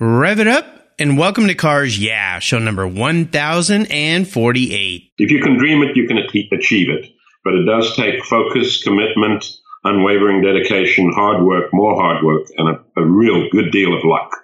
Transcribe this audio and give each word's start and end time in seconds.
Rev 0.00 0.40
it 0.40 0.48
up 0.48 0.66
and 0.98 1.16
welcome 1.16 1.46
to 1.46 1.54
Cars 1.54 1.96
Yeah, 1.96 2.40
show 2.40 2.58
number 2.58 2.84
1048. 2.84 5.12
If 5.18 5.30
you 5.30 5.40
can 5.40 5.56
dream 5.56 5.82
it, 5.82 5.96
you 5.96 6.08
can 6.08 6.18
achieve 6.18 6.90
it. 6.90 7.12
But 7.44 7.54
it 7.54 7.64
does 7.64 7.94
take 7.94 8.24
focus, 8.24 8.82
commitment, 8.82 9.48
unwavering 9.84 10.42
dedication, 10.42 11.12
hard 11.12 11.44
work, 11.44 11.66
more 11.72 11.94
hard 11.94 12.24
work, 12.24 12.48
and 12.56 12.70
a, 12.70 12.82
a 13.00 13.06
real 13.06 13.48
good 13.50 13.70
deal 13.70 13.96
of 13.96 14.02
luck. 14.02 14.36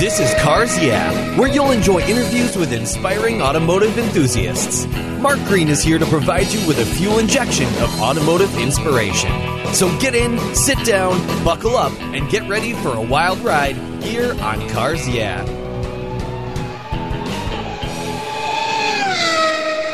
This 0.00 0.18
is 0.18 0.32
Cars 0.42 0.82
Yeah, 0.82 1.38
where 1.38 1.46
you'll 1.46 1.72
enjoy 1.72 2.00
interviews 2.00 2.56
with 2.56 2.72
inspiring 2.72 3.42
automotive 3.42 3.98
enthusiasts. 3.98 4.86
Mark 5.20 5.38
Green 5.40 5.68
is 5.68 5.82
here 5.82 5.98
to 5.98 6.06
provide 6.06 6.46
you 6.46 6.66
with 6.66 6.78
a 6.78 6.86
fuel 6.86 7.18
injection 7.18 7.66
of 7.82 8.00
automotive 8.00 8.56
inspiration. 8.56 9.30
So 9.74 9.94
get 9.98 10.14
in, 10.14 10.38
sit 10.54 10.82
down, 10.86 11.18
buckle 11.44 11.76
up, 11.76 11.92
and 12.00 12.30
get 12.30 12.48
ready 12.48 12.72
for 12.72 12.94
a 12.94 13.02
wild 13.02 13.40
ride 13.40 13.76
here 14.02 14.32
on 14.40 14.66
Cars 14.70 15.06
Yeah. 15.06 15.44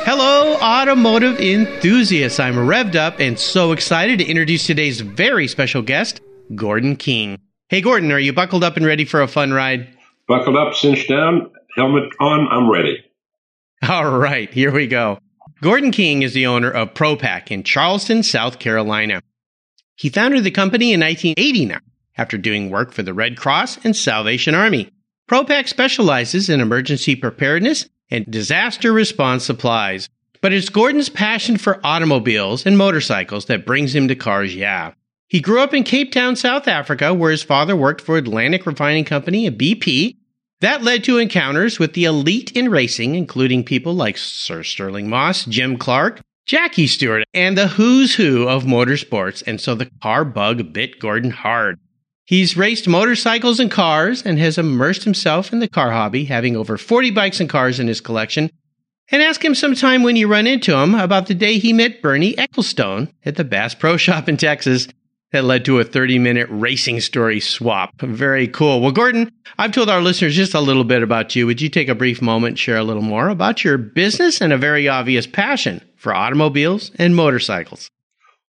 Hello, 0.05 0.55
automotive 0.59 1.41
enthusiasts. 1.41 2.39
I'm 2.39 2.55
revved 2.55 2.95
up 2.95 3.19
and 3.19 3.37
so 3.37 3.73
excited 3.73 4.21
to 4.21 4.25
introduce 4.25 4.69
today's 4.69 5.01
very 5.01 5.49
special 5.49 5.83
guest, 5.83 6.21
Gordon 6.55 6.95
King. 6.95 7.41
Hey, 7.69 7.81
Gordon, 7.81 8.13
are 8.13 8.21
you 8.21 8.33
buckled 8.33 8.63
up 8.63 8.77
and 8.77 8.87
ready 8.87 9.05
for 9.05 9.21
a 9.21 9.27
fun 9.27 9.53
ride? 9.53 9.96
Buckled 10.29 10.57
up, 10.57 10.75
cinched 10.75 11.09
down, 11.09 11.53
helmet 11.77 12.13
on, 12.21 12.49
I'm 12.51 12.69
ready. 12.71 13.05
All 13.89 14.19
right, 14.19 14.53
here 14.53 14.73
we 14.73 14.87
go. 14.87 15.19
Gordon 15.63 15.91
King 15.93 16.23
is 16.23 16.35
the 16.35 16.47
owner 16.47 16.71
of 16.71 16.95
ProPack 16.95 17.51
in 17.51 17.63
Charleston, 17.63 18.23
South 18.23 18.59
Carolina. 18.59 19.23
He 19.95 20.09
founded 20.09 20.45
the 20.45 20.51
company 20.51 20.93
in 20.93 21.01
1989 21.01 21.81
after 22.19 22.37
doing 22.37 22.71
work 22.71 22.93
for 22.93 23.03
the 23.03 23.15
Red 23.15 23.37
Cross 23.37 23.85
and 23.85 23.95
Salvation 23.95 24.55
Army. 24.55 24.91
ProPack 25.31 25.69
specializes 25.69 26.49
in 26.49 26.61
emergency 26.61 27.17
preparedness 27.17 27.89
and 28.11 28.27
disaster 28.31 28.93
response 28.93 29.45
supplies. 29.45 30.09
But 30.41 30.53
it's 30.53 30.69
Gordon's 30.69 31.09
passion 31.09 31.57
for 31.57 31.81
automobiles 31.85 32.67
and 32.67 32.77
motorcycles 32.77 33.47
that 33.47 33.67
brings 33.67 33.95
him 33.95 34.09
to 34.09 34.15
Cars 34.15 34.55
Yeah. 34.55 34.93
He 35.29 35.41
grew 35.41 35.61
up 35.61 35.75
in 35.75 35.83
Cape 35.83 36.13
Town, 36.13 36.37
South 36.37 36.69
Africa, 36.69 37.13
where 37.13 37.33
his 37.33 37.43
father 37.43 37.75
worked 37.75 38.01
for 38.01 38.17
Atlantic 38.17 38.65
Refining 38.65 39.05
Company, 39.05 39.47
a 39.47 39.51
BP. 39.51 40.17
That 40.61 40.85
led 40.85 41.03
to 41.05 41.19
encounters 41.19 41.79
with 41.79 41.95
the 41.95 42.05
elite 42.05 42.53
in 42.53 42.71
racing, 42.71 43.17
including 43.17 43.65
people 43.65 43.93
like 43.93 44.17
Sir 44.17 44.63
Stirling 44.63 45.09
Moss, 45.09 45.45
Jim 45.45 45.79
Clark, 45.79 46.21
Jackie 46.47 46.87
Stewart, 46.87 47.25
and 47.35 47.59
the 47.59 47.67
who's 47.67 48.15
who 48.15 48.49
of 48.49 48.65
motorsports, 48.65 49.43
and 49.47 49.61
so 49.61 49.75
the 49.75 49.91
car 50.01 50.25
bug 50.25 50.73
bit 50.73 51.01
Gordon 51.01 51.33
hard. 51.33 51.81
He's 52.25 52.57
raced 52.57 52.89
motorcycles 52.89 53.59
and 53.59 53.71
cars 53.71 54.23
and 54.23 54.39
has 54.39 54.59
immersed 54.59 55.05
himself 55.05 55.53
in 55.53 55.59
the 55.59 55.69
car 55.69 55.91
hobby, 55.91 56.25
having 56.25 56.57
over 56.57 56.79
40 56.79 57.11
bikes 57.11 57.41
and 57.41 57.51
cars 57.51 57.81
in 57.81 57.89
his 57.89 58.01
collection. 58.01 58.51
And 59.11 59.23
ask 59.23 59.45
him 59.45 59.55
sometime 59.55 60.03
when 60.03 60.17
you 60.17 60.27
run 60.29 60.47
into 60.47 60.77
him 60.77 60.95
about 60.95 61.27
the 61.27 61.35
day 61.35 61.59
he 61.59 61.73
met 61.73 62.03
Bernie 62.03 62.35
Ecclestone 62.35 63.13
at 63.25 63.37
the 63.37 63.45
Bass 63.45 63.75
Pro 63.75 63.97
Shop 63.97 64.29
in 64.29 64.37
Texas 64.37 64.89
that 65.33 65.45
led 65.45 65.65
to 65.65 65.81
a 65.81 65.85
30 65.85 66.19
minute 66.19 66.49
racing 66.51 67.01
story 67.01 67.41
swap. 67.41 67.91
Very 68.01 68.49
cool. 68.49 68.81
Well, 68.81 68.93
Gordon, 68.93 69.31
I've 69.59 69.73
told 69.73 69.91
our 69.91 70.01
listeners 70.01 70.37
just 70.37 70.55
a 70.55 70.61
little 70.61 70.85
bit 70.85 71.03
about 71.03 71.35
you. 71.35 71.47
Would 71.47 71.61
you 71.61 71.69
take 71.69 71.89
a 71.89 71.95
brief 71.95 72.23
moment, 72.23 72.59
share 72.59 72.79
a 72.79 72.85
little 72.85 73.03
more 73.03 73.29
about 73.29 73.65
your 73.65 73.79
business 73.79 74.41
and 74.41 74.53
a 74.53 74.59
very 74.59 74.89
obvious 74.89 75.27
passion 75.27 75.83
for 75.97 76.15
automobiles 76.15 76.91
and 76.99 77.17
motorcycles? 77.17 77.91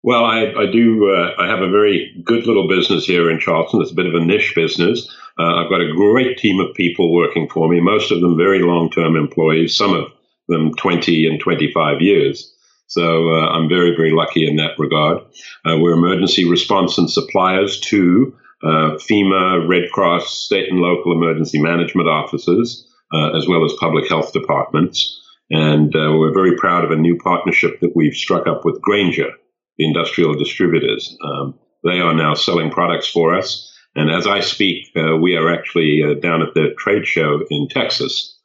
Well, 0.03 0.23
I, 0.23 0.53
I 0.58 0.72
do. 0.72 1.11
Uh, 1.11 1.33
I 1.42 1.48
have 1.48 1.61
a 1.61 1.70
very 1.70 2.16
good 2.23 2.45
little 2.45 2.67
business 2.67 3.05
here 3.05 3.30
in 3.30 3.39
Charleston. 3.39 3.81
It's 3.81 3.92
a 3.92 3.95
bit 3.95 4.05
of 4.05 4.14
a 4.14 4.23
niche 4.23 4.53
business. 4.55 5.14
Uh, 5.39 5.55
I've 5.55 5.70
got 5.70 5.81
a 5.81 5.94
great 5.94 6.38
team 6.38 6.59
of 6.59 6.73
people 6.75 7.14
working 7.14 7.50
for 7.50 7.67
me, 7.67 7.80
most 7.80 8.11
of 8.11 8.22
them 8.22 8.38
very 8.38 8.59
long 8.59 8.89
term 8.89 9.16
employees, 9.16 9.75
some 9.75 9.94
of 9.94 10.11
them 10.48 10.73
20 10.75 11.28
and 11.28 11.39
25 11.39 12.02
years. 12.02 12.53
So 12.87 13.33
uh, 13.33 13.49
I'm 13.49 13.67
very, 13.67 13.95
very 13.95 14.11
lucky 14.11 14.48
in 14.48 14.55
that 14.55 14.80
regard. 14.80 15.20
Uh, 15.65 15.77
we're 15.77 15.93
emergency 15.93 16.49
response 16.49 16.98
and 16.98 17.09
suppliers 17.09 17.81
to 17.81 18.33
uh, 18.64 18.95
FEMA, 18.98 19.67
Red 19.67 19.92
Cross, 19.92 20.45
state 20.45 20.70
and 20.70 20.80
local 20.80 21.11
emergency 21.11 21.61
management 21.61 22.08
offices, 22.08 22.87
uh, 23.14 23.36
as 23.37 23.45
well 23.47 23.65
as 23.65 23.73
public 23.80 24.08
health 24.08 24.31
departments. 24.31 25.21
And 25.49 25.93
uh, 25.95 26.15
we're 26.17 26.33
very 26.33 26.55
proud 26.55 26.86
of 26.86 26.92
a 26.92 26.95
new 26.95 27.17
partnership 27.17 27.81
that 27.81 27.92
we've 27.93 28.15
struck 28.15 28.47
up 28.47 28.64
with 28.64 28.81
Grainger, 28.81 29.31
the 29.77 29.86
industrial 29.86 30.33
distributors. 30.36 31.15
Um, 31.21 31.59
they 31.83 31.99
are 31.99 32.14
now 32.14 32.36
selling 32.36 32.71
products 32.71 33.08
for 33.08 33.36
us. 33.36 33.70
And 33.95 34.09
as 34.09 34.27
I 34.27 34.39
speak, 34.39 34.87
uh, 34.95 35.17
we 35.17 35.36
are 35.36 35.53
actually 35.53 36.02
down 36.21 36.42
at 36.42 36.53
the 36.53 36.73
trade 36.77 37.05
show 37.05 37.42
in 37.49 37.67
Texas, 37.70 38.39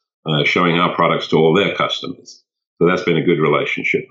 showing 0.44 0.78
our 0.78 0.94
products 0.94 1.28
to 1.28 1.36
all 1.36 1.54
their 1.54 1.74
customers. 1.74 2.42
So 2.78 2.88
that's 2.88 3.02
been 3.02 3.16
a 3.16 3.24
good 3.24 3.40
relationship. 3.40 4.04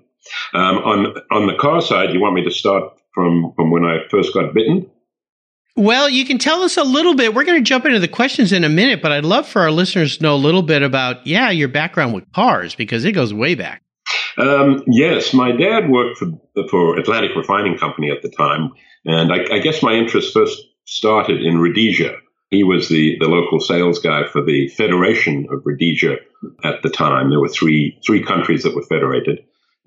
Um, 0.53 0.77
on 0.77 1.15
on 1.31 1.47
the 1.47 1.55
car 1.55 1.81
side, 1.81 2.13
you 2.13 2.21
want 2.21 2.35
me 2.35 2.43
to 2.43 2.51
start 2.51 2.93
from 3.13 3.53
from 3.55 3.71
when 3.71 3.83
I 3.83 3.99
first 4.09 4.33
got 4.33 4.53
bitten? 4.53 4.89
Well, 5.77 6.09
you 6.09 6.25
can 6.25 6.37
tell 6.37 6.63
us 6.63 6.75
a 6.75 6.83
little 6.83 7.15
bit. 7.15 7.33
We're 7.33 7.45
going 7.45 7.63
to 7.63 7.67
jump 7.67 7.85
into 7.85 7.99
the 7.99 8.07
questions 8.07 8.51
in 8.51 8.65
a 8.65 8.69
minute, 8.69 9.01
but 9.01 9.13
I'd 9.13 9.23
love 9.23 9.47
for 9.47 9.61
our 9.61 9.71
listeners 9.71 10.17
to 10.17 10.23
know 10.23 10.35
a 10.35 10.37
little 10.37 10.63
bit 10.63 10.83
about, 10.83 11.25
yeah, 11.25 11.49
your 11.49 11.69
background 11.69 12.13
with 12.13 12.29
cars 12.33 12.75
because 12.75 13.05
it 13.05 13.13
goes 13.13 13.33
way 13.33 13.55
back. 13.55 13.81
Um, 14.37 14.83
yes, 14.87 15.33
my 15.33 15.51
dad 15.51 15.89
worked 15.89 16.17
for 16.17 16.27
for 16.69 16.97
Atlantic 16.97 17.31
Refining 17.35 17.77
Company 17.77 18.11
at 18.11 18.21
the 18.21 18.29
time, 18.29 18.71
and 19.05 19.31
I, 19.31 19.55
I 19.55 19.59
guess 19.59 19.81
my 19.81 19.93
interest 19.93 20.33
first 20.33 20.61
started 20.85 21.41
in 21.41 21.59
Rhodesia. 21.59 22.15
He 22.49 22.63
was 22.63 22.89
the, 22.89 23.17
the 23.19 23.29
local 23.29 23.61
sales 23.61 23.99
guy 23.99 24.27
for 24.27 24.43
the 24.43 24.67
Federation 24.69 25.47
of 25.51 25.61
Rhodesia 25.65 26.17
at 26.65 26.81
the 26.83 26.89
time. 26.89 27.29
There 27.29 27.39
were 27.39 27.49
three 27.49 27.97
three 28.05 28.23
countries 28.23 28.63
that 28.63 28.75
were 28.75 28.83
federated, 28.83 29.39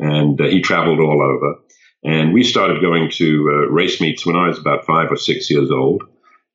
and 0.05 0.39
uh, 0.41 0.45
he 0.45 0.61
traveled 0.61 1.01
all 1.01 1.23
over. 1.23 1.61
And 2.05 2.35
we 2.35 2.43
started 2.43 2.83
going 2.83 3.11
to 3.13 3.49
uh, 3.49 3.73
race 3.73 4.01
meets 4.01 4.27
when 4.27 4.37
I 4.37 4.49
was 4.49 4.59
about 4.59 4.85
five 4.85 5.11
or 5.11 5.17
six 5.17 5.51
years 5.51 5.71
old. 5.71 6.03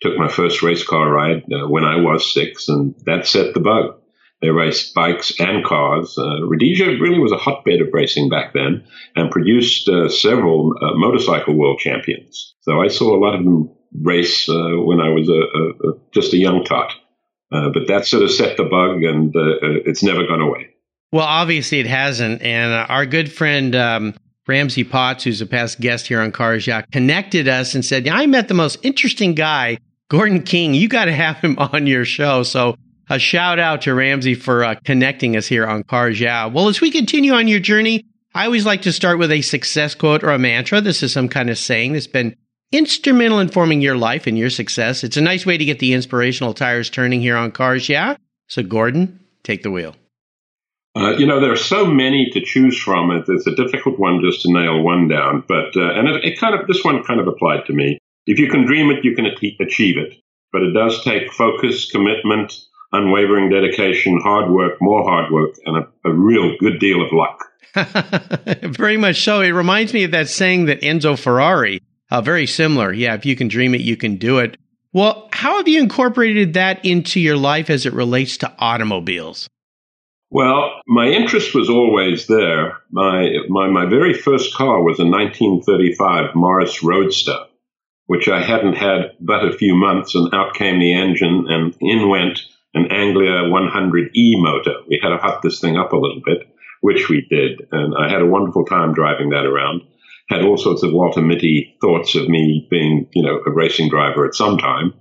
Took 0.01 0.17
my 0.17 0.29
first 0.29 0.61
race 0.61 0.85
car 0.85 1.11
ride 1.11 1.43
uh, 1.51 1.67
when 1.67 1.83
I 1.83 1.97
was 1.97 2.31
six, 2.33 2.69
and 2.69 2.93
that 3.05 3.25
set 3.25 3.53
the 3.53 3.59
bug. 3.59 3.95
They 4.41 4.49
raced 4.49 4.93
bikes 4.93 5.33
and 5.39 5.65
cars. 5.65 6.15
Uh, 6.17 6.45
Rhodesia 6.45 6.85
really 7.01 7.19
was 7.19 7.33
a 7.33 7.37
hotbed 7.37 7.81
of 7.81 7.89
racing 7.91 8.29
back 8.29 8.53
then 8.53 8.85
and 9.15 9.31
produced 9.31 9.89
uh, 9.89 10.07
several 10.07 10.73
uh, 10.79 10.93
motorcycle 10.93 11.57
world 11.57 11.79
champions. 11.79 12.55
So 12.61 12.79
I 12.79 12.87
saw 12.87 13.13
a 13.13 13.19
lot 13.19 13.35
of 13.35 13.43
them 13.43 13.69
race 13.99 14.47
when 14.47 15.01
I 15.01 15.09
was 15.09 15.27
a, 15.27 15.33
a, 15.33 15.89
a, 15.89 15.93
just 16.13 16.33
a 16.33 16.37
young 16.37 16.63
tot. 16.63 16.93
but 17.49 17.87
that 17.87 18.05
sort 18.05 18.23
of 18.23 18.31
set 18.31 18.55
the 18.55 18.63
bug, 18.63 19.03
and 19.03 19.33
it's 19.87 20.03
never 20.03 20.25
gone 20.27 20.41
away. 20.41 20.69
Well, 21.12 21.25
obviously 21.25 21.80
it 21.80 21.88
hasn't. 21.88 22.42
And 22.42 22.72
uh, 22.72 22.86
our 22.88 23.06
good 23.06 23.31
friend 23.31 23.75
um, 23.75 24.14
Ramsey 24.47 24.84
Potts, 24.84 25.24
who's 25.24 25.42
a 25.42 25.46
past 25.46 25.80
guest 25.80 26.08
here 26.08 26.22
on 26.22 26.31
Cars 26.31 26.68
Yeah, 26.68 26.81
connected 26.81 27.47
us 27.47 27.75
and 27.75 27.84
said, 27.84 28.08
I 28.08 28.25
met 28.25 28.47
the 28.47 28.53
most 28.53 28.78
interesting 28.84 29.34
guy, 29.34 29.80
Gordon 30.09 30.44
King. 30.44 30.74
You 30.74 30.88
got 30.88 31.06
to 31.06 31.14
have 31.14 31.38
him 31.38 31.58
on 31.59 31.88
your 31.88 32.06
show. 32.06 32.44
So 32.44 32.75
a 33.09 33.20
shout 33.20 33.59
out 33.59 33.81
to 33.84 33.94
Ramsey 33.94 34.36
for 34.36 34.64
uh, 34.64 34.75
connecting 34.86 35.36
us 35.36 35.47
here 35.47 35.66
on 35.66 35.84
Cars 35.84 36.20
Yeah. 36.20 36.46
Well, 36.46 36.68
as 36.68 36.81
we 36.81 36.92
continue 36.92 37.34
on 37.34 37.47
your 37.47 37.59
journey, 37.59 38.06
I 38.36 38.46
always 38.46 38.66
like 38.66 38.84
to 38.84 38.94
start 38.94 39.18
with 39.18 39.31
a 39.31 39.41
success 39.41 39.96
quote 39.96 40.24
or 40.24 40.30
a 40.30 40.40
mantra. 40.40 40.81
This 40.81 41.02
is 41.02 41.12
some 41.12 41.30
kind 41.30 41.50
of 41.50 41.58
saying 41.58 41.94
that's 41.94 42.08
been 42.08 42.36
instrumental 42.72 43.40
in 43.40 43.50
forming 43.50 43.81
your 43.81 43.97
life 43.97 44.28
and 44.28 44.38
your 44.38 44.52
success. 44.52 45.03
It's 45.03 45.18
a 45.18 45.22
nice 45.22 45.46
way 45.46 45.58
to 45.58 45.66
get 45.66 45.80
the 45.80 45.94
inspirational 45.94 46.53
tires 46.53 46.91
turning 46.91 47.22
here 47.22 47.36
on 47.36 47.52
Cars 47.52 47.90
Yeah. 47.90 48.16
So, 48.47 48.62
Gordon, 48.62 49.20
take 49.44 49.64
the 49.64 49.72
wheel. 49.72 49.96
Uh, 50.99 51.15
you 51.17 51.25
know, 51.25 51.39
there 51.39 51.51
are 51.51 51.55
so 51.55 51.85
many 51.85 52.29
to 52.31 52.41
choose 52.41 52.77
from. 52.77 53.11
It's 53.11 53.47
a 53.47 53.55
difficult 53.55 53.97
one 53.97 54.21
just 54.21 54.41
to 54.41 54.51
nail 54.51 54.81
one 54.81 55.07
down. 55.07 55.45
But 55.47 55.75
uh, 55.75 55.93
and 55.93 56.09
it, 56.09 56.25
it, 56.25 56.39
kind 56.39 56.53
of 56.53 56.67
this 56.67 56.83
one 56.83 57.03
kind 57.03 57.21
of 57.21 57.27
applied 57.27 57.65
to 57.67 57.73
me. 57.73 57.99
If 58.25 58.37
you 58.37 58.49
can 58.49 58.65
dream 58.65 58.91
it, 58.91 59.05
you 59.05 59.15
can 59.15 59.25
achieve 59.25 59.97
it. 59.97 60.15
But 60.51 60.63
it 60.63 60.73
does 60.73 61.01
take 61.03 61.31
focus, 61.31 61.90
commitment, 61.90 62.53
unwavering 62.91 63.49
dedication, 63.49 64.19
hard 64.22 64.51
work, 64.51 64.73
more 64.81 65.03
hard 65.03 65.31
work, 65.31 65.55
and 65.66 65.78
a, 65.78 66.09
a 66.09 66.13
real 66.13 66.57
good 66.59 66.79
deal 66.79 67.02
of 67.02 67.11
luck. 67.13 67.45
very 68.63 68.97
much 68.97 69.23
so. 69.23 69.41
It 69.41 69.49
reminds 69.49 69.93
me 69.93 70.03
of 70.03 70.11
that 70.11 70.28
saying 70.28 70.66
that 70.66 70.81
Enzo 70.81 71.17
Ferrari. 71.17 71.81
Uh, 72.11 72.22
very 72.22 72.47
similar. 72.47 72.91
Yeah, 72.91 73.13
if 73.13 73.25
you 73.25 73.35
can 73.35 73.47
dream 73.47 73.75
it, 73.75 73.81
you 73.81 73.95
can 73.95 74.17
do 74.17 74.40
it. 74.40 74.57
Well, 74.91 75.29
how 75.31 75.57
have 75.57 75.67
you 75.67 75.79
incorporated 75.81 76.55
that 76.55 76.84
into 76.84 77.19
your 77.19 77.37
life 77.37 77.69
as 77.69 77.85
it 77.85 77.93
relates 77.93 78.37
to 78.37 78.53
automobiles? 78.57 79.47
Well, 80.31 80.81
my 80.85 81.08
interest 81.08 81.55
was 81.55 81.70
always 81.70 82.28
there. 82.28 82.78
My, 82.91 83.29
my, 83.47 83.67
my 83.67 83.85
very 83.87 84.14
first 84.14 84.53
car 84.53 84.84
was 84.84 84.99
a 84.99 85.05
1935 85.05 86.35
Morris 86.35 86.84
Roadster, 86.84 87.46
which 88.05 88.28
I 88.28 88.41
hadn't 88.41 88.76
had 88.76 89.14
but 89.20 89.43
a 89.43 89.58
few 89.58 89.76
months, 89.76 90.14
and 90.14 90.31
out 90.34 90.53
came 90.53 90.79
the 90.79 90.93
engine, 90.93 91.46
and 91.49 91.76
in 91.81 92.09
went 92.09 92.41
an 92.76 92.91
Anglia 92.91 93.49
100E 93.49 94.41
motor. 94.41 94.76
We 94.87 94.99
had 95.02 95.09
to 95.09 95.17
hot 95.17 95.41
this 95.41 95.59
thing 95.59 95.78
up 95.78 95.93
a 95.93 95.97
little 95.97 96.22
bit, 96.23 96.47
which 96.81 97.09
we 97.09 97.26
did, 97.28 97.67
and 97.72 97.96
I 97.97 98.08
had 98.11 98.22
a 98.22 98.28
wonderful 98.28 98.66
time 98.66 98.93
driving 98.93 99.31
that 99.31 99.46
around. 99.46 99.81
Had 100.29 100.43
all 100.43 100.58
sorts 100.58 100.84
of 100.84 100.93
Walter 100.93 101.22
Mitty 101.22 101.76
thoughts 101.81 102.14
of 102.14 102.29
me 102.29 102.67
being, 102.70 103.09
you 103.14 103.23
know, 103.23 103.41
a 103.47 103.52
racing 103.52 103.90
driver 103.90 104.28
at 104.28 104.35
some 104.35 104.59
time. 104.59 104.93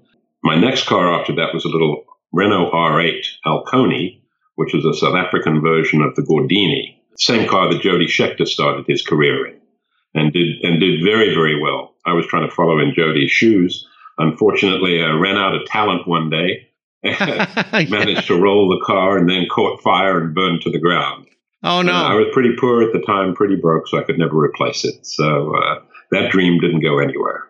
My 0.42 0.54
next 0.54 0.86
car 0.86 1.20
after 1.20 1.34
that 1.34 1.52
was 1.52 1.66
a 1.66 1.68
little 1.68 2.04
Renault 2.32 2.70
R8 2.70 3.26
Alconi, 3.44 4.22
which 4.58 4.74
is 4.74 4.84
a 4.84 4.92
South 4.92 5.14
African 5.14 5.60
version 5.62 6.02
of 6.02 6.16
the 6.16 6.22
Gordini, 6.22 6.96
same 7.16 7.48
car 7.48 7.72
that 7.72 7.80
Jody 7.80 8.06
Scheckter 8.06 8.46
started 8.46 8.86
his 8.88 9.06
career 9.06 9.46
in, 9.46 9.60
and 10.14 10.32
did 10.32 10.64
and 10.64 10.80
did 10.80 11.04
very 11.04 11.32
very 11.32 11.62
well. 11.62 11.94
I 12.04 12.12
was 12.14 12.26
trying 12.26 12.48
to 12.48 12.54
follow 12.54 12.80
in 12.80 12.92
Jody's 12.92 13.30
shoes. 13.30 13.86
Unfortunately, 14.18 15.00
I 15.00 15.12
ran 15.12 15.36
out 15.36 15.54
of 15.54 15.64
talent 15.66 16.08
one 16.08 16.28
day. 16.28 16.66
And 17.04 17.88
managed 17.90 18.26
to 18.26 18.40
roll 18.40 18.68
the 18.68 18.84
car 18.84 19.16
and 19.16 19.30
then 19.30 19.46
caught 19.48 19.80
fire 19.80 20.20
and 20.20 20.34
burned 20.34 20.62
to 20.62 20.70
the 20.70 20.80
ground. 20.80 21.26
Oh 21.62 21.80
no! 21.82 21.92
Uh, 21.92 22.08
I 22.08 22.14
was 22.14 22.26
pretty 22.32 22.56
poor 22.58 22.82
at 22.82 22.92
the 22.92 23.00
time, 23.06 23.34
pretty 23.34 23.54
broke, 23.54 23.86
so 23.86 23.98
I 23.98 24.02
could 24.02 24.18
never 24.18 24.36
replace 24.36 24.84
it. 24.84 25.06
So 25.06 25.54
uh, 25.54 25.84
that 26.10 26.32
dream 26.32 26.58
didn't 26.58 26.80
go 26.80 26.98
anywhere. 26.98 27.44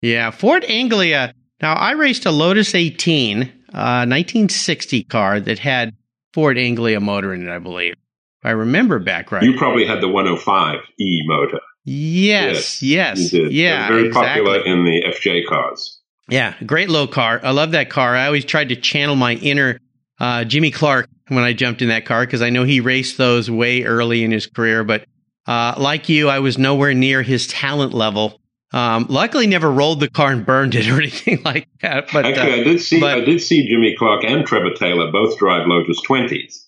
Yeah, 0.00 0.30
Ford 0.30 0.64
Anglia. 0.64 1.34
Now 1.60 1.74
I 1.74 1.92
raced 1.92 2.24
a 2.24 2.30
Lotus 2.30 2.74
18, 2.74 3.42
uh, 3.42 4.08
1960 4.08 5.04
car 5.04 5.40
that 5.40 5.58
had 5.58 5.94
Ford 6.34 6.58
Anglia 6.58 6.98
motor 6.98 7.32
in 7.32 7.46
it, 7.46 7.50
I 7.50 7.60
believe. 7.60 7.94
I 8.42 8.50
remember 8.50 8.98
back 8.98 9.30
right. 9.30 9.44
You 9.44 9.56
probably 9.56 9.86
had 9.86 10.00
the 10.00 10.08
105 10.08 10.80
E 10.98 11.22
motor. 11.26 11.60
Yes, 11.84 12.82
yes, 12.82 13.32
yes. 13.32 13.52
yeah. 13.52 13.86
very 13.86 14.08
exactly. 14.08 14.44
popular 14.44 14.64
in 14.66 14.84
the 14.84 15.02
FJ 15.06 15.46
cars. 15.46 16.00
Yeah, 16.28 16.54
great 16.66 16.90
low 16.90 17.06
car. 17.06 17.40
I 17.40 17.52
love 17.52 17.70
that 17.70 17.88
car. 17.88 18.16
I 18.16 18.26
always 18.26 18.44
tried 18.44 18.70
to 18.70 18.76
channel 18.76 19.14
my 19.14 19.34
inner 19.34 19.78
uh, 20.18 20.42
Jimmy 20.42 20.72
Clark 20.72 21.08
when 21.28 21.44
I 21.44 21.52
jumped 21.52 21.82
in 21.82 21.88
that 21.88 22.04
car 22.04 22.26
because 22.26 22.42
I 22.42 22.50
know 22.50 22.64
he 22.64 22.80
raced 22.80 23.16
those 23.16 23.48
way 23.48 23.84
early 23.84 24.24
in 24.24 24.32
his 24.32 24.48
career. 24.48 24.82
But 24.82 25.06
uh, 25.46 25.74
like 25.78 26.08
you, 26.08 26.28
I 26.28 26.40
was 26.40 26.58
nowhere 26.58 26.94
near 26.94 27.22
his 27.22 27.46
talent 27.46 27.94
level. 27.94 28.40
Um, 28.74 29.06
luckily, 29.08 29.46
never 29.46 29.70
rolled 29.70 30.00
the 30.00 30.10
car 30.10 30.32
and 30.32 30.44
burned 30.44 30.74
it 30.74 30.88
or 30.88 30.94
anything 31.00 31.40
like 31.44 31.68
that. 31.80 32.08
But 32.12 32.26
actually, 32.26 32.52
uh, 32.52 32.56
I 32.56 32.64
did 32.64 32.80
see 32.80 32.98
but, 32.98 33.18
I 33.18 33.20
did 33.20 33.40
see 33.40 33.68
Jimmy 33.68 33.94
Clark 33.96 34.24
and 34.24 34.44
Trevor 34.44 34.74
Taylor 34.74 35.12
both 35.12 35.38
drive 35.38 35.68
Lotus 35.68 36.00
twenties. 36.02 36.66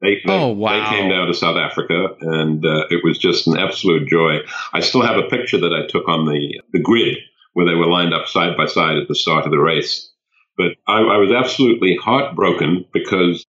They, 0.00 0.22
they, 0.24 0.32
oh 0.32 0.52
wow! 0.52 0.72
They 0.72 0.96
came 0.96 1.10
down 1.10 1.26
to 1.26 1.34
South 1.34 1.56
Africa, 1.56 2.14
and 2.20 2.64
uh, 2.64 2.86
it 2.90 3.02
was 3.02 3.18
just 3.18 3.48
an 3.48 3.58
absolute 3.58 4.08
joy. 4.08 4.38
I 4.72 4.78
still 4.78 5.02
have 5.02 5.16
a 5.16 5.28
picture 5.28 5.58
that 5.58 5.72
I 5.72 5.90
took 5.90 6.08
on 6.08 6.26
the 6.26 6.60
the 6.72 6.78
grid 6.78 7.18
where 7.54 7.66
they 7.66 7.74
were 7.74 7.88
lined 7.88 8.14
up 8.14 8.28
side 8.28 8.56
by 8.56 8.66
side 8.66 8.96
at 8.96 9.08
the 9.08 9.16
start 9.16 9.44
of 9.44 9.50
the 9.50 9.58
race. 9.58 10.12
But 10.56 10.76
I, 10.86 10.98
I 10.98 11.16
was 11.16 11.32
absolutely 11.32 11.96
heartbroken 12.00 12.84
because 12.92 13.44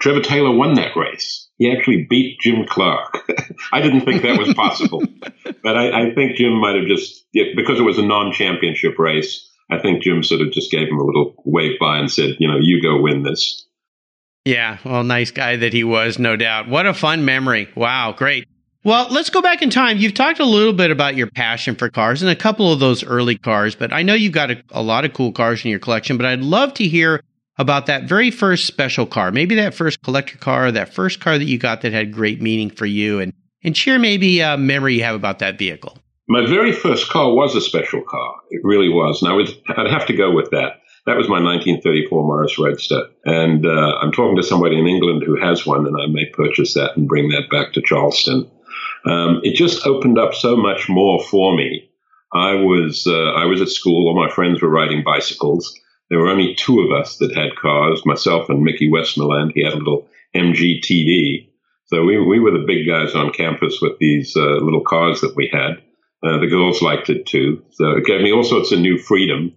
Trevor 0.00 0.20
Taylor 0.20 0.54
won 0.54 0.74
that 0.74 0.96
race. 0.96 1.48
He 1.56 1.72
actually 1.72 2.06
beat 2.08 2.38
Jim 2.40 2.66
Clark. 2.68 3.18
I 3.72 3.80
didn't 3.80 4.02
think 4.02 4.22
that 4.22 4.38
was 4.38 4.54
possible, 4.54 5.02
but 5.62 5.76
I, 5.76 6.02
I, 6.02 6.14
think 6.14 6.36
Jim 6.36 6.54
might 6.60 6.76
have 6.76 6.86
just 6.86 7.24
because 7.32 7.80
it 7.80 7.84
was 7.84 7.98
a 7.98 8.02
non-championship 8.02 8.98
race. 8.98 9.44
I 9.70 9.78
think 9.80 10.02
Jim 10.02 10.22
sort 10.22 10.40
of 10.40 10.52
just 10.52 10.70
gave 10.70 10.88
him 10.88 10.98
a 10.98 11.04
little 11.04 11.34
wave 11.44 11.78
by 11.80 11.98
and 11.98 12.10
said, 12.10 12.36
"You 12.38 12.48
know, 12.48 12.58
you 12.60 12.80
go 12.80 13.00
win 13.00 13.24
this." 13.24 13.66
Yeah, 14.44 14.78
well, 14.84 15.04
nice 15.04 15.30
guy 15.30 15.56
that 15.56 15.72
he 15.72 15.84
was, 15.84 16.18
no 16.18 16.36
doubt. 16.36 16.68
What 16.68 16.86
a 16.86 16.94
fun 16.94 17.24
memory. 17.24 17.68
Wow, 17.74 18.14
great. 18.16 18.46
Well, 18.84 19.08
let's 19.10 19.28
go 19.28 19.42
back 19.42 19.60
in 19.60 19.68
time. 19.68 19.98
You've 19.98 20.14
talked 20.14 20.38
a 20.38 20.46
little 20.46 20.72
bit 20.72 20.90
about 20.90 21.16
your 21.16 21.26
passion 21.26 21.74
for 21.74 21.90
cars 21.90 22.22
and 22.22 22.30
a 22.30 22.36
couple 22.36 22.72
of 22.72 22.78
those 22.78 23.04
early 23.04 23.36
cars, 23.36 23.74
but 23.74 23.92
I 23.92 24.02
know 24.02 24.14
you've 24.14 24.32
got 24.32 24.50
a, 24.50 24.62
a, 24.70 24.82
lot 24.82 25.04
of 25.04 25.12
cool 25.12 25.32
cars 25.32 25.64
in 25.64 25.70
your 25.70 25.80
collection, 25.80 26.16
but 26.16 26.24
I'd 26.24 26.40
love 26.40 26.72
to 26.74 26.84
hear 26.84 27.20
about 27.58 27.86
that 27.86 28.04
very 28.04 28.30
first 28.30 28.66
special 28.66 29.06
car, 29.06 29.30
maybe 29.30 29.54
that 29.56 29.74
first 29.74 30.02
collector 30.02 30.38
car, 30.38 30.70
that 30.72 30.94
first 30.94 31.20
car 31.20 31.38
that 31.38 31.44
you 31.44 31.58
got 31.58 31.82
that 31.82 31.92
had 31.92 32.12
great 32.12 32.40
meaning 32.40 32.70
for 32.70 32.86
you, 32.86 33.20
and, 33.20 33.32
and 33.64 33.76
share 33.76 33.98
maybe 33.98 34.40
a 34.40 34.56
memory 34.56 34.94
you 34.94 35.02
have 35.02 35.16
about 35.16 35.40
that 35.40 35.58
vehicle. 35.58 35.98
My 36.28 36.46
very 36.46 36.72
first 36.72 37.08
car 37.08 37.32
was 37.32 37.54
a 37.54 37.60
special 37.60 38.02
car. 38.02 38.34
It 38.50 38.60
really 38.62 38.88
was. 38.88 39.22
And 39.22 39.32
I 39.32 39.34
would, 39.34 39.48
I'd 39.76 39.90
have 39.90 40.06
to 40.06 40.16
go 40.16 40.30
with 40.30 40.50
that. 40.50 40.82
That 41.06 41.16
was 41.16 41.26
my 41.26 41.40
1934 41.40 42.22
Morris 42.22 42.58
Roadster. 42.58 43.06
And 43.24 43.64
uh, 43.64 43.96
I'm 44.02 44.12
talking 44.12 44.36
to 44.36 44.42
somebody 44.42 44.78
in 44.78 44.86
England 44.86 45.22
who 45.24 45.40
has 45.40 45.64
one, 45.64 45.86
and 45.86 45.96
I 45.96 46.06
may 46.06 46.26
purchase 46.26 46.74
that 46.74 46.96
and 46.96 47.08
bring 47.08 47.30
that 47.30 47.48
back 47.50 47.72
to 47.72 47.82
Charleston. 47.82 48.50
Um, 49.06 49.40
it 49.42 49.54
just 49.54 49.86
opened 49.86 50.18
up 50.18 50.34
so 50.34 50.54
much 50.54 50.88
more 50.88 51.22
for 51.24 51.56
me. 51.56 51.90
I 52.34 52.56
was 52.56 53.06
uh, 53.06 53.32
I 53.32 53.46
was 53.46 53.62
at 53.62 53.70
school. 53.70 54.08
All 54.08 54.22
my 54.22 54.30
friends 54.30 54.60
were 54.60 54.68
riding 54.68 55.02
bicycles. 55.02 55.74
There 56.10 56.18
were 56.18 56.28
only 56.28 56.54
two 56.54 56.80
of 56.80 56.92
us 56.92 57.18
that 57.18 57.34
had 57.34 57.56
cars, 57.56 58.04
myself 58.04 58.48
and 58.48 58.62
Mickey 58.62 58.90
Westmoreland. 58.90 59.52
He 59.54 59.64
had 59.64 59.74
a 59.74 59.78
little 59.78 60.08
MGTD. 60.34 61.50
So 61.86 62.04
we, 62.04 62.18
we 62.20 62.40
were 62.40 62.50
the 62.50 62.64
big 62.66 62.86
guys 62.86 63.14
on 63.14 63.32
campus 63.32 63.80
with 63.80 63.98
these 63.98 64.36
uh, 64.36 64.40
little 64.40 64.84
cars 64.84 65.20
that 65.20 65.36
we 65.36 65.48
had. 65.52 65.82
Uh, 66.22 66.38
the 66.38 66.48
girls 66.48 66.82
liked 66.82 67.10
it 67.10 67.26
too. 67.26 67.62
So 67.70 67.92
it 67.92 68.04
gave 68.04 68.20
me 68.20 68.32
all 68.32 68.44
sorts 68.44 68.72
of 68.72 68.80
new 68.80 68.98
freedom. 68.98 69.52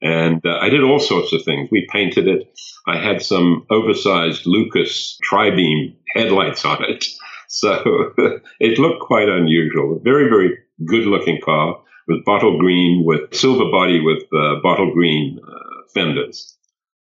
And 0.00 0.44
uh, 0.44 0.58
I 0.60 0.68
did 0.68 0.82
all 0.82 1.00
sorts 1.00 1.32
of 1.32 1.42
things. 1.44 1.68
We 1.70 1.88
painted 1.90 2.28
it. 2.28 2.50
I 2.86 2.98
had 2.98 3.22
some 3.22 3.66
oversized 3.70 4.46
Lucas 4.46 5.18
tri-beam 5.22 5.96
headlights 6.14 6.64
on 6.64 6.84
it. 6.84 7.04
So 7.46 8.12
it 8.58 8.80
looked 8.80 9.02
quite 9.02 9.28
unusual. 9.28 10.00
Very, 10.02 10.28
very 10.28 10.58
good 10.84 11.04
looking 11.04 11.40
car 11.44 11.76
with 12.08 12.24
bottle 12.24 12.58
green 12.58 13.04
with 13.04 13.34
silver 13.34 13.70
body 13.70 14.00
with 14.00 14.24
uh, 14.32 14.60
bottle 14.62 14.92
green 14.92 15.38
uh, 15.46 15.63
fenders. 15.94 16.56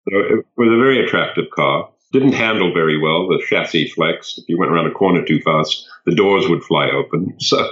So 0.10 0.18
it 0.18 0.46
was 0.58 0.68
a 0.68 0.78
very 0.78 1.04
attractive 1.06 1.46
car. 1.56 1.90
Didn't 2.12 2.34
handle 2.34 2.74
very 2.74 3.00
well. 3.00 3.28
The 3.28 3.42
chassis 3.48 3.90
flexed. 3.90 4.40
If 4.40 4.46
you 4.50 4.58
went 4.58 4.72
around 4.72 4.88
a 4.88 4.92
corner 4.92 5.24
too 5.24 5.40
fast, 5.40 5.88
the 6.06 6.14
doors 6.14 6.50
would 6.50 6.64
fly 6.64 6.90
open. 6.90 7.38
So 7.40 7.70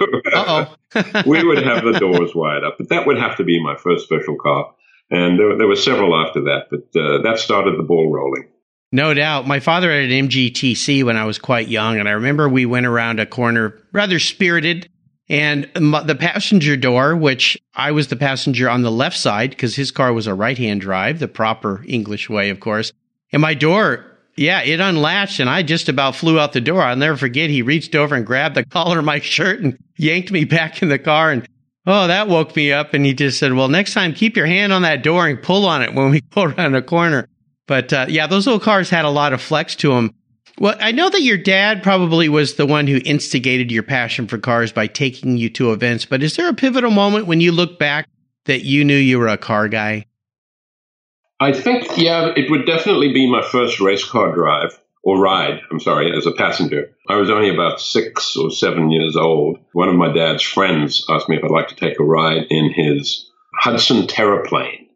we 1.26 1.44
would 1.44 1.62
have 1.62 1.84
the 1.84 1.98
doors 2.00 2.34
wide 2.34 2.64
up. 2.64 2.76
But 2.78 2.88
that 2.88 3.06
would 3.06 3.18
have 3.18 3.36
to 3.36 3.44
be 3.44 3.62
my 3.62 3.76
first 3.76 4.04
special 4.04 4.36
car. 4.36 4.74
And 5.10 5.38
there, 5.38 5.56
there 5.58 5.66
were 5.66 5.76
several 5.76 6.14
after 6.14 6.40
that, 6.42 6.66
but 6.70 7.00
uh, 7.00 7.22
that 7.22 7.38
started 7.38 7.78
the 7.78 7.82
ball 7.82 8.12
rolling. 8.12 8.48
No 8.92 9.14
doubt. 9.14 9.46
My 9.46 9.60
father 9.60 9.90
had 9.90 10.10
an 10.10 10.28
MGTC 10.28 11.04
when 11.04 11.16
I 11.16 11.24
was 11.24 11.38
quite 11.38 11.68
young, 11.68 11.98
and 11.98 12.08
I 12.08 12.12
remember 12.12 12.48
we 12.48 12.66
went 12.66 12.86
around 12.86 13.20
a 13.20 13.26
corner 13.26 13.78
rather 13.92 14.18
spirited. 14.18 14.88
And 15.30 15.70
the 15.74 16.16
passenger 16.18 16.76
door, 16.76 17.14
which 17.14 17.56
I 17.72 17.92
was 17.92 18.08
the 18.08 18.16
passenger 18.16 18.68
on 18.68 18.82
the 18.82 18.90
left 18.90 19.16
side 19.16 19.50
because 19.50 19.76
his 19.76 19.92
car 19.92 20.12
was 20.12 20.26
a 20.26 20.34
right 20.34 20.58
hand 20.58 20.80
drive, 20.80 21.20
the 21.20 21.28
proper 21.28 21.84
English 21.86 22.28
way, 22.28 22.50
of 22.50 22.58
course. 22.58 22.92
And 23.32 23.40
my 23.40 23.54
door, 23.54 24.04
yeah, 24.36 24.60
it 24.62 24.80
unlatched 24.80 25.38
and 25.38 25.48
I 25.48 25.62
just 25.62 25.88
about 25.88 26.16
flew 26.16 26.40
out 26.40 26.52
the 26.52 26.60
door. 26.60 26.82
I'll 26.82 26.96
never 26.96 27.16
forget. 27.16 27.48
He 27.48 27.62
reached 27.62 27.94
over 27.94 28.16
and 28.16 28.26
grabbed 28.26 28.56
the 28.56 28.64
collar 28.70 28.98
of 28.98 29.04
my 29.04 29.20
shirt 29.20 29.60
and 29.60 29.78
yanked 29.96 30.32
me 30.32 30.44
back 30.44 30.82
in 30.82 30.88
the 30.88 30.98
car. 30.98 31.30
And 31.30 31.46
Oh, 31.86 32.08
that 32.08 32.28
woke 32.28 32.56
me 32.56 32.72
up. 32.72 32.92
And 32.92 33.06
he 33.06 33.14
just 33.14 33.38
said, 33.38 33.52
well, 33.52 33.68
next 33.68 33.94
time 33.94 34.12
keep 34.12 34.36
your 34.36 34.46
hand 34.46 34.72
on 34.72 34.82
that 34.82 35.04
door 35.04 35.28
and 35.28 35.40
pull 35.40 35.64
on 35.64 35.82
it 35.82 35.94
when 35.94 36.10
we 36.10 36.20
go 36.34 36.42
around 36.42 36.74
a 36.74 36.82
corner. 36.82 37.28
But 37.68 37.92
uh, 37.92 38.06
yeah, 38.08 38.26
those 38.26 38.46
little 38.46 38.60
cars 38.60 38.90
had 38.90 39.04
a 39.04 39.10
lot 39.10 39.32
of 39.32 39.40
flex 39.40 39.76
to 39.76 39.94
them. 39.94 40.12
Well, 40.60 40.76
I 40.78 40.92
know 40.92 41.08
that 41.08 41.22
your 41.22 41.38
dad 41.38 41.82
probably 41.82 42.28
was 42.28 42.56
the 42.56 42.66
one 42.66 42.86
who 42.86 43.00
instigated 43.02 43.72
your 43.72 43.82
passion 43.82 44.26
for 44.26 44.36
cars 44.36 44.72
by 44.72 44.88
taking 44.88 45.38
you 45.38 45.48
to 45.50 45.72
events, 45.72 46.04
but 46.04 46.22
is 46.22 46.36
there 46.36 46.50
a 46.50 46.54
pivotal 46.54 46.90
moment 46.90 47.26
when 47.26 47.40
you 47.40 47.50
look 47.50 47.78
back 47.78 48.06
that 48.44 48.62
you 48.62 48.84
knew 48.84 48.94
you 48.94 49.18
were 49.18 49.28
a 49.28 49.38
car 49.38 49.68
guy? 49.68 50.04
I 51.40 51.54
think, 51.54 51.96
yeah, 51.96 52.34
it 52.36 52.50
would 52.50 52.66
definitely 52.66 53.10
be 53.10 53.30
my 53.30 53.40
first 53.40 53.80
race 53.80 54.04
car 54.04 54.34
drive 54.34 54.78
or 55.02 55.18
ride, 55.18 55.60
I'm 55.70 55.80
sorry, 55.80 56.14
as 56.14 56.26
a 56.26 56.32
passenger. 56.32 56.92
I 57.08 57.16
was 57.16 57.30
only 57.30 57.48
about 57.48 57.80
six 57.80 58.36
or 58.36 58.50
seven 58.50 58.90
years 58.90 59.16
old. 59.16 59.60
One 59.72 59.88
of 59.88 59.94
my 59.94 60.12
dad's 60.12 60.42
friends 60.42 61.06
asked 61.08 61.30
me 61.30 61.38
if 61.38 61.42
I'd 61.42 61.50
like 61.50 61.68
to 61.68 61.74
take 61.74 61.98
a 61.98 62.04
ride 62.04 62.44
in 62.50 62.70
his 62.70 63.30
Hudson 63.54 64.06
Terraplane. 64.06 64.88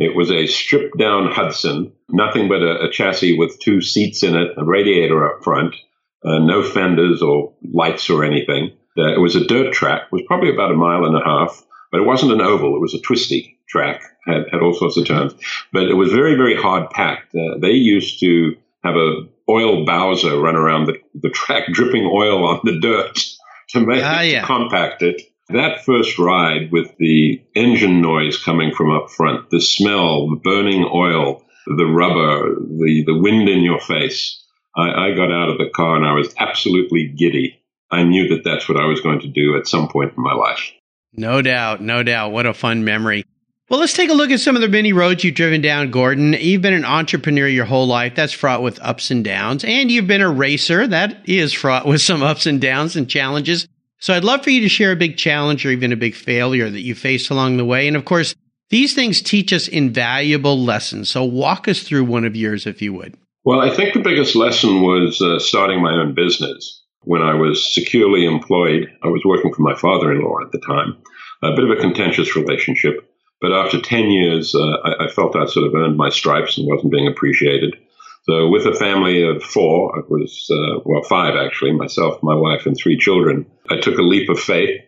It 0.00 0.16
was 0.16 0.30
a 0.30 0.46
stripped 0.46 0.96
down 0.96 1.30
Hudson, 1.30 1.92
nothing 2.08 2.48
but 2.48 2.62
a, 2.62 2.86
a 2.86 2.90
chassis 2.90 3.36
with 3.36 3.60
two 3.60 3.82
seats 3.82 4.22
in 4.22 4.34
it, 4.34 4.52
a 4.56 4.64
radiator 4.64 5.26
up 5.26 5.44
front, 5.44 5.74
uh, 6.24 6.38
no 6.38 6.62
fenders 6.62 7.20
or 7.20 7.52
lights 7.62 8.08
or 8.08 8.24
anything. 8.24 8.72
Uh, 8.96 9.12
it 9.12 9.20
was 9.20 9.36
a 9.36 9.46
dirt 9.46 9.74
track, 9.74 10.04
it 10.04 10.12
was 10.12 10.22
probably 10.26 10.50
about 10.50 10.72
a 10.72 10.74
mile 10.74 11.04
and 11.04 11.14
a 11.14 11.22
half, 11.22 11.62
but 11.92 12.00
it 12.00 12.06
wasn't 12.06 12.32
an 12.32 12.40
oval, 12.40 12.74
it 12.74 12.80
was 12.80 12.94
a 12.94 13.00
twisty 13.00 13.58
track, 13.68 14.00
had, 14.26 14.46
had 14.50 14.62
all 14.62 14.72
sorts 14.72 14.96
of 14.96 15.06
turns. 15.06 15.34
But 15.70 15.84
it 15.84 15.94
was 15.94 16.10
very, 16.10 16.34
very 16.34 16.56
hard 16.56 16.90
packed. 16.90 17.34
Uh, 17.34 17.58
they 17.58 17.72
used 17.72 18.20
to 18.20 18.56
have 18.82 18.96
a 18.96 19.28
oil 19.50 19.84
Bowser 19.84 20.40
run 20.40 20.56
around 20.56 20.86
the, 20.86 20.94
the 21.14 21.28
track, 21.28 21.64
dripping 21.72 22.04
oil 22.06 22.46
on 22.46 22.60
the 22.64 22.80
dirt 22.80 23.18
to 23.70 23.80
make 23.80 24.02
ah, 24.02 24.22
to 24.22 24.42
compact 24.44 25.02
it. 25.02 25.20
That 25.52 25.84
first 25.84 26.18
ride 26.18 26.70
with 26.70 26.96
the 26.98 27.42
engine 27.54 28.00
noise 28.00 28.42
coming 28.42 28.72
from 28.74 28.90
up 28.90 29.10
front, 29.10 29.50
the 29.50 29.60
smell, 29.60 30.28
the 30.30 30.40
burning 30.42 30.88
oil, 30.92 31.44
the 31.66 31.86
rubber, 31.86 32.54
the, 32.54 33.04
the 33.06 33.18
wind 33.18 33.48
in 33.48 33.62
your 33.62 33.80
face. 33.80 34.44
I, 34.76 35.08
I 35.08 35.14
got 35.14 35.32
out 35.32 35.48
of 35.48 35.58
the 35.58 35.70
car 35.74 35.96
and 35.96 36.06
I 36.06 36.12
was 36.12 36.32
absolutely 36.38 37.14
giddy. 37.16 37.60
I 37.90 38.04
knew 38.04 38.28
that 38.28 38.44
that's 38.44 38.68
what 38.68 38.80
I 38.80 38.86
was 38.86 39.00
going 39.00 39.20
to 39.20 39.28
do 39.28 39.56
at 39.56 39.66
some 39.66 39.88
point 39.88 40.14
in 40.16 40.22
my 40.22 40.34
life. 40.34 40.70
No 41.12 41.42
doubt, 41.42 41.80
no 41.80 42.02
doubt. 42.02 42.30
What 42.32 42.46
a 42.46 42.54
fun 42.54 42.84
memory. 42.84 43.24
Well, 43.68 43.78
let's 43.78 43.92
take 43.92 44.10
a 44.10 44.14
look 44.14 44.30
at 44.30 44.40
some 44.40 44.56
of 44.56 44.62
the 44.62 44.68
many 44.68 44.92
roads 44.92 45.22
you've 45.22 45.36
driven 45.36 45.60
down, 45.60 45.90
Gordon. 45.90 46.32
You've 46.32 46.62
been 46.62 46.74
an 46.74 46.84
entrepreneur 46.84 47.46
your 47.46 47.64
whole 47.64 47.86
life. 47.86 48.14
That's 48.16 48.32
fraught 48.32 48.62
with 48.62 48.80
ups 48.82 49.10
and 49.10 49.24
downs. 49.24 49.64
And 49.64 49.90
you've 49.90 50.08
been 50.08 50.22
a 50.22 50.30
racer. 50.30 50.86
That 50.86 51.28
is 51.28 51.52
fraught 51.52 51.86
with 51.86 52.00
some 52.00 52.22
ups 52.22 52.46
and 52.46 52.60
downs 52.60 52.96
and 52.96 53.08
challenges. 53.08 53.68
So 54.00 54.14
I'd 54.14 54.24
love 54.24 54.42
for 54.42 54.50
you 54.50 54.62
to 54.62 54.68
share 54.68 54.92
a 54.92 54.96
big 54.96 55.16
challenge 55.16 55.64
or 55.64 55.70
even 55.70 55.92
a 55.92 55.96
big 55.96 56.14
failure 56.14 56.68
that 56.68 56.80
you 56.80 56.94
faced 56.94 57.30
along 57.30 57.56
the 57.58 57.64
way. 57.64 57.86
And 57.86 57.96
of 57.96 58.04
course, 58.04 58.34
These 58.70 58.94
things 58.94 59.20
teach 59.20 59.52
us 59.52 59.66
invaluable 59.66 60.58
lessons. 60.64 61.10
So 61.10 61.24
walk 61.24 61.66
us 61.66 61.82
through 61.82 62.04
one 62.04 62.24
of 62.24 62.36
yours, 62.36 62.66
if 62.66 62.80
you 62.80 62.94
would. 62.94 63.16
Well, 63.44 63.60
I 63.60 63.74
think 63.74 63.94
the 63.94 64.00
biggest 64.00 64.36
lesson 64.36 64.82
was 64.82 65.20
uh, 65.20 65.40
starting 65.40 65.82
my 65.82 65.92
own 65.92 66.14
business. 66.14 66.82
When 67.02 67.20
I 67.20 67.34
was 67.34 67.74
securely 67.74 68.24
employed, 68.26 68.88
I 69.02 69.08
was 69.08 69.22
working 69.24 69.52
for 69.52 69.62
my 69.62 69.74
father 69.74 70.12
in 70.12 70.22
law 70.22 70.40
at 70.40 70.52
the 70.52 70.60
time. 70.60 70.96
A 71.42 71.54
bit 71.56 71.64
of 71.64 71.70
a 71.70 71.80
contentious 71.80 72.36
relationship. 72.36 73.10
But 73.40 73.52
after 73.52 73.80
10 73.80 74.10
years, 74.10 74.54
uh, 74.54 74.76
I, 74.84 75.06
I, 75.06 75.08
felt 75.08 75.34
I 75.34 75.46
sort 75.46 75.66
of 75.66 75.74
earned 75.74 75.96
my 75.96 76.10
stripes 76.10 76.58
and 76.58 76.68
wasn't 76.68 76.92
being 76.92 77.08
appreciated. 77.08 77.74
So, 78.24 78.48
with 78.48 78.66
a 78.66 78.74
family 78.74 79.26
of 79.26 79.42
four, 79.42 79.98
I 79.98 80.02
was, 80.06 80.46
uh, 80.52 80.80
well, 80.84 81.02
five 81.02 81.34
actually, 81.36 81.72
myself, 81.72 82.22
my 82.22 82.34
wife, 82.34 82.66
and 82.66 82.76
three 82.76 82.98
children, 82.98 83.46
I 83.70 83.78
took 83.80 83.98
a 83.98 84.02
leap 84.02 84.28
of 84.28 84.38
faith. 84.40 84.80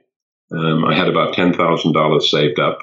Um, 0.50 0.84
I 0.84 0.94
had 0.94 1.08
about 1.08 1.34
$10,000 1.34 2.22
saved 2.22 2.58
up, 2.58 2.80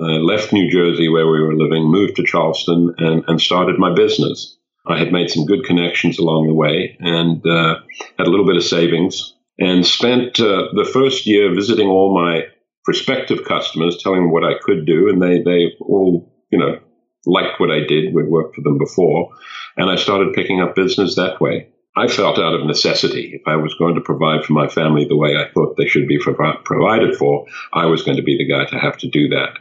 uh, 0.00 0.04
left 0.04 0.52
New 0.52 0.70
Jersey 0.70 1.08
where 1.08 1.26
we 1.26 1.40
were 1.40 1.54
living, 1.54 1.84
moved 1.84 2.16
to 2.16 2.24
Charleston, 2.24 2.94
and, 2.98 3.24
and 3.28 3.40
started 3.40 3.78
my 3.78 3.94
business. 3.94 4.56
I 4.86 4.98
had 4.98 5.12
made 5.12 5.30
some 5.30 5.46
good 5.46 5.64
connections 5.64 6.18
along 6.18 6.48
the 6.48 6.54
way 6.54 6.96
and 6.98 7.46
uh, 7.46 7.76
had 8.18 8.26
a 8.26 8.30
little 8.30 8.46
bit 8.46 8.56
of 8.56 8.64
savings 8.64 9.34
and 9.58 9.86
spent 9.86 10.40
uh, 10.40 10.68
the 10.74 10.88
first 10.92 11.26
year 11.26 11.54
visiting 11.54 11.86
all 11.86 12.14
my 12.14 12.46
prospective 12.84 13.44
customers, 13.44 14.02
telling 14.02 14.22
them 14.22 14.32
what 14.32 14.44
I 14.44 14.54
could 14.60 14.86
do. 14.86 15.08
And 15.08 15.22
they, 15.22 15.40
they 15.42 15.72
all, 15.80 16.32
you 16.50 16.58
know, 16.58 16.80
liked 17.26 17.60
what 17.60 17.70
I 17.70 17.80
did. 17.86 18.12
We'd 18.12 18.28
worked 18.28 18.56
for 18.56 18.62
them 18.62 18.78
before. 18.78 19.30
And 19.76 19.88
I 19.88 19.96
started 19.96 20.34
picking 20.34 20.60
up 20.60 20.74
business 20.74 21.14
that 21.14 21.40
way. 21.40 21.68
I 21.96 22.08
felt 22.08 22.38
out 22.38 22.54
of 22.54 22.66
necessity. 22.66 23.32
If 23.34 23.42
I 23.46 23.56
was 23.56 23.74
going 23.74 23.96
to 23.96 24.00
provide 24.00 24.44
for 24.44 24.54
my 24.54 24.68
family 24.68 25.04
the 25.04 25.16
way 25.16 25.36
I 25.36 25.50
thought 25.52 25.76
they 25.76 25.86
should 25.86 26.08
be 26.08 26.18
provided 26.18 27.16
for, 27.16 27.46
I 27.72 27.86
was 27.86 28.02
going 28.02 28.16
to 28.16 28.22
be 28.22 28.38
the 28.38 28.48
guy 28.48 28.64
to 28.66 28.78
have 28.78 28.96
to 28.98 29.08
do 29.08 29.28
that. 29.28 29.58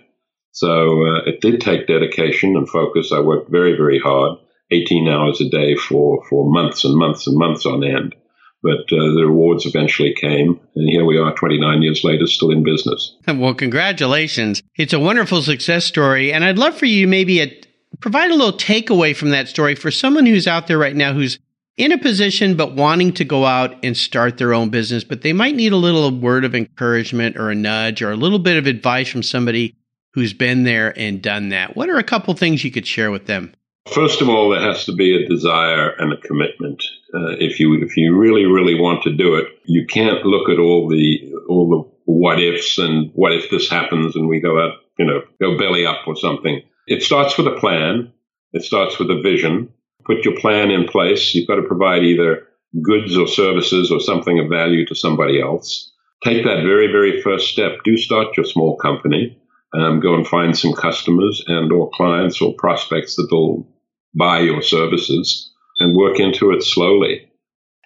So 0.51 1.05
uh, 1.05 1.21
it 1.25 1.41
did 1.41 1.61
take 1.61 1.88
dedication 1.88 2.55
and 2.55 2.69
focus. 2.69 3.11
I 3.11 3.19
worked 3.19 3.51
very, 3.51 3.75
very 3.75 4.00
hard. 4.00 4.38
18 4.71 5.09
hours 5.09 5.41
a 5.41 5.50
day 5.50 5.75
for, 5.75 6.23
for 6.29 6.50
months 6.50 6.85
and 6.85 6.95
months 6.95 7.27
and 7.27 7.38
months 7.38 7.65
on 7.65 7.83
end. 7.83 8.15
But 8.63 8.81
uh, 8.91 9.11
the 9.15 9.23
rewards 9.25 9.65
eventually 9.65 10.13
came, 10.13 10.59
and 10.75 10.89
here 10.89 11.03
we 11.03 11.17
are 11.17 11.33
29 11.33 11.81
years 11.81 12.03
later, 12.03 12.27
still 12.27 12.51
in 12.51 12.63
business. 12.63 13.15
Well, 13.27 13.55
congratulations. 13.55 14.61
It's 14.77 14.93
a 14.93 15.00
wonderful 15.00 15.41
success 15.41 15.83
story, 15.83 16.31
and 16.31 16.45
I'd 16.45 16.59
love 16.59 16.77
for 16.77 16.85
you 16.85 17.07
maybe 17.07 17.65
provide 18.00 18.29
a 18.29 18.35
little 18.35 18.57
takeaway 18.57 19.15
from 19.15 19.31
that 19.31 19.47
story 19.47 19.73
for 19.73 19.89
someone 19.89 20.27
who's 20.27 20.47
out 20.47 20.67
there 20.67 20.77
right 20.77 20.95
now 20.95 21.11
who's 21.11 21.39
in 21.77 21.91
a 21.91 21.97
position 21.97 22.55
but 22.55 22.75
wanting 22.75 23.13
to 23.13 23.25
go 23.25 23.45
out 23.45 23.75
and 23.83 23.95
start 23.95 24.37
their 24.37 24.53
own 24.53 24.69
business, 24.69 25.03
but 25.03 25.21
they 25.21 25.33
might 25.33 25.55
need 25.55 25.71
a 25.71 25.77
little 25.77 26.11
word 26.11 26.45
of 26.45 26.55
encouragement 26.55 27.37
or 27.37 27.49
a 27.49 27.55
nudge 27.55 28.01
or 28.01 28.11
a 28.11 28.15
little 28.15 28.39
bit 28.39 28.57
of 28.57 28.67
advice 28.67 29.09
from 29.09 29.23
somebody 29.23 29.75
who's 30.13 30.33
been 30.33 30.63
there 30.63 30.97
and 30.97 31.21
done 31.21 31.49
that. 31.49 31.75
What 31.75 31.89
are 31.89 31.97
a 31.97 32.03
couple 32.03 32.33
things 32.33 32.63
you 32.63 32.71
could 32.71 32.87
share 32.87 33.11
with 33.11 33.27
them? 33.27 33.53
First 33.89 34.21
of 34.21 34.29
all, 34.29 34.49
there 34.49 34.61
has 34.61 34.85
to 34.85 34.93
be 34.93 35.15
a 35.15 35.27
desire 35.27 35.89
and 35.89 36.13
a 36.13 36.17
commitment. 36.17 36.83
Uh, 37.13 37.35
if 37.39 37.59
you 37.59 37.81
if 37.81 37.97
you 37.97 38.15
really 38.15 38.45
really 38.45 38.79
want 38.79 39.03
to 39.03 39.15
do 39.15 39.35
it, 39.35 39.47
you 39.65 39.85
can't 39.87 40.23
look 40.23 40.49
at 40.49 40.59
all 40.59 40.87
the 40.87 41.33
all 41.49 41.69
the 41.69 41.91
what 42.05 42.39
ifs 42.39 42.77
and 42.77 43.11
what 43.15 43.31
if 43.31 43.49
this 43.49 43.69
happens 43.69 44.15
and 44.15 44.27
we 44.27 44.39
go 44.39 44.59
out 44.63 44.73
you 44.99 45.05
know 45.05 45.21
go 45.41 45.57
belly 45.57 45.85
up 45.85 46.07
or 46.07 46.15
something. 46.15 46.61
It 46.87 47.03
starts 47.03 47.37
with 47.37 47.47
a 47.47 47.59
plan. 47.59 48.13
It 48.53 48.63
starts 48.63 48.99
with 48.99 49.09
a 49.09 49.21
vision. 49.21 49.73
Put 50.12 50.25
your 50.25 50.39
plan 50.39 50.72
in 50.72 50.88
place. 50.88 51.34
You've 51.34 51.48
got 51.48 51.56
to 51.56 51.63
provide 51.63 52.03
either 52.03 52.48
goods 52.82 53.18
or 53.18 53.27
services 53.27 53.91
or 53.91 54.00
something 54.00 54.39
of 54.39 54.50
value 54.50 54.86
to 54.88 54.96
somebody 54.96 55.41
else. 55.41 55.91
Take 56.24 56.44
that 56.44 56.63
very 56.63 56.88
very 56.88 57.22
first 57.22 57.48
step. 57.48 57.72
Do 57.84 57.98
start 57.98 58.36
your 58.38 58.46
small 58.46 58.77
company 58.77 59.38
um, 59.74 60.00
go 60.00 60.15
and 60.15 60.27
find 60.27 60.58
some 60.58 60.74
customers 60.74 61.44
and 61.48 61.72
or 61.72 61.89
clients 61.94 62.41
or 62.41 62.53
prospects 62.58 63.15
that 63.15 63.30
will 63.32 63.68
buy 64.13 64.39
your 64.39 64.62
services 64.62 65.51
and 65.77 65.96
work 65.96 66.20
into 66.20 66.51
it 66.51 66.63
slowly. 66.63 67.32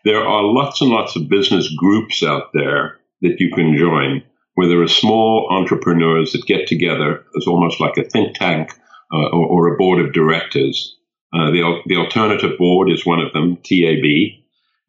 There 0.03 0.25
are 0.25 0.43
lots 0.43 0.81
and 0.81 0.89
lots 0.89 1.15
of 1.15 1.29
business 1.29 1.69
groups 1.77 2.23
out 2.23 2.53
there 2.53 2.97
that 3.21 3.39
you 3.39 3.51
can 3.53 3.77
join 3.77 4.23
where 4.55 4.67
there 4.67 4.81
are 4.81 4.87
small 4.87 5.47
entrepreneurs 5.51 6.31
that 6.31 6.45
get 6.45 6.67
together 6.67 7.25
as 7.37 7.47
almost 7.47 7.79
like 7.79 7.97
a 7.97 8.03
think 8.03 8.35
tank 8.35 8.71
uh, 9.13 9.27
or, 9.27 9.47
or, 9.47 9.73
a 9.73 9.77
board 9.77 10.03
of 10.03 10.13
directors. 10.13 10.97
Uh, 11.33 11.51
the, 11.51 11.81
the 11.87 11.97
alternative 11.97 12.57
board 12.57 12.89
is 12.89 13.05
one 13.05 13.19
of 13.19 13.33
them, 13.33 13.57
TAB, 13.57 14.05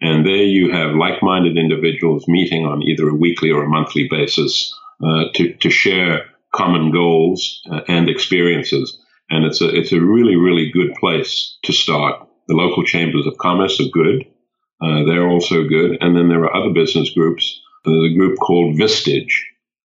and 0.00 0.26
there 0.26 0.44
you 0.44 0.72
have 0.72 0.94
like-minded 0.94 1.56
individuals 1.56 2.28
meeting 2.28 2.66
on 2.66 2.82
either 2.82 3.08
a 3.08 3.14
weekly 3.14 3.50
or 3.50 3.64
a 3.64 3.68
monthly 3.68 4.08
basis 4.08 4.74
uh, 5.02 5.24
to, 5.34 5.54
to 5.54 5.70
share 5.70 6.26
common 6.54 6.92
goals 6.92 7.60
uh, 7.70 7.80
and 7.88 8.08
experiences. 8.08 8.98
And 9.30 9.44
it's 9.44 9.60
a, 9.60 9.68
it's 9.68 9.92
a 9.92 10.00
really, 10.00 10.36
really 10.36 10.70
good 10.70 10.94
place 11.00 11.58
to 11.64 11.72
start. 11.72 12.28
The 12.48 12.54
local 12.54 12.84
chambers 12.84 13.26
of 13.26 13.38
commerce 13.38 13.80
are 13.80 13.90
good. 13.92 14.26
Uh, 14.80 15.04
they're 15.04 15.28
also 15.28 15.64
good. 15.64 15.98
And 16.00 16.16
then 16.16 16.28
there 16.28 16.44
are 16.44 16.54
other 16.54 16.72
business 16.72 17.10
groups. 17.10 17.60
There's 17.84 18.12
a 18.12 18.16
group 18.16 18.38
called 18.38 18.76
Vistage. 18.76 19.32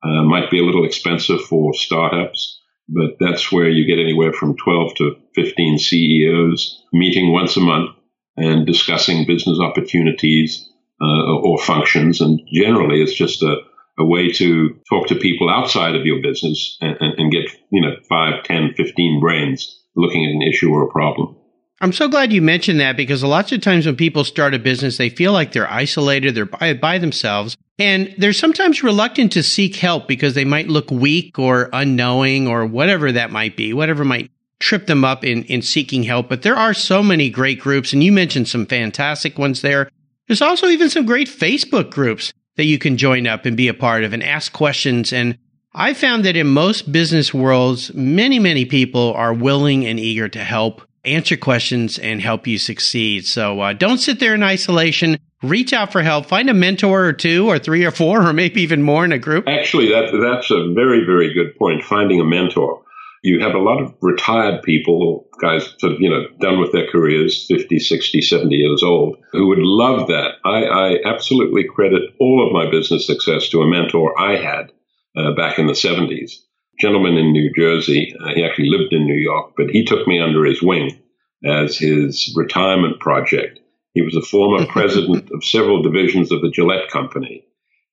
Uh, 0.03 0.23
might 0.23 0.51
be 0.51 0.59
a 0.59 0.63
little 0.63 0.85
expensive 0.85 1.41
for 1.41 1.73
startups, 1.73 2.61
but 2.89 3.17
that's 3.19 3.51
where 3.51 3.69
you 3.69 3.85
get 3.85 4.01
anywhere 4.01 4.33
from 4.33 4.55
12 4.55 4.95
to 4.95 5.15
15 5.35 5.77
CEOs 5.77 6.83
meeting 6.93 7.31
once 7.31 7.57
a 7.57 7.61
month 7.61 7.91
and 8.37 8.65
discussing 8.65 9.25
business 9.25 9.59
opportunities 9.59 10.69
uh, 11.01 11.37
or 11.37 11.57
functions. 11.57 12.21
And 12.21 12.39
generally, 12.53 13.01
it's 13.01 13.13
just 13.13 13.43
a, 13.43 13.57
a 13.99 14.05
way 14.05 14.31
to 14.33 14.79
talk 14.89 15.07
to 15.07 15.15
people 15.15 15.49
outside 15.49 15.95
of 15.95 16.05
your 16.05 16.21
business 16.21 16.77
and, 16.81 16.97
and, 16.99 17.19
and, 17.19 17.31
get, 17.31 17.49
you 17.71 17.81
know, 17.81 17.95
5, 18.07 18.43
10, 18.43 18.73
15 18.75 19.19
brains 19.19 19.83
looking 19.95 20.25
at 20.25 20.31
an 20.31 20.41
issue 20.41 20.71
or 20.71 20.83
a 20.83 20.91
problem. 20.91 21.36
I'm 21.79 21.93
so 21.93 22.07
glad 22.07 22.33
you 22.33 22.41
mentioned 22.41 22.79
that 22.79 22.97
because 22.97 23.21
a 23.21 23.27
lot 23.27 23.51
of 23.51 23.61
times 23.61 23.85
when 23.85 23.95
people 23.95 24.23
start 24.23 24.55
a 24.55 24.59
business, 24.59 24.97
they 24.97 25.09
feel 25.09 25.31
like 25.31 25.51
they're 25.51 25.71
isolated, 25.71 26.33
they're 26.33 26.47
by, 26.47 26.73
by 26.73 26.97
themselves, 26.97 27.55
and 27.77 28.15
they're 28.17 28.33
sometimes 28.33 28.81
reluctant 28.81 29.31
to 29.33 29.43
seek 29.43 29.75
help 29.75 30.07
because 30.07 30.33
they 30.33 30.45
might 30.45 30.69
look 30.69 30.89
weak 30.89 31.37
or 31.37 31.69
unknowing 31.73 32.47
or 32.47 32.65
whatever 32.65 33.11
that 33.11 33.31
might 33.31 33.55
be, 33.55 33.73
whatever 33.73 34.03
might 34.03 34.31
trip 34.59 34.87
them 34.87 35.05
up 35.05 35.23
in, 35.23 35.43
in 35.43 35.61
seeking 35.61 36.01
help. 36.01 36.29
But 36.29 36.41
there 36.41 36.55
are 36.55 36.73
so 36.73 37.03
many 37.03 37.29
great 37.29 37.59
groups, 37.59 37.93
and 37.93 38.03
you 38.03 38.11
mentioned 38.11 38.47
some 38.47 38.65
fantastic 38.65 39.37
ones 39.37 39.61
there. 39.61 39.87
There's 40.27 40.41
also 40.41 40.67
even 40.67 40.89
some 40.89 41.05
great 41.05 41.27
Facebook 41.27 41.91
groups 41.91 42.33
that 42.55 42.65
you 42.65 42.79
can 42.79 42.97
join 42.97 43.27
up 43.27 43.45
and 43.45 43.55
be 43.55 43.67
a 43.67 43.73
part 43.75 44.03
of 44.03 44.13
and 44.13 44.23
ask 44.23 44.51
questions. 44.51 45.13
And 45.13 45.37
I 45.75 45.93
found 45.93 46.25
that 46.25 46.35
in 46.35 46.47
most 46.47 46.91
business 46.91 47.35
worlds, 47.35 47.93
many, 47.93 48.39
many 48.39 48.65
people 48.65 49.13
are 49.13 49.31
willing 49.31 49.85
and 49.85 49.99
eager 49.99 50.27
to 50.29 50.43
help 50.43 50.81
answer 51.07 51.37
questions 51.37 51.97
and 51.97 52.21
help 52.21 52.47
you 52.47 52.57
succeed. 52.57 53.25
So 53.25 53.59
uh, 53.61 53.73
don't 53.73 53.97
sit 53.97 54.19
there 54.19 54.35
in 54.35 54.43
isolation. 54.43 55.17
Reach 55.43 55.73
out 55.73 55.91
for 55.91 56.01
help. 56.01 56.25
Find 56.25 56.49
a 56.49 56.53
mentor 56.53 57.05
or 57.05 57.13
two 57.13 57.47
or 57.47 57.59
three 57.59 57.85
or 57.85 57.91
four 57.91 58.27
or 58.27 58.33
maybe 58.33 58.61
even 58.61 58.81
more 58.81 59.05
in 59.05 59.11
a 59.11 59.19
group. 59.19 59.47
Actually, 59.47 59.89
that, 59.89 60.11
that's 60.21 60.51
a 60.51 60.73
very, 60.73 61.05
very 61.05 61.33
good 61.33 61.55
point. 61.57 61.83
Finding 61.83 62.19
a 62.19 62.25
mentor 62.25 62.83
you 63.23 63.39
have 63.41 63.55
a 63.55 63.59
lot 63.59 63.81
of 63.81 63.93
retired 64.01 64.63
people, 64.63 65.27
guys 65.41 65.73
sort 65.79 65.93
of, 65.93 65.99
you 65.99 66.09
know, 66.09 66.25
done 66.39 66.59
with 66.59 66.71
their 66.71 66.89
careers, 66.89 67.45
50, 67.47 67.79
60, 67.79 68.21
70 68.21 68.55
years 68.55 68.83
old, 68.83 69.17
who 69.31 69.47
would 69.47 69.59
love 69.59 70.07
that. 70.07 70.35
I, 70.45 70.63
I 70.63 70.95
absolutely 71.05 71.65
credit 71.65 72.03
all 72.19 72.45
of 72.45 72.53
my 72.53 72.71
business 72.71 73.05
success 73.05 73.49
to 73.49 73.61
a 73.61 73.67
mentor 73.67 74.17
I 74.19 74.37
had 74.37 74.71
uh, 75.17 75.33
back 75.35 75.59
in 75.59 75.67
the 75.67 75.73
70s. 75.73 76.31
Gentleman 76.79 77.17
in 77.17 77.31
New 77.31 77.51
Jersey, 77.55 78.13
uh, 78.19 78.33
he 78.35 78.43
actually 78.43 78.69
lived 78.69 78.93
in 78.93 79.05
New 79.05 79.15
York, 79.15 79.53
but 79.57 79.69
he 79.69 79.83
took 79.83 80.07
me 80.07 80.19
under 80.19 80.45
his 80.45 80.61
wing 80.61 80.99
as 81.45 81.77
his 81.77 82.33
retirement 82.35 82.99
project. 82.99 83.59
He 83.93 84.01
was 84.01 84.15
a 84.15 84.21
former 84.21 84.65
president 84.69 85.31
of 85.31 85.43
several 85.43 85.81
divisions 85.81 86.31
of 86.31 86.41
the 86.41 86.51
Gillette 86.51 86.89
Company. 86.89 87.43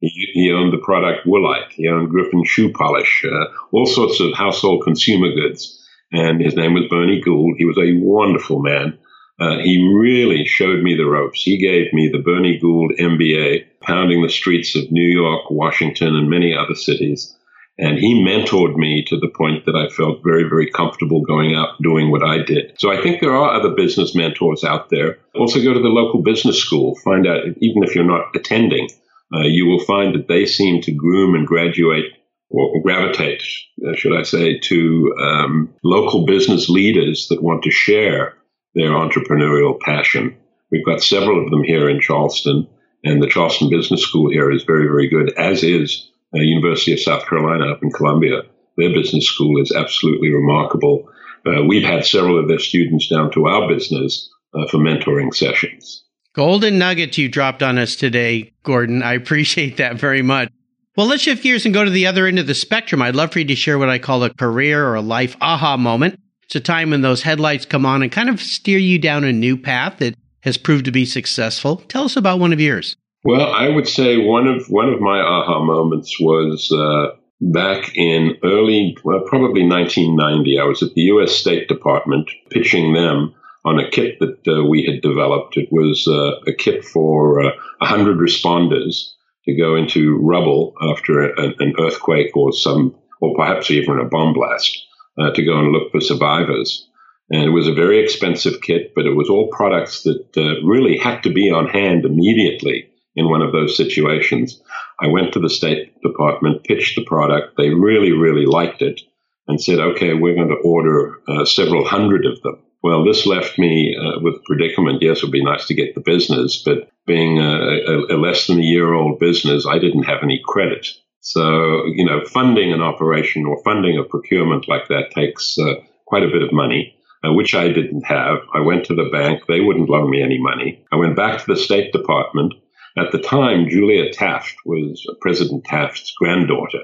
He, 0.01 0.29
he 0.35 0.53
owned 0.53 0.73
the 0.73 0.85
product 0.85 1.27
Woolite. 1.27 1.73
He 1.73 1.89
owned 1.89 2.11
Griffin 2.11 2.45
shoe 2.45 2.73
polish, 2.73 3.25
uh, 3.25 3.47
all 3.73 3.87
sorts 3.87 4.21
of 4.21 4.35
household 4.35 4.85
consumer 4.85 5.35
goods. 5.35 5.81
And 6.13 6.41
his 6.41 6.55
name 6.55 6.75
was 6.75 6.89
Bernie 6.91 7.23
Gould. 7.25 7.55
He 7.57 7.65
was 7.65 7.79
a 7.79 7.99
wonderful 7.99 8.61
man. 8.61 8.99
Uh, 9.41 9.59
he 9.59 9.93
really 9.99 10.45
showed 10.45 10.83
me 10.83 10.95
the 10.95 11.07
ropes. 11.07 11.43
He 11.43 11.59
gave 11.59 11.93
me 11.93 12.09
the 12.09 12.23
Bernie 12.23 12.59
Gould 12.59 12.93
MBA, 13.01 13.65
pounding 13.81 14.23
the 14.23 14.29
streets 14.29 14.77
of 14.77 14.93
New 14.93 15.09
York, 15.09 15.51
Washington, 15.51 16.15
and 16.15 16.31
many 16.31 16.55
other 16.55 16.75
cities. 16.75 17.35
And 17.77 17.99
he 17.99 18.25
mentored 18.25 18.77
me 18.77 19.05
to 19.09 19.19
the 19.19 19.33
point 19.37 19.67
that 19.67 19.75
I 19.75 19.89
felt 19.89 20.23
very, 20.23 20.45
very 20.45 20.71
comfortable 20.71 21.23
going 21.23 21.55
out 21.55 21.83
doing 21.83 22.11
what 22.11 22.23
I 22.23 22.39
did. 22.43 22.75
So 22.79 22.93
I 22.93 23.03
think 23.03 23.21
there 23.21 23.35
are 23.35 23.59
other 23.59 23.75
business 23.75 24.15
mentors 24.15 24.63
out 24.63 24.91
there. 24.91 25.19
Also 25.35 25.63
go 25.63 25.75
to 25.75 25.81
the 25.81 25.89
local 25.89 26.23
business 26.23 26.59
school. 26.59 26.95
Find 27.05 27.27
out, 27.27 27.45
even 27.61 27.83
if 27.83 27.95
you're 27.95 28.05
not 28.05 28.37
attending, 28.37 28.89
uh, 29.35 29.41
you 29.41 29.67
will 29.67 29.81
find 29.81 30.15
that 30.15 30.29
they 30.29 30.47
seem 30.47 30.83
to 30.83 30.93
groom 30.93 31.35
and 31.35 31.47
graduate 31.47 32.13
or 32.51 32.81
gravitate, 32.83 33.43
uh, 33.85 33.97
should 33.97 34.17
I 34.17 34.23
say, 34.23 34.61
to 34.61 35.15
um, 35.21 35.75
local 35.83 36.27
business 36.27 36.69
leaders 36.69 37.27
that 37.31 37.43
want 37.43 37.65
to 37.65 37.71
share 37.73 38.35
their 38.75 38.91
entrepreneurial 38.91 39.81
passion. 39.81 40.37
We've 40.71 40.87
got 40.87 41.03
several 41.03 41.43
of 41.43 41.51
them 41.51 41.65
here 41.65 41.89
in 41.89 42.01
Charleston, 42.01 42.69
and 43.03 43.21
the 43.21 43.29
Charleston 43.29 43.71
Business 43.71 44.03
School 44.03 44.31
here 44.31 44.51
is 44.53 44.63
very, 44.63 44.87
very 44.87 45.09
good, 45.09 45.33
as 45.37 45.65
is 45.65 46.11
University 46.41 46.93
of 46.93 47.01
South 47.01 47.27
Carolina 47.27 47.73
up 47.73 47.83
in 47.83 47.91
Columbia. 47.91 48.43
their 48.77 48.93
business 48.93 49.27
school 49.27 49.61
is 49.63 49.73
absolutely 49.73 50.31
remarkable. 50.31 51.09
Uh, 51.47 51.63
we've 51.65 51.87
had 51.87 52.05
several 52.05 52.39
of 52.39 52.49
their 52.49 52.59
students 52.59 53.09
down 53.09 53.31
to 53.33 53.47
our 53.47 53.69
business 53.69 54.31
uh, 54.55 54.67
for 54.67 54.79
mentoring 54.79 55.33
sessions. 55.35 56.05
Golden 56.33 56.79
nuggets 56.79 57.19
you 57.19 57.29
dropped 57.29 57.63
on 57.63 57.79
us 57.79 57.95
today, 57.95 58.53
Gordon. 58.65 59.03
I 59.03 59.15
appreciate 59.15 59.77
that 59.77 59.97
very 59.97 60.23
much. 60.23 60.51
Well, 60.97 61.07
let's 61.07 61.23
shift 61.23 61.43
gears 61.43 61.65
and 61.65 61.75
go 61.75 61.85
to 61.85 61.91
the 61.91 62.07
other 62.07 62.27
end 62.27 62.39
of 62.39 62.47
the 62.47 62.55
spectrum. 62.55 63.03
I'd 63.03 63.17
love 63.17 63.33
for 63.33 63.41
you 63.41 63.45
to 63.47 63.55
share 63.57 63.79
what 63.79 63.89
I 63.89 63.99
call 63.99 64.25
a 64.25 64.35
career 64.35 64.87
or 64.87 64.95
a 64.95 65.01
life 65.01 65.37
aha 65.41 65.77
moment. 65.77 66.19
It's 66.45 66.57
a 66.57 66.61
time 66.61 66.91
when 66.91 67.03
those 67.03 67.23
headlights 67.23 67.67
come 67.67 67.87
on 67.87 68.03
and 68.03 68.13
kind 68.13 68.29
of 68.29 68.41
steer 68.41 68.79
you 68.79 68.99
down 68.99 69.25
a 69.25 69.33
new 69.33 69.57
path 69.57 69.99
that 69.99 70.15
has 70.41 70.57
proved 70.57 70.85
to 70.85 70.93
be 70.93 71.07
successful. 71.07 71.77
Tell 71.89 72.05
us 72.05 72.17
about 72.17 72.39
one 72.39 72.53
of 72.53 72.61
yours. 72.61 72.97
Well, 73.25 73.51
I 73.55 73.71
would 73.71 73.89
say 73.89 74.19
one 74.19 74.47
of 74.47 74.67
one 74.69 74.91
of 74.91 75.01
my 75.01 75.19
aha 75.19 75.65
moments 75.65 76.21
was 76.21 76.71
uh, 76.71 77.17
back 77.41 77.97
in 77.97 78.37
early, 78.45 78.99
well, 79.03 79.23
probably 79.27 79.67
1990. 79.67 80.59
I 80.59 80.65
was 80.65 80.83
at 80.83 80.93
the 80.93 81.01
U.S. 81.13 81.33
State 81.33 81.67
Department 81.67 82.31
pitching 82.51 82.93
them 82.93 83.35
on 83.65 83.79
a 83.79 83.89
kit 83.89 84.19
that 84.21 84.47
uh, 84.47 84.65
we 84.67 84.85
had 84.85 85.01
developed. 85.01 85.57
It 85.57 85.71
was 85.73 86.07
uh, 86.07 86.33
a 86.47 86.53
kit 86.53 86.85
for 86.85 87.41
uh, 87.41 87.53
100 87.79 88.19
responders 88.19 89.13
to 89.47 89.57
go 89.57 89.75
into 89.75 90.19
rubble 90.19 90.75
after 90.83 91.33
a, 91.33 91.47
an 91.61 91.77
earthquake 91.81 92.37
or 92.37 92.53
some, 92.53 92.95
or 93.23 93.35
perhaps 93.35 93.71
even 93.71 94.01
a 94.01 94.05
bomb 94.05 94.35
blast, 94.35 94.85
uh, 95.19 95.31
to 95.31 95.43
go 95.43 95.59
and 95.59 95.73
look 95.73 95.93
for 95.93 96.01
survivors. 96.03 96.87
And 97.31 97.43
it 97.43 97.51
was 97.51 97.69
a 97.69 97.75
very 97.75 98.05
expensive 98.05 98.61
kit, 98.61 98.93
but 98.95 99.07
it 99.07 99.17
was 99.17 99.31
all 99.31 99.49
products 99.49 100.03
that 100.03 100.27
uh, 100.37 100.63
really 100.63 100.99
had 100.99 101.23
to 101.23 101.33
be 101.33 101.51
on 101.51 101.69
hand 101.69 102.05
immediately 102.05 102.91
in 103.17 103.29
one 103.29 103.43
of 103.43 103.53
those 103.53 103.77
situations. 103.77 104.61
I 105.01 105.09
went 105.09 105.33
to 105.33 105.41
the 105.41 105.51
State 105.51 106.01
Department, 106.03 106.65
pitched 106.65 106.97
the 106.97 107.05
product. 107.05 107.57
They 107.57 107.71
really, 107.71 108.13
really 108.13 108.47
liked 108.47 108.83
it 108.83 109.01
and 109.47 109.61
said, 109.61 109.79
okay, 109.79 110.15
we're 110.15 110.35
going 110.35 110.49
to 110.49 110.69
order 110.69 111.21
uh, 111.29 111.45
several 111.45 111.85
hundred 111.85 112.27
of 112.27 112.41
them. 112.43 112.63
Well, 112.83 113.05
this 113.05 113.27
left 113.27 113.59
me 113.59 113.97
uh, 113.99 114.21
with 114.21 114.35
a 114.35 114.43
predicament. 114.45 115.03
Yes, 115.03 115.19
it 115.19 115.25
would 115.25 115.33
be 115.33 115.45
nice 115.45 115.67
to 115.67 115.75
get 115.75 115.95
the 115.95 116.01
business, 116.01 116.63
but 116.63 116.91
being 117.07 117.39
a, 117.39 117.43
a, 117.43 118.15
a 118.15 118.17
less 118.17 118.47
than 118.47 118.59
a 118.59 118.63
year 118.63 118.93
old 118.93 119.19
business, 119.19 119.67
I 119.67 119.79
didn't 119.79 120.05
have 120.05 120.23
any 120.23 120.41
credit. 120.45 120.87
So, 121.21 121.85
you 121.87 122.05
know, 122.05 122.25
funding 122.27 122.73
an 122.73 122.83
operation 122.83 123.47
or 123.47 123.63
funding 123.65 123.99
a 123.99 124.05
procurement 124.05 124.69
like 124.69 124.89
that 124.89 125.11
takes 125.15 125.57
uh, 125.59 125.75
quite 126.07 126.23
a 126.23 126.29
bit 126.29 126.43
of 126.43 126.53
money. 126.53 126.95
Uh, 127.25 127.33
which 127.33 127.55
I 127.55 127.69
didn't 127.69 128.05
have. 128.05 128.41
I 128.53 128.61
went 128.61 128.85
to 128.87 128.95
the 128.95 129.09
bank. 129.11 129.45
They 129.49 129.61
wouldn't 129.61 129.89
loan 129.89 130.11
me 130.11 130.23
any 130.23 130.39
money. 130.39 130.85
I 130.93 130.97
went 130.97 131.17
back 131.17 131.39
to 131.39 131.47
the 131.47 131.57
State 131.57 131.91
Department. 131.91 132.53
At 132.97 133.11
the 133.11 133.19
time, 133.19 133.69
Julia 133.69 134.13
Taft 134.13 134.55
was 134.65 135.05
uh, 135.09 135.15
President 135.21 135.65
Taft's 135.65 136.15
granddaughter, 136.19 136.83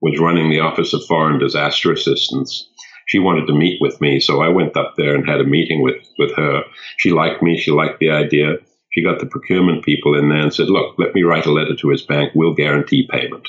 was 0.00 0.18
running 0.18 0.50
the 0.50 0.60
Office 0.60 0.92
of 0.92 1.04
Foreign 1.06 1.38
Disaster 1.38 1.92
Assistance. 1.92 2.68
She 3.06 3.18
wanted 3.18 3.46
to 3.46 3.54
meet 3.54 3.80
with 3.80 4.00
me, 4.00 4.20
so 4.20 4.42
I 4.42 4.48
went 4.48 4.76
up 4.76 4.94
there 4.96 5.14
and 5.14 5.28
had 5.28 5.40
a 5.40 5.44
meeting 5.44 5.82
with, 5.82 6.02
with 6.18 6.34
her. 6.36 6.62
She 6.96 7.10
liked 7.10 7.42
me. 7.42 7.58
She 7.58 7.70
liked 7.70 8.00
the 8.00 8.10
idea. 8.10 8.56
She 8.90 9.02
got 9.02 9.20
the 9.20 9.26
procurement 9.26 9.84
people 9.84 10.18
in 10.18 10.28
there 10.28 10.40
and 10.40 10.52
said, 10.52 10.68
look, 10.68 10.98
let 10.98 11.14
me 11.14 11.22
write 11.22 11.46
a 11.46 11.52
letter 11.52 11.76
to 11.76 11.88
his 11.90 12.02
bank. 12.02 12.32
We'll 12.34 12.54
guarantee 12.54 13.08
payment. 13.10 13.48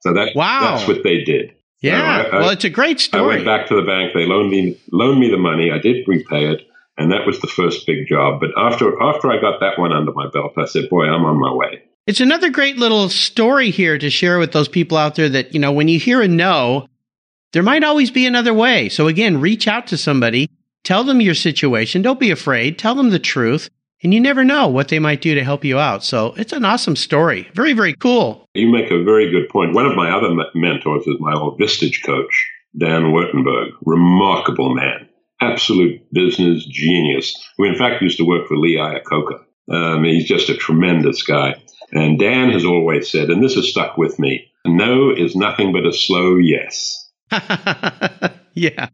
So 0.00 0.12
that, 0.14 0.36
wow. 0.36 0.60
that's 0.76 0.86
what 0.86 1.02
they 1.02 1.24
did. 1.24 1.54
Yeah. 1.80 2.24
So 2.24 2.28
I, 2.30 2.40
well, 2.40 2.50
it's 2.50 2.64
a 2.64 2.70
great 2.70 3.00
story. 3.00 3.22
I 3.22 3.26
went 3.26 3.44
back 3.44 3.68
to 3.68 3.74
the 3.74 3.82
bank. 3.82 4.12
They 4.14 4.26
loaned 4.26 4.50
me, 4.50 4.78
loaned 4.92 5.20
me 5.20 5.30
the 5.30 5.38
money. 5.38 5.70
I 5.70 5.78
did 5.78 6.06
repay 6.06 6.52
it. 6.52 6.67
And 6.98 7.12
that 7.12 7.26
was 7.26 7.40
the 7.40 7.46
first 7.46 7.86
big 7.86 8.08
job. 8.08 8.40
But 8.40 8.50
after, 8.56 9.00
after 9.00 9.30
I 9.30 9.40
got 9.40 9.60
that 9.60 9.78
one 9.78 9.92
under 9.92 10.12
my 10.12 10.28
belt, 10.28 10.52
I 10.58 10.64
said, 10.64 10.90
boy, 10.90 11.04
I'm 11.04 11.24
on 11.24 11.38
my 11.38 11.54
way. 11.54 11.84
It's 12.08 12.20
another 12.20 12.50
great 12.50 12.76
little 12.76 13.08
story 13.08 13.70
here 13.70 13.96
to 13.96 14.10
share 14.10 14.38
with 14.38 14.52
those 14.52 14.68
people 14.68 14.98
out 14.98 15.14
there 15.14 15.28
that, 15.28 15.54
you 15.54 15.60
know, 15.60 15.72
when 15.72 15.86
you 15.86 16.00
hear 16.00 16.20
a 16.20 16.28
no, 16.28 16.88
there 17.52 17.62
might 17.62 17.84
always 17.84 18.10
be 18.10 18.26
another 18.26 18.52
way. 18.52 18.88
So 18.88 19.06
again, 19.06 19.40
reach 19.40 19.68
out 19.68 19.86
to 19.88 19.96
somebody, 19.96 20.50
tell 20.82 21.04
them 21.04 21.20
your 21.20 21.34
situation. 21.34 22.02
Don't 22.02 22.18
be 22.18 22.32
afraid. 22.32 22.78
Tell 22.78 22.96
them 22.96 23.10
the 23.10 23.18
truth. 23.20 23.70
And 24.02 24.12
you 24.12 24.20
never 24.20 24.44
know 24.44 24.68
what 24.68 24.88
they 24.88 24.98
might 24.98 25.20
do 25.20 25.34
to 25.34 25.44
help 25.44 25.64
you 25.64 25.78
out. 25.78 26.02
So 26.02 26.34
it's 26.36 26.52
an 26.52 26.64
awesome 26.64 26.96
story. 26.96 27.48
Very, 27.54 27.74
very 27.74 27.94
cool. 27.94 28.44
You 28.54 28.72
make 28.72 28.90
a 28.90 29.04
very 29.04 29.30
good 29.30 29.48
point. 29.50 29.74
One 29.74 29.86
of 29.86 29.96
my 29.96 30.10
other 30.10 30.30
mentors 30.54 31.06
is 31.06 31.16
my 31.20 31.34
old 31.34 31.60
Vistage 31.60 32.04
coach, 32.04 32.48
Dan 32.76 33.12
Wertenberg. 33.12 33.70
Remarkable 33.82 34.74
man 34.74 35.08
absolute 35.40 36.02
business 36.12 36.64
genius, 36.66 37.34
who 37.56 37.64
in 37.64 37.76
fact 37.76 38.02
used 38.02 38.18
to 38.18 38.24
work 38.24 38.48
for 38.48 38.56
Lee 38.56 38.76
Iacocca. 38.76 39.44
Um, 39.70 40.04
he's 40.04 40.26
just 40.26 40.48
a 40.48 40.56
tremendous 40.56 41.22
guy. 41.22 41.54
And 41.92 42.18
Dan 42.18 42.50
has 42.50 42.64
always 42.64 43.10
said, 43.10 43.30
and 43.30 43.42
this 43.42 43.54
has 43.54 43.68
stuck 43.68 43.96
with 43.96 44.18
me, 44.18 44.50
no 44.66 45.10
is 45.10 45.34
nothing 45.36 45.72
but 45.72 45.86
a 45.86 45.92
slow 45.92 46.36
yes. 46.36 47.10
yeah. 48.54 48.88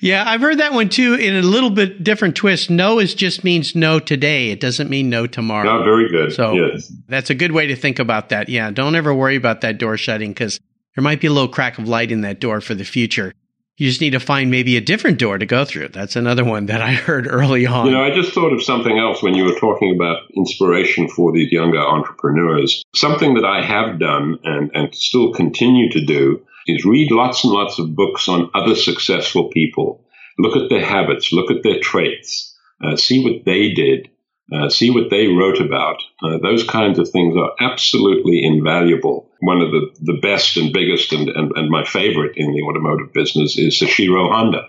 Yeah, 0.00 0.24
I've 0.26 0.42
heard 0.42 0.58
that 0.58 0.74
one 0.74 0.90
too 0.90 1.14
in 1.14 1.34
a 1.34 1.40
little 1.40 1.70
bit 1.70 2.04
different 2.04 2.36
twist. 2.36 2.68
No 2.68 2.98
is 2.98 3.14
just 3.14 3.42
means 3.42 3.74
no 3.74 3.98
today. 3.98 4.50
It 4.50 4.60
doesn't 4.60 4.90
mean 4.90 5.08
no 5.08 5.26
tomorrow. 5.26 5.82
Very 5.82 6.10
good. 6.10 6.32
So 6.34 6.52
yes. 6.52 6.92
that's 7.08 7.30
a 7.30 7.34
good 7.34 7.52
way 7.52 7.68
to 7.68 7.76
think 7.76 7.98
about 7.98 8.28
that. 8.28 8.50
Yeah, 8.50 8.70
don't 8.70 8.96
ever 8.96 9.14
worry 9.14 9.36
about 9.36 9.62
that 9.62 9.78
door 9.78 9.96
shutting 9.96 10.30
because 10.30 10.60
there 10.94 11.02
might 11.02 11.20
be 11.20 11.26
a 11.26 11.32
little 11.32 11.48
crack 11.48 11.78
of 11.78 11.88
light 11.88 12.12
in 12.12 12.20
that 12.20 12.38
door 12.38 12.60
for 12.60 12.74
the 12.74 12.84
future. 12.84 13.32
You 13.76 13.88
just 13.88 14.00
need 14.00 14.10
to 14.10 14.20
find 14.20 14.52
maybe 14.52 14.76
a 14.76 14.80
different 14.80 15.18
door 15.18 15.36
to 15.36 15.46
go 15.46 15.64
through. 15.64 15.88
That's 15.88 16.14
another 16.14 16.44
one 16.44 16.66
that 16.66 16.80
I 16.80 16.92
heard 16.92 17.26
early 17.28 17.66
on. 17.66 17.86
You 17.86 17.92
know, 17.92 18.04
I 18.04 18.14
just 18.14 18.32
thought 18.32 18.52
of 18.52 18.62
something 18.62 18.96
else 18.96 19.20
when 19.20 19.34
you 19.34 19.44
were 19.44 19.58
talking 19.58 19.94
about 19.96 20.30
inspiration 20.36 21.08
for 21.08 21.32
these 21.32 21.50
younger 21.50 21.80
entrepreneurs. 21.80 22.84
Something 22.94 23.34
that 23.34 23.44
I 23.44 23.64
have 23.64 23.98
done 23.98 24.38
and, 24.44 24.70
and 24.74 24.94
still 24.94 25.32
continue 25.32 25.90
to 25.90 26.06
do 26.06 26.46
is 26.68 26.84
read 26.84 27.10
lots 27.10 27.42
and 27.42 27.52
lots 27.52 27.80
of 27.80 27.96
books 27.96 28.28
on 28.28 28.50
other 28.54 28.76
successful 28.76 29.48
people. 29.48 30.04
Look 30.38 30.56
at 30.56 30.70
their 30.70 30.84
habits, 30.84 31.32
look 31.32 31.50
at 31.50 31.64
their 31.64 31.80
traits, 31.80 32.56
uh, 32.82 32.96
see 32.96 33.24
what 33.24 33.44
they 33.44 33.72
did, 33.72 34.08
uh, 34.52 34.68
see 34.68 34.90
what 34.90 35.10
they 35.10 35.28
wrote 35.28 35.60
about. 35.60 36.02
Uh, 36.22 36.38
those 36.42 36.64
kinds 36.64 36.98
of 36.98 37.08
things 37.08 37.34
are 37.36 37.52
absolutely 37.58 38.44
invaluable. 38.44 39.30
One 39.40 39.60
of 39.60 39.70
the, 39.70 39.90
the 40.00 40.18
best 40.20 40.56
and 40.56 40.72
biggest 40.72 41.12
and, 41.12 41.28
and, 41.28 41.52
and 41.56 41.70
my 41.70 41.84
favorite 41.84 42.36
in 42.36 42.52
the 42.52 42.62
automotive 42.62 43.12
business 43.12 43.56
is 43.58 43.80
Soichiro 43.80 44.30
Honda. 44.30 44.68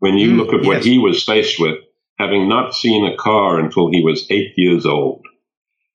When 0.00 0.16
you 0.16 0.32
mm, 0.32 0.36
look 0.38 0.54
at 0.54 0.64
yes. 0.64 0.66
what 0.66 0.84
he 0.84 0.98
was 0.98 1.22
faced 1.22 1.60
with, 1.60 1.78
having 2.18 2.48
not 2.48 2.74
seen 2.74 3.06
a 3.06 3.16
car 3.16 3.58
until 3.58 3.90
he 3.90 4.02
was 4.02 4.26
eight 4.30 4.52
years 4.56 4.86
old, 4.86 5.26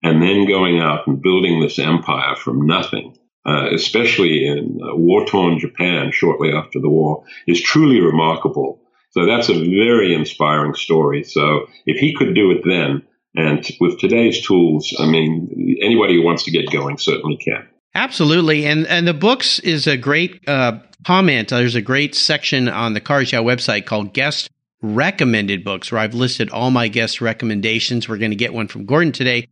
and 0.02 0.22
then 0.22 0.46
going 0.46 0.80
out 0.80 1.06
and 1.06 1.22
building 1.22 1.60
this 1.60 1.78
empire 1.78 2.36
from 2.36 2.66
nothing, 2.66 3.16
uh, 3.46 3.68
especially 3.72 4.46
in 4.46 4.80
uh, 4.82 4.96
war 4.96 5.26
torn 5.26 5.58
Japan 5.58 6.10
shortly 6.12 6.52
after 6.52 6.80
the 6.80 6.88
war, 6.88 7.24
is 7.46 7.60
truly 7.60 8.00
remarkable. 8.00 8.80
So 9.16 9.24
that's 9.24 9.48
a 9.48 9.54
very 9.54 10.14
inspiring 10.14 10.74
story. 10.74 11.24
So 11.24 11.68
if 11.86 11.98
he 11.98 12.14
could 12.14 12.34
do 12.34 12.50
it 12.50 12.62
then, 12.66 13.02
and 13.34 13.66
with 13.80 13.98
today's 13.98 14.46
tools, 14.46 14.94
I 14.98 15.06
mean, 15.06 15.78
anybody 15.80 16.16
who 16.16 16.22
wants 16.22 16.44
to 16.44 16.50
get 16.50 16.70
going 16.70 16.98
certainly 16.98 17.38
can. 17.38 17.66
Absolutely, 17.94 18.66
and 18.66 18.86
and 18.86 19.08
the 19.08 19.14
books 19.14 19.58
is 19.60 19.86
a 19.86 19.96
great 19.96 20.46
uh, 20.46 20.80
comment. 21.06 21.48
There's 21.48 21.74
a 21.74 21.80
great 21.80 22.14
section 22.14 22.68
on 22.68 22.92
the 22.92 23.00
Cars 23.00 23.32
Yeah 23.32 23.40
website 23.40 23.86
called 23.86 24.12
Guest 24.12 24.50
Recommended 24.82 25.64
Books, 25.64 25.90
where 25.90 26.02
I've 26.02 26.12
listed 26.12 26.50
all 26.50 26.70
my 26.70 26.88
guest 26.88 27.22
recommendations. 27.22 28.06
We're 28.06 28.18
going 28.18 28.32
to 28.32 28.36
get 28.36 28.52
one 28.52 28.68
from 28.68 28.84
Gordon 28.84 29.12
today, 29.12 29.48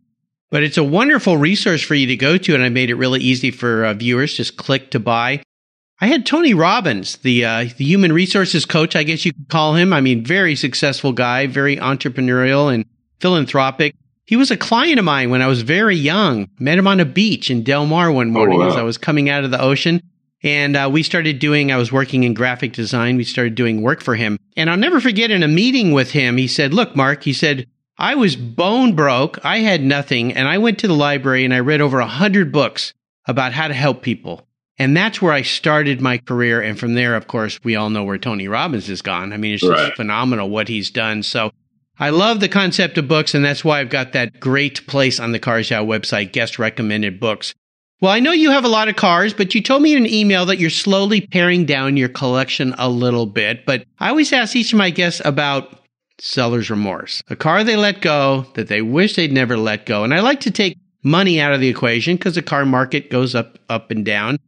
but 0.50 0.62
it's 0.62 0.76
a 0.76 0.84
wonderful 0.84 1.38
resource 1.38 1.80
for 1.80 1.94
you 1.94 2.06
to 2.08 2.16
go 2.16 2.36
to, 2.36 2.54
and 2.54 2.62
I 2.62 2.68
made 2.68 2.90
it 2.90 2.96
really 2.96 3.20
easy 3.20 3.50
for 3.50 3.86
uh, 3.86 3.94
viewers. 3.94 4.34
Just 4.34 4.58
click 4.58 4.90
to 4.90 5.00
buy. 5.00 5.42
I 6.00 6.06
had 6.06 6.26
Tony 6.26 6.54
Robbins, 6.54 7.16
the 7.18 7.44
uh, 7.44 7.64
the 7.76 7.84
human 7.84 8.12
resources 8.12 8.66
coach, 8.66 8.96
I 8.96 9.04
guess 9.04 9.24
you 9.24 9.32
could 9.32 9.48
call 9.48 9.74
him. 9.74 9.92
I 9.92 10.00
mean, 10.00 10.24
very 10.24 10.56
successful 10.56 11.12
guy, 11.12 11.46
very 11.46 11.76
entrepreneurial 11.76 12.72
and 12.72 12.84
philanthropic. 13.20 13.94
He 14.26 14.36
was 14.36 14.50
a 14.50 14.56
client 14.56 14.98
of 14.98 15.04
mine 15.04 15.30
when 15.30 15.42
I 15.42 15.46
was 15.46 15.62
very 15.62 15.96
young. 15.96 16.48
Met 16.58 16.78
him 16.78 16.86
on 16.86 16.98
a 16.98 17.04
beach 17.04 17.50
in 17.50 17.62
Del 17.62 17.86
Mar 17.86 18.10
one 18.10 18.30
morning 18.30 18.60
oh, 18.60 18.66
wow. 18.66 18.70
as 18.70 18.76
I 18.76 18.82
was 18.82 18.98
coming 18.98 19.28
out 19.28 19.44
of 19.44 19.50
the 19.50 19.60
ocean. 19.60 20.02
And 20.42 20.76
uh, 20.76 20.90
we 20.92 21.02
started 21.02 21.38
doing, 21.38 21.72
I 21.72 21.76
was 21.76 21.90
working 21.90 22.24
in 22.24 22.34
graphic 22.34 22.72
design. 22.72 23.16
We 23.16 23.24
started 23.24 23.54
doing 23.54 23.80
work 23.80 24.02
for 24.02 24.14
him. 24.14 24.38
And 24.56 24.68
I'll 24.68 24.76
never 24.76 25.00
forget 25.00 25.30
in 25.30 25.42
a 25.42 25.48
meeting 25.48 25.92
with 25.92 26.10
him, 26.10 26.36
he 26.36 26.48
said, 26.48 26.74
Look, 26.74 26.94
Mark, 26.96 27.22
he 27.22 27.32
said, 27.32 27.66
I 27.96 28.14
was 28.14 28.36
bone 28.36 28.94
broke. 28.94 29.42
I 29.44 29.58
had 29.58 29.82
nothing. 29.82 30.32
And 30.32 30.48
I 30.48 30.58
went 30.58 30.78
to 30.80 30.88
the 30.88 30.94
library 30.94 31.44
and 31.44 31.54
I 31.54 31.60
read 31.60 31.80
over 31.80 32.00
a 32.00 32.06
hundred 32.06 32.50
books 32.50 32.92
about 33.26 33.52
how 33.52 33.68
to 33.68 33.74
help 33.74 34.02
people. 34.02 34.46
And 34.78 34.96
that's 34.96 35.22
where 35.22 35.32
I 35.32 35.42
started 35.42 36.00
my 36.00 36.18
career. 36.18 36.60
And 36.60 36.78
from 36.78 36.94
there, 36.94 37.14
of 37.14 37.28
course, 37.28 37.60
we 37.62 37.76
all 37.76 37.90
know 37.90 38.04
where 38.04 38.18
Tony 38.18 38.48
Robbins 38.48 38.88
has 38.88 39.02
gone. 39.02 39.32
I 39.32 39.36
mean, 39.36 39.54
it's 39.54 39.62
just 39.62 39.94
phenomenal 39.94 40.50
what 40.50 40.68
he's 40.68 40.90
done. 40.90 41.22
So 41.22 41.52
I 41.98 42.10
love 42.10 42.40
the 42.40 42.48
concept 42.48 42.98
of 42.98 43.06
books. 43.06 43.34
And 43.34 43.44
that's 43.44 43.64
why 43.64 43.80
I've 43.80 43.90
got 43.90 44.12
that 44.12 44.40
great 44.40 44.86
place 44.86 45.20
on 45.20 45.32
the 45.32 45.38
Cars 45.38 45.70
Yeah 45.70 45.78
website, 45.78 46.32
guest 46.32 46.58
recommended 46.58 47.20
books. 47.20 47.54
Well, 48.00 48.12
I 48.12 48.20
know 48.20 48.32
you 48.32 48.50
have 48.50 48.64
a 48.64 48.68
lot 48.68 48.88
of 48.88 48.96
cars, 48.96 49.32
but 49.32 49.54
you 49.54 49.62
told 49.62 49.80
me 49.80 49.94
in 49.94 50.04
an 50.04 50.12
email 50.12 50.44
that 50.46 50.58
you're 50.58 50.70
slowly 50.70 51.20
paring 51.20 51.64
down 51.64 51.96
your 51.96 52.08
collection 52.08 52.74
a 52.76 52.88
little 52.88 53.26
bit. 53.26 53.64
But 53.64 53.84
I 53.98 54.08
always 54.08 54.32
ask 54.32 54.56
each 54.56 54.72
of 54.72 54.78
my 54.78 54.90
guests 54.90 55.22
about 55.24 55.80
seller's 56.20 56.68
remorse, 56.68 57.22
a 57.28 57.36
car 57.36 57.64
they 57.64 57.76
let 57.76 58.00
go 58.00 58.46
that 58.54 58.68
they 58.68 58.82
wish 58.82 59.14
they'd 59.14 59.32
never 59.32 59.56
let 59.56 59.86
go. 59.86 60.04
And 60.04 60.12
I 60.12 60.20
like 60.20 60.40
to 60.40 60.50
take 60.50 60.76
money 61.02 61.40
out 61.40 61.52
of 61.52 61.60
the 61.60 61.68
equation 61.68 62.16
because 62.16 62.34
the 62.34 62.42
car 62.42 62.66
market 62.66 63.10
goes 63.10 63.34
up, 63.34 63.58
up 63.68 63.90
and 63.90 64.04
down. 64.04 64.38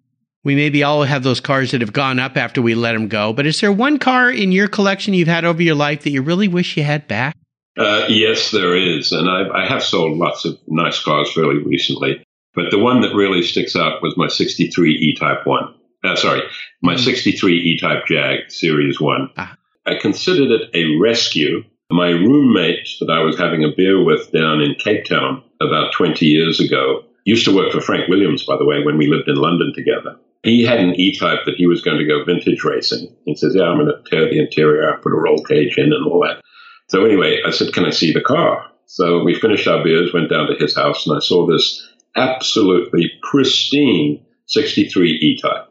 We 0.46 0.54
maybe 0.54 0.84
all 0.84 1.02
have 1.02 1.24
those 1.24 1.40
cars 1.40 1.72
that 1.72 1.80
have 1.80 1.92
gone 1.92 2.20
up 2.20 2.36
after 2.36 2.62
we 2.62 2.76
let 2.76 2.92
them 2.92 3.08
go. 3.08 3.32
But 3.32 3.46
is 3.46 3.60
there 3.60 3.72
one 3.72 3.98
car 3.98 4.30
in 4.30 4.52
your 4.52 4.68
collection 4.68 5.12
you've 5.12 5.26
had 5.26 5.44
over 5.44 5.60
your 5.60 5.74
life 5.74 6.04
that 6.04 6.10
you 6.10 6.22
really 6.22 6.46
wish 6.46 6.76
you 6.76 6.84
had 6.84 7.08
back? 7.08 7.36
Uh, 7.76 8.04
yes, 8.08 8.52
there 8.52 8.76
is. 8.76 9.10
And 9.10 9.28
I, 9.28 9.64
I 9.64 9.66
have 9.66 9.82
sold 9.82 10.16
lots 10.16 10.44
of 10.44 10.56
nice 10.68 11.02
cars 11.02 11.32
fairly 11.32 11.58
recently. 11.58 12.24
But 12.54 12.70
the 12.70 12.78
one 12.78 13.00
that 13.00 13.12
really 13.12 13.42
sticks 13.42 13.74
out 13.74 14.00
was 14.02 14.16
my 14.16 14.28
63 14.28 14.92
E-Type 14.92 15.44
1. 15.44 15.74
Uh, 16.04 16.14
sorry, 16.14 16.42
my 16.80 16.94
mm. 16.94 17.00
63 17.00 17.52
E-Type 17.52 18.06
Jag 18.06 18.48
Series 18.48 19.00
1. 19.00 19.30
Ah. 19.36 19.56
I 19.84 19.96
considered 19.96 20.52
it 20.52 20.70
a 20.74 20.96
rescue. 21.00 21.64
My 21.90 22.10
roommate 22.10 22.88
that 23.00 23.10
I 23.10 23.24
was 23.24 23.36
having 23.36 23.64
a 23.64 23.74
beer 23.76 24.04
with 24.04 24.30
down 24.30 24.60
in 24.60 24.76
Cape 24.76 25.06
Town 25.06 25.42
about 25.60 25.92
20 25.92 26.24
years 26.24 26.60
ago 26.60 27.02
used 27.24 27.46
to 27.46 27.54
work 27.54 27.72
for 27.72 27.80
Frank 27.80 28.08
Williams, 28.08 28.46
by 28.46 28.56
the 28.56 28.64
way, 28.64 28.84
when 28.84 28.96
we 28.96 29.08
lived 29.08 29.28
in 29.28 29.34
London 29.34 29.72
together 29.74 30.16
he 30.46 30.62
had 30.62 30.78
an 30.78 30.94
E-Type 30.94 31.40
that 31.46 31.56
he 31.56 31.66
was 31.66 31.82
going 31.82 31.98
to 31.98 32.06
go 32.06 32.24
vintage 32.24 32.62
racing. 32.62 33.14
He 33.24 33.34
says, 33.34 33.54
yeah, 33.56 33.64
I'm 33.64 33.78
going 33.78 33.88
to 33.88 34.08
tear 34.08 34.30
the 34.30 34.38
interior 34.38 34.88
out, 34.88 35.02
put 35.02 35.12
a 35.12 35.16
roll 35.16 35.42
cage 35.42 35.76
in 35.76 35.92
and 35.92 36.06
all 36.06 36.20
that. 36.20 36.40
So 36.88 37.04
anyway, 37.04 37.40
I 37.44 37.50
said, 37.50 37.72
can 37.72 37.84
I 37.84 37.90
see 37.90 38.12
the 38.12 38.20
car? 38.20 38.64
So 38.86 39.24
we 39.24 39.34
finished 39.34 39.66
our 39.66 39.82
beers, 39.82 40.14
went 40.14 40.30
down 40.30 40.46
to 40.46 40.54
his 40.54 40.76
house, 40.76 41.04
and 41.04 41.16
I 41.16 41.20
saw 41.20 41.48
this 41.48 41.84
absolutely 42.14 43.10
pristine 43.28 44.24
63 44.46 45.10
E-Type. 45.10 45.68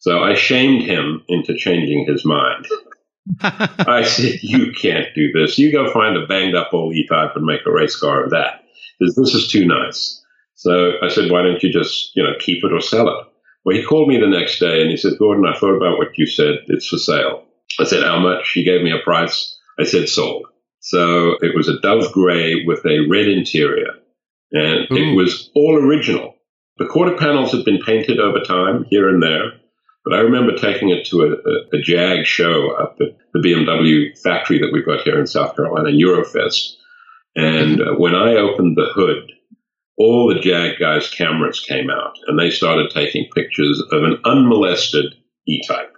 So 0.00 0.18
I 0.18 0.34
shamed 0.34 0.82
him 0.82 1.22
into 1.28 1.56
changing 1.56 2.06
his 2.08 2.24
mind. 2.24 2.66
I 3.40 4.02
said, 4.02 4.40
you 4.42 4.72
can't 4.72 5.14
do 5.14 5.30
this. 5.30 5.58
You 5.58 5.70
go 5.70 5.92
find 5.92 6.16
a 6.16 6.26
banged 6.26 6.56
up 6.56 6.70
old 6.72 6.92
E-Type 6.92 7.36
and 7.36 7.44
make 7.44 7.60
a 7.66 7.72
race 7.72 7.94
car 7.94 8.24
of 8.24 8.30
that. 8.30 8.64
This, 8.98 9.14
this 9.14 9.34
is 9.34 9.46
too 9.46 9.64
nice. 9.64 10.20
So 10.56 10.94
I 11.00 11.08
said, 11.08 11.30
why 11.30 11.42
don't 11.42 11.62
you 11.62 11.72
just, 11.72 12.16
you 12.16 12.24
know, 12.24 12.32
keep 12.40 12.64
it 12.64 12.72
or 12.72 12.80
sell 12.80 13.08
it? 13.08 13.26
Well, 13.64 13.76
he 13.76 13.84
called 13.84 14.08
me 14.08 14.18
the 14.18 14.26
next 14.26 14.58
day 14.58 14.82
and 14.82 14.90
he 14.90 14.96
said, 14.96 15.18
Gordon, 15.18 15.44
I 15.46 15.58
thought 15.58 15.76
about 15.76 15.98
what 15.98 16.16
you 16.16 16.26
said. 16.26 16.56
It's 16.66 16.88
for 16.88 16.98
sale. 16.98 17.44
I 17.78 17.84
said, 17.84 18.02
how 18.02 18.18
much? 18.18 18.52
He 18.52 18.64
gave 18.64 18.82
me 18.82 18.90
a 18.90 19.02
price. 19.02 19.56
I 19.78 19.84
said, 19.84 20.08
sold. 20.08 20.46
So 20.80 21.36
it 21.40 21.54
was 21.54 21.68
a 21.68 21.80
dove 21.80 22.12
gray 22.12 22.64
with 22.66 22.84
a 22.84 23.06
red 23.08 23.28
interior 23.28 24.02
and 24.52 24.90
Ooh. 24.90 24.96
it 24.96 25.16
was 25.16 25.50
all 25.54 25.76
original. 25.76 26.34
The 26.78 26.86
quarter 26.86 27.16
panels 27.16 27.52
had 27.52 27.64
been 27.64 27.80
painted 27.80 28.18
over 28.18 28.40
time 28.40 28.84
here 28.88 29.08
and 29.08 29.22
there, 29.22 29.52
but 30.04 30.14
I 30.14 30.18
remember 30.18 30.56
taking 30.56 30.90
it 30.90 31.06
to 31.06 31.22
a, 31.22 31.30
a, 31.30 31.78
a 31.78 31.82
JAG 31.82 32.26
show 32.26 32.70
up 32.72 32.96
at 33.00 33.16
the 33.32 33.40
BMW 33.40 34.18
factory 34.18 34.58
that 34.58 34.70
we've 34.72 34.86
got 34.86 35.02
here 35.02 35.18
in 35.18 35.26
South 35.26 35.56
Carolina, 35.56 35.90
Eurofest. 35.90 36.74
And 37.34 37.80
uh, 37.80 37.94
when 37.96 38.14
I 38.14 38.34
opened 38.34 38.76
the 38.76 38.90
hood, 38.92 39.32
all 39.98 40.32
the 40.32 40.40
Jag 40.40 40.78
guys' 40.78 41.10
cameras 41.10 41.60
came 41.60 41.90
out 41.90 42.16
and 42.26 42.38
they 42.38 42.50
started 42.50 42.90
taking 42.90 43.28
pictures 43.34 43.82
of 43.92 44.02
an 44.02 44.18
unmolested 44.24 45.14
E 45.46 45.62
type. 45.66 45.92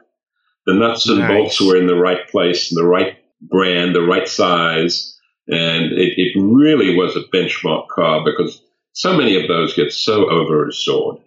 The 0.67 0.75
nuts 0.75 1.09
and 1.09 1.19
nice. 1.19 1.31
bolts 1.31 1.61
were 1.61 1.77
in 1.77 1.87
the 1.87 1.95
right 1.95 2.27
place, 2.29 2.71
the 2.71 2.87
right 2.87 3.19
brand, 3.41 3.95
the 3.95 4.03
right 4.03 4.29
size. 4.29 5.19
And 5.47 5.93
it, 5.93 6.15
it 6.17 6.41
really 6.41 6.97
was 6.97 7.17
a 7.17 7.37
benchmark 7.37 7.89
car 7.89 8.25
because 8.25 8.63
so 8.93 9.17
many 9.17 9.41
of 9.41 9.49
those 9.49 9.75
get 9.75 9.93
so 9.93 10.31
over 10.31 10.59
restored. 10.59 11.19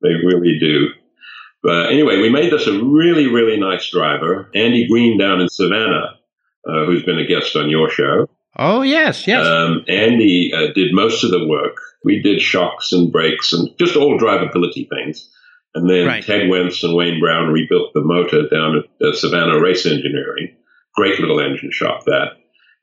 They 0.00 0.14
really 0.14 0.58
do. 0.58 0.88
But 1.62 1.90
anyway, 1.90 2.18
we 2.18 2.30
made 2.30 2.52
this 2.52 2.66
a 2.66 2.82
really, 2.82 3.26
really 3.26 3.58
nice 3.58 3.90
driver. 3.90 4.50
Andy 4.54 4.86
Green 4.88 5.18
down 5.18 5.40
in 5.40 5.48
Savannah, 5.48 6.16
uh, 6.66 6.86
who's 6.86 7.02
been 7.02 7.18
a 7.18 7.26
guest 7.26 7.56
on 7.56 7.68
your 7.68 7.90
show. 7.90 8.28
Oh, 8.58 8.82
yes, 8.82 9.26
yes. 9.26 9.46
Um, 9.46 9.84
Andy 9.88 10.52
uh, 10.54 10.72
did 10.74 10.92
most 10.92 11.22
of 11.24 11.30
the 11.30 11.46
work. 11.46 11.76
We 12.04 12.20
did 12.22 12.40
shocks 12.40 12.92
and 12.92 13.12
brakes 13.12 13.52
and 13.52 13.68
just 13.78 13.96
all 13.96 14.18
drivability 14.18 14.88
things. 14.88 15.30
And 15.74 15.88
then 15.88 16.06
right. 16.06 16.24
Ted 16.24 16.48
Wentz 16.48 16.82
and 16.82 16.94
Wayne 16.94 17.20
Brown 17.20 17.52
rebuilt 17.52 17.92
the 17.94 18.00
motor 18.00 18.48
down 18.48 18.78
at 18.78 19.06
uh, 19.06 19.12
Savannah 19.12 19.60
Race 19.60 19.86
Engineering. 19.86 20.56
Great 20.94 21.20
little 21.20 21.40
engine 21.40 21.70
shop, 21.70 22.04
that. 22.06 22.32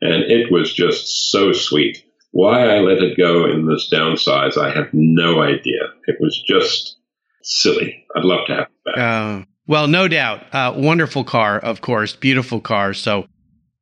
And 0.02 0.24
it 0.24 0.52
was 0.52 0.74
just 0.74 1.32
so 1.32 1.52
sweet. 1.52 2.04
Why 2.32 2.68
I 2.68 2.80
let 2.80 3.02
it 3.02 3.18
go 3.18 3.46
in 3.46 3.66
this 3.66 3.90
downsize, 3.92 4.58
I 4.58 4.74
have 4.74 4.90
no 4.94 5.42
idea. 5.42 5.82
It 6.06 6.18
was 6.20 6.42
just 6.48 6.98
silly. 7.42 8.06
I'd 8.16 8.26
love 8.26 8.46
to 8.48 8.54
have 8.54 8.68
it 8.68 8.96
back. 8.96 8.98
Uh, 8.98 9.46
well, 9.68 9.88
no 9.88 10.08
doubt. 10.08 10.44
Uh, 10.54 10.74
wonderful 10.76 11.24
car, 11.24 11.58
of 11.58 11.82
course. 11.82 12.16
Beautiful 12.16 12.62
car. 12.62 12.94
So 12.94 13.28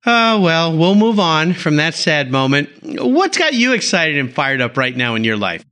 Oh, 0.06 0.42
well, 0.42 0.78
we'll 0.78 0.96
move 0.96 1.18
on 1.18 1.54
from 1.54 1.78
that 1.78 1.94
sad 1.94 2.30
moment. 2.30 2.70
What's 2.84 3.38
got 3.38 3.54
you 3.54 3.72
excited 3.72 4.18
and 4.18 4.34
fired 4.34 4.60
up 4.60 4.76
right 4.76 4.96
now 4.96 5.16
in 5.16 5.24
your 5.24 5.38
life? 5.38 5.63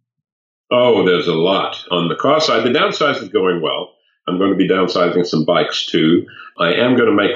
Oh, 0.72 1.06
there's 1.06 1.28
a 1.28 1.34
lot. 1.34 1.84
On 1.92 2.08
the 2.08 2.16
car 2.16 2.40
side, 2.40 2.64
the 2.64 2.70
downsize 2.70 3.22
is 3.22 3.28
going 3.28 3.62
well. 3.62 3.94
I'm 4.26 4.38
going 4.38 4.52
to 4.52 4.56
be 4.56 4.70
downsizing 4.70 5.26
some 5.26 5.44
bikes 5.44 5.86
too. 5.86 6.28
I 6.58 6.76
am 6.76 6.96
going 6.96 7.10
to 7.10 7.16
make 7.16 7.36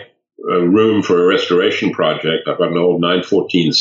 uh, 0.49 0.61
room 0.61 1.03
for 1.03 1.21
a 1.21 1.27
restoration 1.27 1.91
project. 1.91 2.47
I've 2.47 2.57
got 2.57 2.71
an 2.71 2.77
old 2.77 3.01
914-6. 3.01 3.73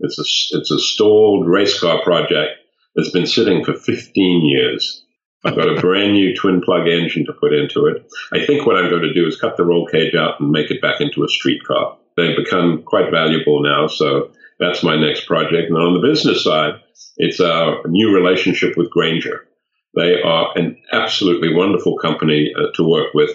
It's 0.00 0.18
a, 0.18 0.58
it's 0.58 0.70
a 0.72 0.78
stalled 0.78 1.46
race 1.46 1.78
car 1.78 2.02
project 2.02 2.58
that's 2.96 3.10
been 3.10 3.26
sitting 3.28 3.64
for 3.64 3.74
15 3.74 4.44
years. 4.44 5.04
I've 5.44 5.54
got 5.54 5.68
a 5.68 5.80
brand 5.80 6.14
new 6.14 6.34
twin 6.34 6.62
plug 6.62 6.88
engine 6.88 7.26
to 7.26 7.32
put 7.32 7.52
into 7.52 7.86
it. 7.86 8.10
I 8.32 8.44
think 8.44 8.66
what 8.66 8.74
I'm 8.74 8.90
going 8.90 9.02
to 9.02 9.14
do 9.14 9.24
is 9.28 9.40
cut 9.40 9.56
the 9.56 9.64
roll 9.64 9.86
cage 9.86 10.16
out 10.16 10.40
and 10.40 10.50
make 10.50 10.72
it 10.72 10.82
back 10.82 11.00
into 11.00 11.22
a 11.22 11.28
street 11.28 11.62
car 11.62 11.97
they've 12.18 12.36
become 12.36 12.82
quite 12.82 13.10
valuable 13.10 13.62
now. 13.62 13.86
So 13.86 14.32
that's 14.58 14.82
my 14.82 14.96
next 14.96 15.26
project. 15.26 15.68
And 15.68 15.76
on 15.76 15.94
the 15.94 16.06
business 16.06 16.44
side, 16.44 16.74
it's 17.16 17.40
a 17.40 17.76
new 17.86 18.14
relationship 18.14 18.76
with 18.76 18.90
Grainger. 18.90 19.46
They 19.94 20.20
are 20.22 20.52
an 20.56 20.76
absolutely 20.92 21.54
wonderful 21.54 21.96
company 21.98 22.52
uh, 22.56 22.72
to 22.74 22.88
work 22.88 23.14
with. 23.14 23.30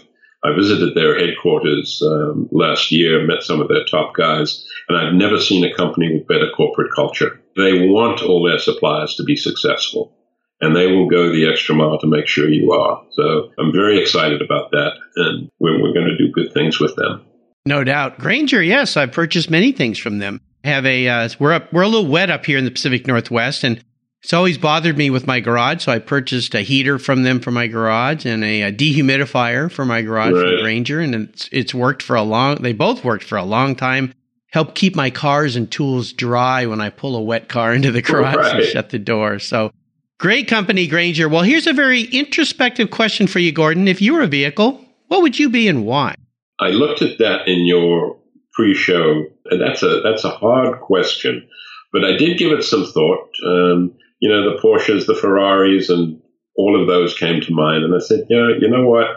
I 0.45 0.53
visited 0.53 0.93
their 0.93 1.17
headquarters 1.17 2.01
um, 2.05 2.49
last 2.51 2.91
year, 2.91 3.25
met 3.25 3.43
some 3.43 3.61
of 3.61 3.69
their 3.69 3.85
top 3.85 4.13
guys, 4.13 4.65
and 4.89 4.97
I've 4.97 5.13
never 5.13 5.39
seen 5.39 5.63
a 5.63 5.73
company 5.73 6.13
with 6.13 6.27
better 6.27 6.49
corporate 6.55 6.91
culture. 6.93 7.39
They 7.55 7.87
want 7.87 8.21
all 8.21 8.45
their 8.45 8.59
suppliers 8.59 9.15
to 9.15 9.23
be 9.23 9.37
successful, 9.37 10.13
and 10.59 10.75
they 10.75 10.87
will 10.87 11.07
go 11.07 11.31
the 11.31 11.49
extra 11.49 11.75
mile 11.75 11.97
to 11.99 12.07
make 12.07 12.27
sure 12.27 12.49
you 12.49 12.73
are. 12.73 13.05
So 13.11 13.51
I'm 13.57 13.71
very 13.71 14.01
excited 14.01 14.41
about 14.41 14.71
that, 14.71 14.93
and 15.15 15.49
we're, 15.59 15.81
we're 15.81 15.93
going 15.93 16.07
to 16.07 16.17
do 16.17 16.33
good 16.33 16.53
things 16.53 16.79
with 16.79 16.95
them. 16.95 17.25
No 17.65 17.83
doubt. 17.83 18.19
Grainger, 18.19 18.61
yes, 18.61 18.97
I've 18.97 19.11
purchased 19.11 19.49
many 19.49 19.71
things 19.71 19.97
from 19.97 20.19
them. 20.19 20.41
I 20.65 20.69
have 20.69 20.85
a 20.85 21.07
uh, 21.07 21.29
we're 21.39 21.53
up 21.53 21.71
we're 21.71 21.83
a 21.83 21.87
little 21.87 22.09
wet 22.09 22.29
up 22.29 22.45
here 22.45 22.57
in 22.57 22.65
the 22.65 22.71
Pacific 22.71 23.07
Northwest 23.07 23.63
and 23.63 23.83
it's 24.23 24.31
always 24.31 24.57
bothered 24.57 24.97
me 24.97 25.09
with 25.09 25.27
my 25.27 25.41
garage, 25.41 25.83
so 25.83 25.91
I 25.91 25.99
purchased 25.99 26.55
a 26.55 26.61
heater 26.61 26.97
from 26.97 27.23
them 27.23 27.41
for 27.41 27.51
my 27.51 27.67
garage 27.67 28.25
and 28.25 28.41
a, 28.41 28.61
a 28.61 28.71
dehumidifier 28.71 29.69
for 29.69 29.83
my 29.83 30.01
garage 30.01 30.31
right. 30.31 30.41
from 30.41 30.61
Grainger, 30.61 31.01
and 31.01 31.13
it's 31.13 31.49
it's 31.51 31.73
worked 31.73 32.01
for 32.01 32.15
a 32.15 32.23
long. 32.23 32.55
They 32.61 32.71
both 32.71 33.03
worked 33.03 33.25
for 33.25 33.37
a 33.37 33.43
long 33.43 33.75
time. 33.75 34.13
Help 34.51 34.75
keep 34.75 34.95
my 34.95 35.09
cars 35.09 35.57
and 35.57 35.69
tools 35.69 36.13
dry 36.13 36.65
when 36.65 36.79
I 36.79 36.89
pull 36.89 37.17
a 37.17 37.21
wet 37.21 37.49
car 37.49 37.73
into 37.73 37.91
the 37.91 38.01
garage 38.01 38.35
right. 38.35 38.55
and 38.61 38.65
shut 38.65 38.91
the 38.91 38.99
door. 38.99 39.39
So 39.39 39.71
great 40.19 40.47
company, 40.47 40.87
Grainger. 40.87 41.27
Well, 41.27 41.43
here's 41.43 41.67
a 41.67 41.73
very 41.73 42.03
introspective 42.03 42.91
question 42.91 43.27
for 43.27 43.39
you, 43.39 43.51
Gordon. 43.51 43.89
If 43.89 44.01
you 44.01 44.13
were 44.13 44.21
a 44.21 44.27
vehicle, 44.27 44.85
what 45.07 45.21
would 45.21 45.37
you 45.37 45.49
be 45.49 45.67
and 45.67 45.85
why? 45.85 46.15
I 46.59 46.69
looked 46.69 47.01
at 47.01 47.17
that 47.19 47.47
in 47.47 47.65
your 47.65 48.19
pre-show, 48.53 49.25
and 49.45 49.61
that's 49.61 49.83
a 49.83 50.01
that's 50.01 50.23
a 50.23 50.29
hard 50.29 50.79
question, 50.81 51.47
but 51.91 52.05
I 52.05 52.15
did 52.15 52.37
give 52.37 52.51
it 52.51 52.63
some 52.63 52.85
thought. 52.85 53.29
Um, 53.45 53.93
you 54.19 54.29
know, 54.29 54.51
the 54.51 54.61
Porsches, 54.61 55.05
the 55.05 55.15
Ferraris, 55.15 55.89
and 55.89 56.21
all 56.55 56.79
of 56.79 56.87
those 56.87 57.17
came 57.17 57.41
to 57.41 57.53
mind, 57.53 57.83
and 57.83 57.93
I 57.93 57.99
said, 57.99 58.25
yeah, 58.29 58.49
you 58.59 58.69
know 58.69 58.87
what? 58.87 59.07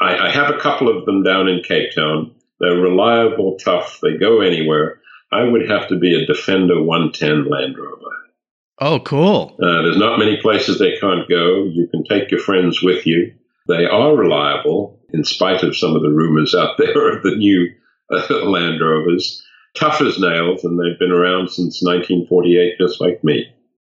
I, 0.00 0.28
I 0.28 0.30
have 0.30 0.54
a 0.54 0.58
couple 0.58 0.88
of 0.88 1.04
them 1.04 1.22
down 1.22 1.48
in 1.48 1.62
Cape 1.62 1.90
Town. 1.94 2.34
They're 2.60 2.76
reliable, 2.76 3.58
tough. 3.58 3.98
They 4.02 4.16
go 4.16 4.40
anywhere. 4.40 5.00
I 5.32 5.44
would 5.44 5.68
have 5.68 5.88
to 5.88 5.98
be 5.98 6.14
a 6.14 6.26
Defender 6.26 6.82
110 6.82 7.50
Land 7.50 7.76
Rover. 7.76 8.12
Oh, 8.80 9.00
cool. 9.00 9.56
Uh, 9.62 9.82
there's 9.82 9.98
not 9.98 10.18
many 10.18 10.40
places 10.40 10.78
they 10.78 10.96
can't 10.98 11.28
go. 11.28 11.64
You 11.64 11.88
can 11.90 12.04
take 12.04 12.30
your 12.30 12.40
friends 12.40 12.82
with 12.82 13.06
you. 13.06 13.34
They 13.68 13.86
are 13.86 14.16
reliable 14.16 15.00
in 15.12 15.24
spite 15.24 15.62
of 15.62 15.76
some 15.76 15.96
of 15.96 16.02
the 16.02 16.10
rumors 16.10 16.54
out 16.54 16.76
there 16.78 17.16
of 17.16 17.22
the 17.22 17.36
new 17.36 17.68
uh, 18.10 18.44
Land 18.44 18.80
Rovers. 18.80 19.44
Tough 19.74 20.02
as 20.02 20.18
nails, 20.18 20.64
and 20.64 20.78
they've 20.78 20.98
been 20.98 21.12
around 21.12 21.48
since 21.48 21.82
1948, 21.82 22.74
just 22.78 23.00
like 23.00 23.24
me. 23.24 23.46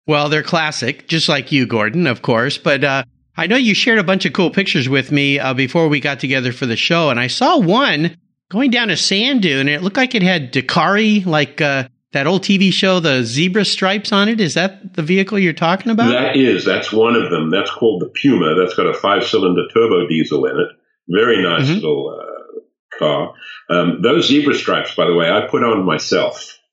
Well, 0.05 0.29
they're 0.29 0.43
classic, 0.43 1.07
just 1.07 1.27
like 1.27 1.51
you, 1.51 1.65
Gordon, 1.65 2.05
of 2.05 2.21
course. 2.21 2.59
But 2.59 2.83
uh, 2.83 3.03
I 3.35 3.47
know 3.47 3.55
you 3.55 3.73
shared 3.73 3.97
a 3.97 4.03
bunch 4.03 4.25
of 4.25 4.33
cool 4.33 4.51
pictures 4.51 4.87
with 4.87 5.11
me 5.11 5.39
uh, 5.39 5.55
before 5.55 5.87
we 5.87 5.99
got 5.99 6.19
together 6.19 6.51
for 6.51 6.67
the 6.67 6.75
show, 6.75 7.09
and 7.09 7.19
I 7.19 7.27
saw 7.27 7.57
one 7.57 8.15
going 8.49 8.69
down 8.69 8.89
a 8.89 8.97
sand 8.97 9.41
dune, 9.41 9.61
and 9.61 9.69
it 9.69 9.81
looked 9.81 9.97
like 9.97 10.13
it 10.13 10.21
had 10.21 10.53
Daktari, 10.53 11.25
like 11.25 11.61
uh, 11.61 11.87
that 12.11 12.27
old 12.27 12.43
TV 12.43 12.71
show, 12.71 12.99
the 12.99 13.23
zebra 13.23 13.65
stripes 13.65 14.11
on 14.11 14.27
it. 14.27 14.41
Is 14.41 14.53
that 14.55 14.93
the 14.95 15.01
vehicle 15.01 15.39
you're 15.39 15.53
talking 15.53 15.91
about? 15.91 16.11
That 16.11 16.35
is. 16.35 16.65
That's 16.65 16.91
one 16.91 17.15
of 17.15 17.31
them. 17.31 17.49
That's 17.49 17.71
called 17.71 18.01
the 18.01 18.11
Puma. 18.21 18.55
That's 18.55 18.75
got 18.75 18.87
a 18.87 18.93
five 18.93 19.25
cylinder 19.25 19.63
turbo 19.73 20.07
diesel 20.07 20.45
in 20.45 20.59
it. 20.59 20.67
Very 21.07 21.43
nice 21.43 21.65
mm-hmm. 21.65 21.75
little 21.75 22.19
uh, 22.19 22.97
car. 22.99 23.33
Um, 23.69 24.01
those 24.01 24.27
zebra 24.27 24.53
stripes, 24.53 24.95
by 24.95 25.05
the 25.05 25.15
way, 25.15 25.29
I 25.29 25.47
put 25.49 25.63
on 25.63 25.85
myself. 25.85 26.57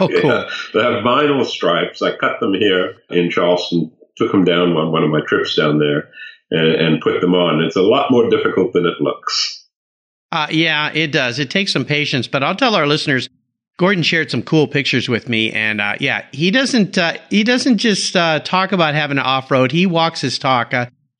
Oh, 0.00 0.08
cool. 0.08 0.08
yeah. 0.08 0.48
They 0.74 0.80
have 0.80 1.04
vinyl 1.04 1.44
stripes. 1.44 2.02
I 2.02 2.16
cut 2.16 2.40
them 2.40 2.54
here 2.54 2.96
in 3.10 3.30
Charleston, 3.30 3.92
took 4.16 4.32
them 4.32 4.44
down 4.44 4.72
on 4.72 4.90
one 4.90 5.04
of 5.04 5.10
my 5.10 5.20
trips 5.24 5.54
down 5.54 5.78
there. 5.78 6.08
and, 6.52 6.74
and 6.74 7.00
put 7.00 7.20
them 7.20 7.34
on. 7.34 7.62
It's 7.62 7.76
a 7.76 7.82
lot 7.82 8.10
more 8.10 8.28
difficult 8.28 8.72
than 8.72 8.86
it 8.86 9.00
looks. 9.00 9.66
Uh, 10.30 10.46
yeah, 10.50 10.90
it 10.92 11.12
does. 11.12 11.38
It 11.38 11.50
takes 11.50 11.72
some 11.72 11.84
patience, 11.84 12.26
but 12.26 12.42
I'll 12.42 12.56
tell 12.56 12.74
our 12.74 12.86
listeners. 12.86 13.28
Gordon 13.78 14.02
shared 14.02 14.30
some 14.30 14.42
cool 14.42 14.68
pictures 14.68 15.08
with 15.08 15.28
me, 15.28 15.50
and 15.50 15.80
uh, 15.80 15.94
yeah, 15.98 16.26
he 16.32 16.50
doesn't 16.50 16.96
uh, 16.98 17.14
he 17.30 17.42
doesn't 17.42 17.78
just 17.78 18.14
uh, 18.14 18.40
talk 18.40 18.72
about 18.72 18.94
having 18.94 19.18
an 19.18 19.24
off 19.24 19.50
road. 19.50 19.72
He 19.72 19.86
walks 19.86 20.20
his 20.20 20.38
talk. 20.38 20.72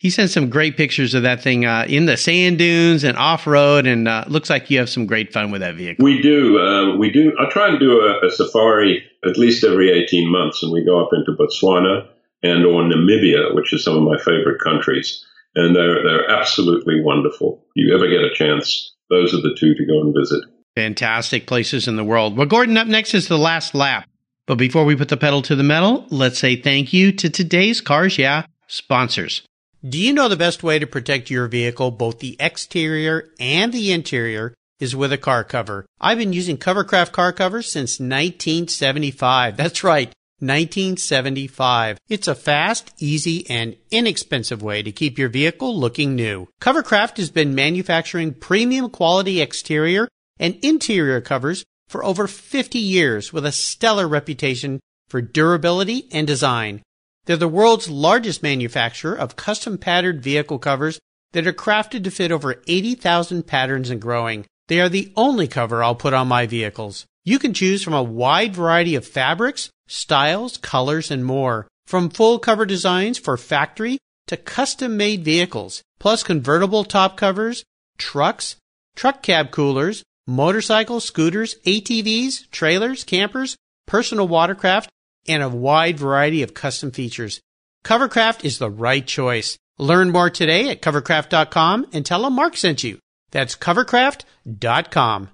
Uh, 0.02 0.06
he 0.06 0.10
sent 0.10 0.30
some 0.30 0.50
great 0.50 0.76
pictures 0.76 1.14
of 1.14 1.22
that 1.22 1.42
thing 1.42 1.64
uh, 1.64 1.86
in 1.88 2.06
the 2.06 2.16
sand 2.16 2.58
dunes 2.58 3.04
and 3.04 3.16
off 3.16 3.46
road, 3.46 3.86
and 3.86 4.08
uh, 4.08 4.24
looks 4.26 4.50
like 4.50 4.70
you 4.70 4.78
have 4.78 4.90
some 4.90 5.06
great 5.06 5.32
fun 5.32 5.50
with 5.50 5.60
that 5.60 5.76
vehicle. 5.76 6.04
We 6.04 6.20
do. 6.20 6.58
Um, 6.58 6.98
we 6.98 7.10
do. 7.10 7.32
I 7.38 7.48
try 7.50 7.68
and 7.68 7.78
do 7.78 8.00
a, 8.00 8.26
a, 8.26 8.30
safari 8.30 9.04
at 9.24 9.38
least 9.38 9.64
every 9.64 9.90
eighteen 9.90 10.30
months, 10.30 10.62
and 10.62 10.72
we 10.72 10.84
go 10.84 11.00
up 11.00 11.10
into 11.12 11.32
Botswana 11.32 12.08
and 12.42 12.64
or 12.66 12.82
Namibia, 12.82 13.54
which 13.54 13.72
is 13.72 13.84
some 13.84 13.96
of 13.96 14.02
my 14.02 14.18
favorite 14.18 14.60
countries, 14.62 15.24
and 15.54 15.74
they're 15.74 16.02
they're 16.02 16.30
absolutely 16.30 17.00
wonderful. 17.02 17.64
If 17.74 17.86
you 17.86 17.94
ever 17.94 18.08
get 18.08 18.24
a 18.24 18.34
chance, 18.34 18.94
those 19.08 19.32
are 19.34 19.40
the 19.40 19.56
two 19.58 19.74
to 19.74 19.86
go 19.86 20.00
and 20.00 20.14
visit. 20.14 20.42
Fantastic 20.74 21.46
places 21.46 21.86
in 21.86 21.96
the 21.96 22.04
world. 22.04 22.36
Well, 22.36 22.46
Gordon, 22.46 22.78
up 22.78 22.86
next 22.86 23.14
is 23.14 23.28
the 23.28 23.38
last 23.38 23.74
lap. 23.74 24.08
But 24.46 24.56
before 24.56 24.84
we 24.84 24.96
put 24.96 25.08
the 25.08 25.16
pedal 25.16 25.42
to 25.42 25.54
the 25.54 25.62
metal, 25.62 26.06
let's 26.10 26.38
say 26.38 26.56
thank 26.56 26.92
you 26.92 27.12
to 27.12 27.30
today's 27.30 27.80
Cars 27.80 28.18
Yeah 28.18 28.46
sponsors. 28.66 29.42
Do 29.84 29.98
you 29.98 30.12
know 30.12 30.28
the 30.28 30.36
best 30.36 30.62
way 30.62 30.78
to 30.78 30.86
protect 30.86 31.28
your 31.28 31.48
vehicle, 31.48 31.90
both 31.90 32.20
the 32.20 32.36
exterior 32.38 33.30
and 33.40 33.72
the 33.72 33.90
interior, 33.90 34.54
is 34.78 34.94
with 34.94 35.12
a 35.12 35.18
car 35.18 35.42
cover? 35.42 35.86
I've 36.00 36.18
been 36.18 36.32
using 36.32 36.56
Covercraft 36.56 37.10
car 37.10 37.32
covers 37.32 37.68
since 37.68 37.98
1975. 37.98 39.56
That's 39.56 39.82
right. 39.82 40.14
1975. 40.38 41.98
It's 42.08 42.28
a 42.28 42.34
fast, 42.36 42.92
easy, 42.98 43.44
and 43.50 43.74
inexpensive 43.90 44.62
way 44.62 44.84
to 44.84 44.92
keep 44.92 45.18
your 45.18 45.28
vehicle 45.28 45.76
looking 45.76 46.14
new. 46.14 46.46
Covercraft 46.60 47.16
has 47.16 47.30
been 47.30 47.56
manufacturing 47.56 48.34
premium 48.34 48.88
quality 48.88 49.40
exterior 49.40 50.06
and 50.38 50.54
interior 50.62 51.20
covers 51.20 51.64
for 51.88 52.04
over 52.04 52.28
50 52.28 52.78
years 52.78 53.32
with 53.32 53.44
a 53.44 53.50
stellar 53.50 54.06
reputation 54.06 54.78
for 55.08 55.20
durability 55.20 56.06
and 56.12 56.24
design. 56.24 56.82
They're 57.24 57.36
the 57.36 57.48
world's 57.48 57.88
largest 57.88 58.42
manufacturer 58.42 59.14
of 59.14 59.36
custom 59.36 59.78
patterned 59.78 60.22
vehicle 60.22 60.58
covers 60.58 60.98
that 61.32 61.46
are 61.46 61.52
crafted 61.52 62.04
to 62.04 62.10
fit 62.10 62.32
over 62.32 62.62
80,000 62.66 63.46
patterns 63.46 63.90
and 63.90 64.00
growing. 64.00 64.46
They 64.68 64.80
are 64.80 64.88
the 64.88 65.12
only 65.16 65.48
cover 65.48 65.82
I'll 65.82 65.94
put 65.94 66.14
on 66.14 66.28
my 66.28 66.46
vehicles. 66.46 67.06
You 67.24 67.38
can 67.38 67.54
choose 67.54 67.82
from 67.82 67.94
a 67.94 68.02
wide 68.02 68.54
variety 68.54 68.94
of 68.96 69.06
fabrics, 69.06 69.70
styles, 69.86 70.56
colors, 70.56 71.10
and 71.10 71.24
more. 71.24 71.68
From 71.86 72.10
full 72.10 72.38
cover 72.38 72.66
designs 72.66 73.18
for 73.18 73.36
factory 73.36 73.98
to 74.26 74.36
custom 74.36 74.96
made 74.96 75.24
vehicles, 75.24 75.82
plus 75.98 76.22
convertible 76.22 76.84
top 76.84 77.16
covers, 77.16 77.64
trucks, 77.98 78.56
truck 78.96 79.22
cab 79.22 79.50
coolers, 79.50 80.02
motorcycles, 80.26 81.04
scooters, 81.04 81.56
ATVs, 81.66 82.50
trailers, 82.50 83.04
campers, 83.04 83.56
personal 83.86 84.28
watercraft, 84.28 84.90
and 85.28 85.42
a 85.42 85.48
wide 85.48 85.98
variety 85.98 86.42
of 86.42 86.54
custom 86.54 86.90
features. 86.90 87.40
Covercraft 87.84 88.44
is 88.44 88.58
the 88.58 88.70
right 88.70 89.06
choice. 89.06 89.58
Learn 89.78 90.10
more 90.10 90.30
today 90.30 90.70
at 90.70 90.82
covercraft.com 90.82 91.86
and 91.92 92.06
tell 92.06 92.22
them 92.22 92.34
Mark 92.34 92.56
sent 92.56 92.84
you. 92.84 92.98
That's 93.30 93.56
covercraft.com. 93.56 95.30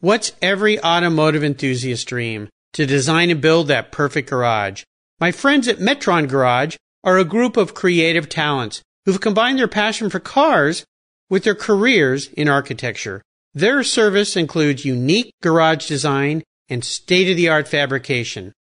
What's 0.00 0.32
every 0.40 0.82
automotive 0.82 1.44
enthusiast 1.44 2.08
dream? 2.08 2.48
To 2.74 2.86
design 2.86 3.30
and 3.30 3.40
build 3.40 3.68
that 3.68 3.92
perfect 3.92 4.30
garage. 4.30 4.84
My 5.20 5.32
friends 5.32 5.68
at 5.68 5.78
Metron 5.78 6.28
Garage 6.28 6.76
are 7.04 7.18
a 7.18 7.24
group 7.24 7.56
of 7.56 7.74
creative 7.74 8.28
talents 8.28 8.80
who've 9.04 9.20
combined 9.20 9.58
their 9.58 9.68
passion 9.68 10.08
for 10.08 10.20
cars 10.20 10.84
with 11.28 11.44
their 11.44 11.54
careers 11.54 12.28
in 12.28 12.48
architecture. 12.48 13.22
Their 13.52 13.82
service 13.82 14.36
includes 14.36 14.84
unique 14.84 15.32
garage 15.42 15.86
design 15.86 16.42
and 16.68 16.84
state 16.84 17.30
of 17.30 17.36
the 17.36 17.48
art 17.48 17.68
fabrication. 17.68 18.52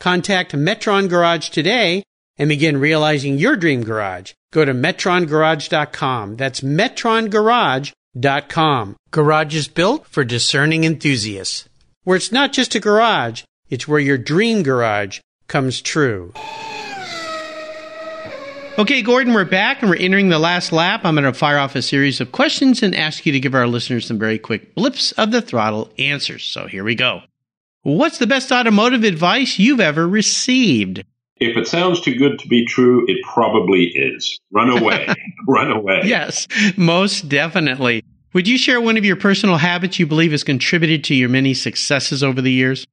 Contact 0.00 0.52
Metron 0.52 1.08
Garage 1.08 1.48
today 1.48 2.02
and 2.38 2.48
begin 2.48 2.78
realizing 2.78 3.38
your 3.38 3.56
dream 3.56 3.82
garage. 3.82 4.32
Go 4.52 4.64
to 4.64 4.74
metrongarage.com. 4.74 6.36
That's 6.36 6.60
metrongarage.com. 6.60 8.96
Garage 9.10 9.54
is 9.54 9.68
built 9.68 10.06
for 10.06 10.24
discerning 10.24 10.84
enthusiasts. 10.84 11.68
Where 12.04 12.16
it's 12.16 12.32
not 12.32 12.52
just 12.52 12.74
a 12.74 12.80
garage, 12.80 13.42
it's 13.68 13.88
where 13.88 14.00
your 14.00 14.18
dream 14.18 14.62
garage 14.62 15.20
comes 15.48 15.80
true. 15.80 16.32
Okay, 18.78 19.00
Gordon, 19.00 19.32
we're 19.32 19.46
back 19.46 19.80
and 19.80 19.88
we're 19.88 19.96
entering 19.96 20.28
the 20.28 20.38
last 20.38 20.70
lap. 20.70 21.00
I'm 21.04 21.14
going 21.14 21.24
to 21.24 21.32
fire 21.32 21.58
off 21.58 21.74
a 21.74 21.82
series 21.82 22.20
of 22.20 22.30
questions 22.30 22.82
and 22.82 22.94
ask 22.94 23.24
you 23.24 23.32
to 23.32 23.40
give 23.40 23.54
our 23.54 23.66
listeners 23.66 24.06
some 24.06 24.18
very 24.18 24.38
quick 24.38 24.74
blips 24.74 25.12
of 25.12 25.30
the 25.30 25.40
throttle 25.40 25.90
answers. 25.98 26.44
So 26.44 26.66
here 26.66 26.84
we 26.84 26.94
go. 26.94 27.22
What's 27.86 28.18
the 28.18 28.26
best 28.26 28.50
automotive 28.50 29.04
advice 29.04 29.60
you've 29.60 29.78
ever 29.78 30.08
received? 30.08 31.04
If 31.36 31.56
it 31.56 31.68
sounds 31.68 32.00
too 32.00 32.16
good 32.16 32.36
to 32.40 32.48
be 32.48 32.66
true, 32.66 33.04
it 33.06 33.22
probably 33.22 33.84
is. 33.94 34.40
Run 34.50 34.70
away. 34.70 35.06
Run 35.46 35.70
away. 35.70 36.00
Yes, 36.02 36.48
most 36.76 37.28
definitely. 37.28 38.02
Would 38.32 38.48
you 38.48 38.58
share 38.58 38.80
one 38.80 38.96
of 38.96 39.04
your 39.04 39.14
personal 39.14 39.58
habits 39.58 40.00
you 40.00 40.06
believe 40.08 40.32
has 40.32 40.42
contributed 40.42 41.04
to 41.04 41.14
your 41.14 41.28
many 41.28 41.54
successes 41.54 42.24
over 42.24 42.42
the 42.42 42.50
years? 42.50 42.88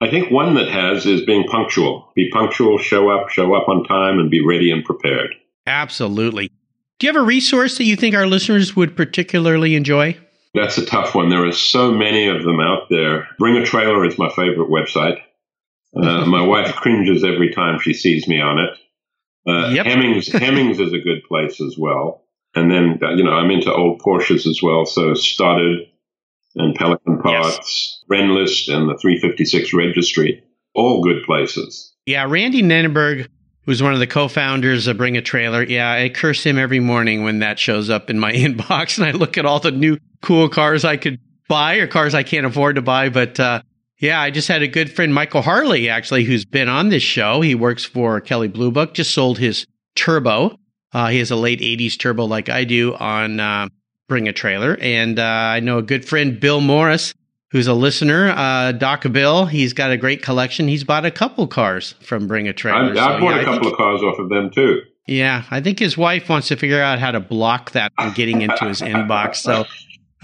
I 0.00 0.08
think 0.08 0.30
one 0.30 0.54
that 0.54 0.68
has 0.68 1.04
is 1.04 1.20
being 1.26 1.44
punctual. 1.44 2.10
Be 2.16 2.30
punctual, 2.30 2.78
show 2.78 3.10
up, 3.10 3.28
show 3.28 3.52
up 3.52 3.68
on 3.68 3.84
time, 3.84 4.18
and 4.18 4.30
be 4.30 4.40
ready 4.42 4.70
and 4.70 4.82
prepared. 4.82 5.34
Absolutely. 5.66 6.50
Do 6.98 7.06
you 7.06 7.12
have 7.12 7.22
a 7.22 7.26
resource 7.26 7.76
that 7.76 7.84
you 7.84 7.94
think 7.94 8.14
our 8.14 8.26
listeners 8.26 8.74
would 8.74 8.96
particularly 8.96 9.74
enjoy? 9.74 10.16
That's 10.54 10.78
a 10.78 10.86
tough 10.86 11.14
one. 11.14 11.30
There 11.30 11.46
are 11.46 11.52
so 11.52 11.92
many 11.92 12.28
of 12.28 12.44
them 12.44 12.60
out 12.60 12.88
there. 12.88 13.28
Bring 13.38 13.56
a 13.56 13.66
Trailer 13.66 14.04
is 14.04 14.18
my 14.18 14.30
favorite 14.30 14.70
website. 14.70 15.18
Uh, 15.94 16.24
my 16.26 16.42
wife 16.42 16.76
cringes 16.76 17.24
every 17.24 17.52
time 17.52 17.80
she 17.80 17.92
sees 17.92 18.28
me 18.28 18.40
on 18.40 18.58
it. 18.60 18.70
Uh, 19.46 19.70
yep. 19.70 19.86
Hemmings, 19.86 20.28
Hemmings 20.32 20.80
is 20.80 20.92
a 20.92 20.98
good 20.98 21.24
place 21.28 21.60
as 21.60 21.76
well. 21.76 22.22
And 22.54 22.70
then, 22.70 23.00
uh, 23.02 23.10
you 23.10 23.24
know, 23.24 23.32
I'm 23.32 23.50
into 23.50 23.72
old 23.72 24.00
Porsches 24.00 24.46
as 24.46 24.60
well. 24.62 24.86
So 24.86 25.14
Stoddard 25.14 25.88
and 26.54 26.74
Pelican 26.76 27.20
Parts, 27.20 27.58
yes. 27.58 28.04
Rennlist 28.08 28.72
and 28.72 28.88
the 28.88 28.96
356 28.96 29.74
Registry, 29.74 30.44
all 30.72 31.02
good 31.02 31.24
places. 31.24 31.92
Yeah, 32.06 32.26
Randy 32.28 32.62
Nonnenberg 32.62 33.28
who's 33.64 33.82
one 33.82 33.92
of 33.92 33.98
the 33.98 34.06
co-founders 34.06 34.86
of 34.86 34.96
Bring 34.96 35.16
a 35.16 35.22
Trailer. 35.22 35.62
Yeah, 35.62 35.90
I 35.90 36.08
curse 36.08 36.44
him 36.44 36.58
every 36.58 36.80
morning 36.80 37.24
when 37.24 37.38
that 37.40 37.58
shows 37.58 37.90
up 37.90 38.10
in 38.10 38.18
my 38.18 38.32
inbox 38.34 38.98
and 38.98 39.06
I 39.06 39.12
look 39.12 39.38
at 39.38 39.46
all 39.46 39.60
the 39.60 39.70
new 39.70 39.98
cool 40.22 40.48
cars 40.48 40.84
I 40.84 40.96
could 40.96 41.18
buy 41.48 41.76
or 41.76 41.86
cars 41.86 42.14
I 42.14 42.22
can't 42.22 42.46
afford 42.46 42.76
to 42.76 42.82
buy. 42.82 43.08
But, 43.08 43.38
uh, 43.40 43.62
yeah, 43.98 44.20
I 44.20 44.30
just 44.30 44.48
had 44.48 44.62
a 44.62 44.68
good 44.68 44.92
friend, 44.92 45.14
Michael 45.14 45.42
Harley, 45.42 45.88
actually, 45.88 46.24
who's 46.24 46.44
been 46.44 46.68
on 46.68 46.88
this 46.88 47.02
show. 47.02 47.40
He 47.40 47.54
works 47.54 47.84
for 47.84 48.20
Kelley 48.20 48.48
Blue 48.48 48.70
Book, 48.70 48.94
just 48.94 49.12
sold 49.12 49.38
his 49.38 49.66
turbo. 49.94 50.58
Uh, 50.92 51.08
he 51.08 51.18
has 51.18 51.30
a 51.30 51.36
late 51.36 51.60
80s 51.60 51.98
turbo 51.98 52.24
like 52.24 52.48
I 52.48 52.64
do 52.64 52.94
on 52.94 53.40
uh, 53.40 53.68
Bring 54.08 54.28
a 54.28 54.32
Trailer. 54.32 54.76
And 54.80 55.18
uh, 55.18 55.22
I 55.22 55.60
know 55.60 55.78
a 55.78 55.82
good 55.82 56.04
friend, 56.04 56.38
Bill 56.38 56.60
Morris, 56.60 57.14
who's 57.54 57.68
a 57.68 57.72
listener, 57.72 58.30
uh, 58.30 58.72
Doc 58.72 59.04
Bill. 59.12 59.46
He's 59.46 59.72
got 59.74 59.92
a 59.92 59.96
great 59.96 60.22
collection. 60.22 60.66
He's 60.66 60.82
bought 60.82 61.06
a 61.06 61.10
couple 61.12 61.46
cars 61.46 61.94
from 62.02 62.26
Bring 62.26 62.48
a 62.48 62.52
Trailer. 62.52 62.78
I, 62.78 62.90
I 62.90 62.94
so, 62.94 63.20
bought 63.20 63.36
yeah, 63.36 63.42
a 63.42 63.44
couple 63.44 63.68
of 63.68 63.76
cars 63.76 64.02
off 64.02 64.18
of 64.18 64.28
them 64.28 64.50
too. 64.50 64.82
Yeah, 65.06 65.44
I 65.52 65.60
think 65.60 65.78
his 65.78 65.96
wife 65.96 66.28
wants 66.28 66.48
to 66.48 66.56
figure 66.56 66.82
out 66.82 66.98
how 66.98 67.12
to 67.12 67.20
block 67.20 67.70
that 67.70 67.92
from 67.96 68.12
getting 68.12 68.42
into 68.42 68.64
his 68.64 68.80
inbox. 68.80 69.36
So, 69.36 69.66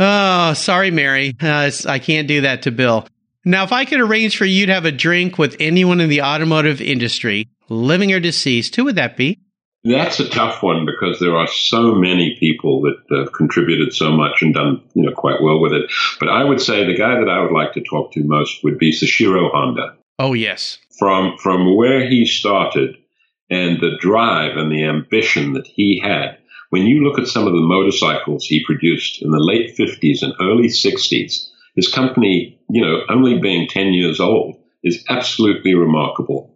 oh, 0.01 0.55
sorry, 0.55 0.91
Mary, 0.91 1.37
uh, 1.41 1.71
I 1.87 2.01
can't 2.01 2.27
do 2.27 2.41
that 2.41 2.63
to 2.63 2.73
Bill. 2.73 3.07
Now, 3.45 3.63
if 3.63 3.71
I 3.71 3.85
could 3.85 4.01
arrange 4.01 4.37
for 4.37 4.45
you 4.45 4.67
to 4.67 4.75
have 4.75 4.85
a 4.85 4.91
drink 4.91 5.39
with 5.39 5.57
anyone 5.61 6.01
in 6.01 6.09
the 6.09 6.23
automotive 6.23 6.81
industry, 6.81 7.49
living 7.69 8.13
or 8.13 8.19
deceased, 8.19 8.75
who 8.75 8.85
would 8.85 8.97
that 8.97 9.17
be? 9.17 9.39
That's 9.83 10.21
a 10.21 10.29
tough 10.29 10.63
one 10.63 10.85
because 10.85 11.19
there 11.21 11.37
are 11.37 11.47
so 11.47 11.95
many 11.95 12.37
people 12.39 12.83
that 12.83 13.17
have 13.17 13.33
contributed 13.33 13.95
so 13.95 14.11
much 14.11 14.43
and 14.43 14.53
done, 14.53 14.83
you 14.95 15.05
know, 15.05 15.13
quite 15.13 15.41
well 15.43 15.61
with 15.61 15.73
it. 15.73 15.91
But 16.19 16.29
I 16.29 16.45
would 16.45 16.61
say 16.61 16.85
the 16.85 16.97
guy 16.97 17.19
that 17.19 17.31
I 17.31 17.41
would 17.41 17.53
like 17.53 17.73
to 17.75 17.83
talk 17.83 18.13
to 18.13 18.25
most 18.25 18.63
would 18.63 18.79
be 18.79 18.93
Soichiro 18.93 19.51
Honda. 19.51 19.97
Oh 20.19 20.35
yes. 20.35 20.79
From 20.99 21.39
from 21.39 21.77
where 21.77 22.07
he 22.07 22.27
started 22.27 22.97
and 23.49 23.81
the 23.81 23.97
drive 23.99 24.57
and 24.57 24.71
the 24.71 24.85
ambition 24.85 25.55
that 25.55 25.67
he 25.67 26.01
had 26.05 26.37
when 26.71 26.87
you 26.87 27.05
look 27.05 27.19
at 27.19 27.27
some 27.27 27.47
of 27.47 27.53
the 27.53 27.61
motorcycles 27.61 28.47
he 28.47 28.65
produced 28.65 29.23
in 29.23 29.31
the 29.31 29.41
late 29.41 29.77
50s 29.77 30.23
and 30.23 30.33
early 30.41 30.69
60s, 30.69 31.49
his 31.75 31.89
company, 31.93 32.59
you 32.71 32.81
know, 32.81 33.01
only 33.09 33.39
being 33.39 33.69
10 33.69 33.93
years 33.93 34.21
old, 34.21 34.57
is 34.83 35.05
absolutely 35.09 35.75
remarkable. 35.75 36.55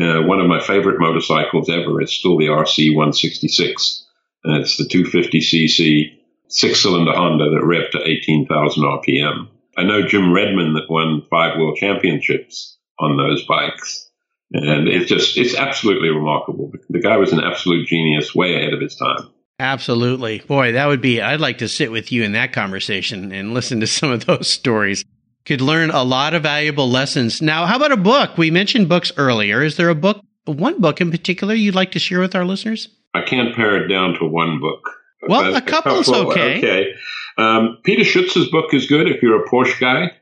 Uh, 0.00 0.22
one 0.22 0.40
of 0.40 0.46
my 0.46 0.60
favorite 0.60 1.00
motorcycles 1.00 1.68
ever 1.68 2.00
is 2.00 2.12
still 2.12 2.38
the 2.38 2.46
RC 2.46 2.94
166. 2.94 4.06
And 4.44 4.62
it's 4.62 4.76
the 4.76 4.84
250cc 4.84 6.18
six 6.48 6.82
cylinder 6.82 7.12
Honda 7.12 7.50
that 7.50 7.62
revved 7.62 7.92
to 7.92 8.08
18,000 8.08 8.82
RPM. 8.82 9.48
I 9.76 9.84
know 9.84 10.06
Jim 10.06 10.32
Redman 10.32 10.74
that 10.74 10.90
won 10.90 11.22
five 11.30 11.58
world 11.58 11.78
championships 11.78 12.76
on 12.98 13.16
those 13.16 13.44
bikes. 13.46 14.08
And 14.52 14.86
it's 14.86 15.08
just, 15.08 15.38
it's 15.38 15.54
absolutely 15.54 16.10
remarkable. 16.10 16.72
The 16.90 17.00
guy 17.00 17.16
was 17.16 17.32
an 17.32 17.40
absolute 17.40 17.86
genius, 17.88 18.34
way 18.34 18.54
ahead 18.54 18.74
of 18.74 18.80
his 18.80 18.96
time. 18.96 19.30
Absolutely. 19.58 20.40
Boy, 20.40 20.72
that 20.72 20.86
would 20.86 21.00
be, 21.00 21.22
I'd 21.22 21.40
like 21.40 21.58
to 21.58 21.68
sit 21.68 21.90
with 21.90 22.12
you 22.12 22.22
in 22.22 22.32
that 22.32 22.52
conversation 22.52 23.32
and 23.32 23.54
listen 23.54 23.80
to 23.80 23.86
some 23.86 24.10
of 24.10 24.26
those 24.26 24.50
stories. 24.50 25.04
Could 25.44 25.60
learn 25.60 25.90
a 25.90 26.04
lot 26.04 26.34
of 26.34 26.44
valuable 26.44 26.88
lessons. 26.88 27.42
Now, 27.42 27.66
how 27.66 27.76
about 27.76 27.92
a 27.92 27.96
book? 27.96 28.38
We 28.38 28.50
mentioned 28.50 28.88
books 28.88 29.10
earlier. 29.16 29.62
Is 29.62 29.76
there 29.76 29.88
a 29.88 29.94
book, 29.94 30.22
one 30.44 30.80
book 30.80 31.00
in 31.00 31.10
particular 31.10 31.54
you'd 31.54 31.74
like 31.74 31.92
to 31.92 31.98
share 31.98 32.20
with 32.20 32.34
our 32.34 32.44
listeners? 32.44 32.88
I 33.14 33.22
can't 33.22 33.54
pare 33.54 33.84
it 33.84 33.88
down 33.88 34.14
to 34.20 34.26
one 34.26 34.60
book. 34.60 34.88
Well, 35.28 35.54
a 35.54 35.60
couple's 35.60 36.08
a 36.08 36.12
couple, 36.12 36.32
okay. 36.32 36.58
Okay. 36.58 36.92
Um, 37.38 37.78
Peter 37.84 38.02
Schutz's 38.02 38.50
book 38.50 38.72
is 38.72 38.86
good 38.86 39.08
if 39.08 39.22
you're 39.22 39.44
a 39.44 39.48
Porsche 39.48 39.78
guy. 39.80 40.12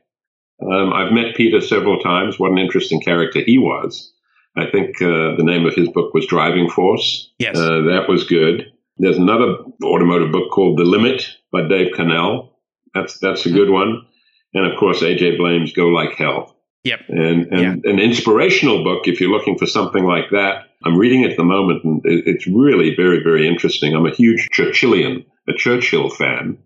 Um, 0.61 0.93
I've 0.93 1.11
met 1.11 1.35
Peter 1.35 1.61
several 1.61 1.99
times. 1.99 2.39
What 2.39 2.51
an 2.51 2.59
interesting 2.59 3.01
character 3.01 3.41
he 3.41 3.57
was. 3.57 4.13
I 4.55 4.65
think 4.69 5.01
uh, 5.01 5.35
the 5.37 5.43
name 5.43 5.65
of 5.65 5.73
his 5.75 5.89
book 5.89 6.13
was 6.13 6.27
Driving 6.27 6.69
Force. 6.69 7.31
Yes. 7.39 7.57
Uh, 7.57 7.81
that 7.89 8.05
was 8.07 8.25
good. 8.25 8.71
There's 8.97 9.17
another 9.17 9.55
automotive 9.83 10.31
book 10.31 10.51
called 10.51 10.77
The 10.77 10.83
Limit 10.83 11.27
by 11.51 11.67
Dave 11.67 11.93
Cannell. 11.95 12.59
That's 12.93 13.17
that's 13.19 13.45
a 13.45 13.51
good 13.51 13.69
one. 13.69 14.05
And 14.53 14.65
of 14.65 14.77
course, 14.79 15.01
AJ 15.01 15.37
Baime's 15.37 15.73
Go 15.73 15.87
Like 15.87 16.13
Hell. 16.13 16.55
Yep. 16.83 16.99
And, 17.09 17.45
and 17.53 17.85
an 17.85 17.99
inspirational 17.99 18.83
book, 18.83 19.07
if 19.07 19.21
you're 19.21 19.29
looking 19.29 19.57
for 19.57 19.67
something 19.67 20.03
like 20.03 20.31
that, 20.31 20.65
I'm 20.83 20.97
reading 20.97 21.21
it 21.21 21.31
at 21.31 21.37
the 21.37 21.43
moment, 21.43 21.83
and 21.83 22.01
it's 22.03 22.47
really 22.47 22.95
very, 22.95 23.21
very 23.23 23.47
interesting. 23.47 23.95
I'm 23.95 24.07
a 24.07 24.13
huge 24.13 24.47
Churchillian, 24.51 25.25
a 25.47 25.53
Churchill 25.53 26.09
fan. 26.09 26.57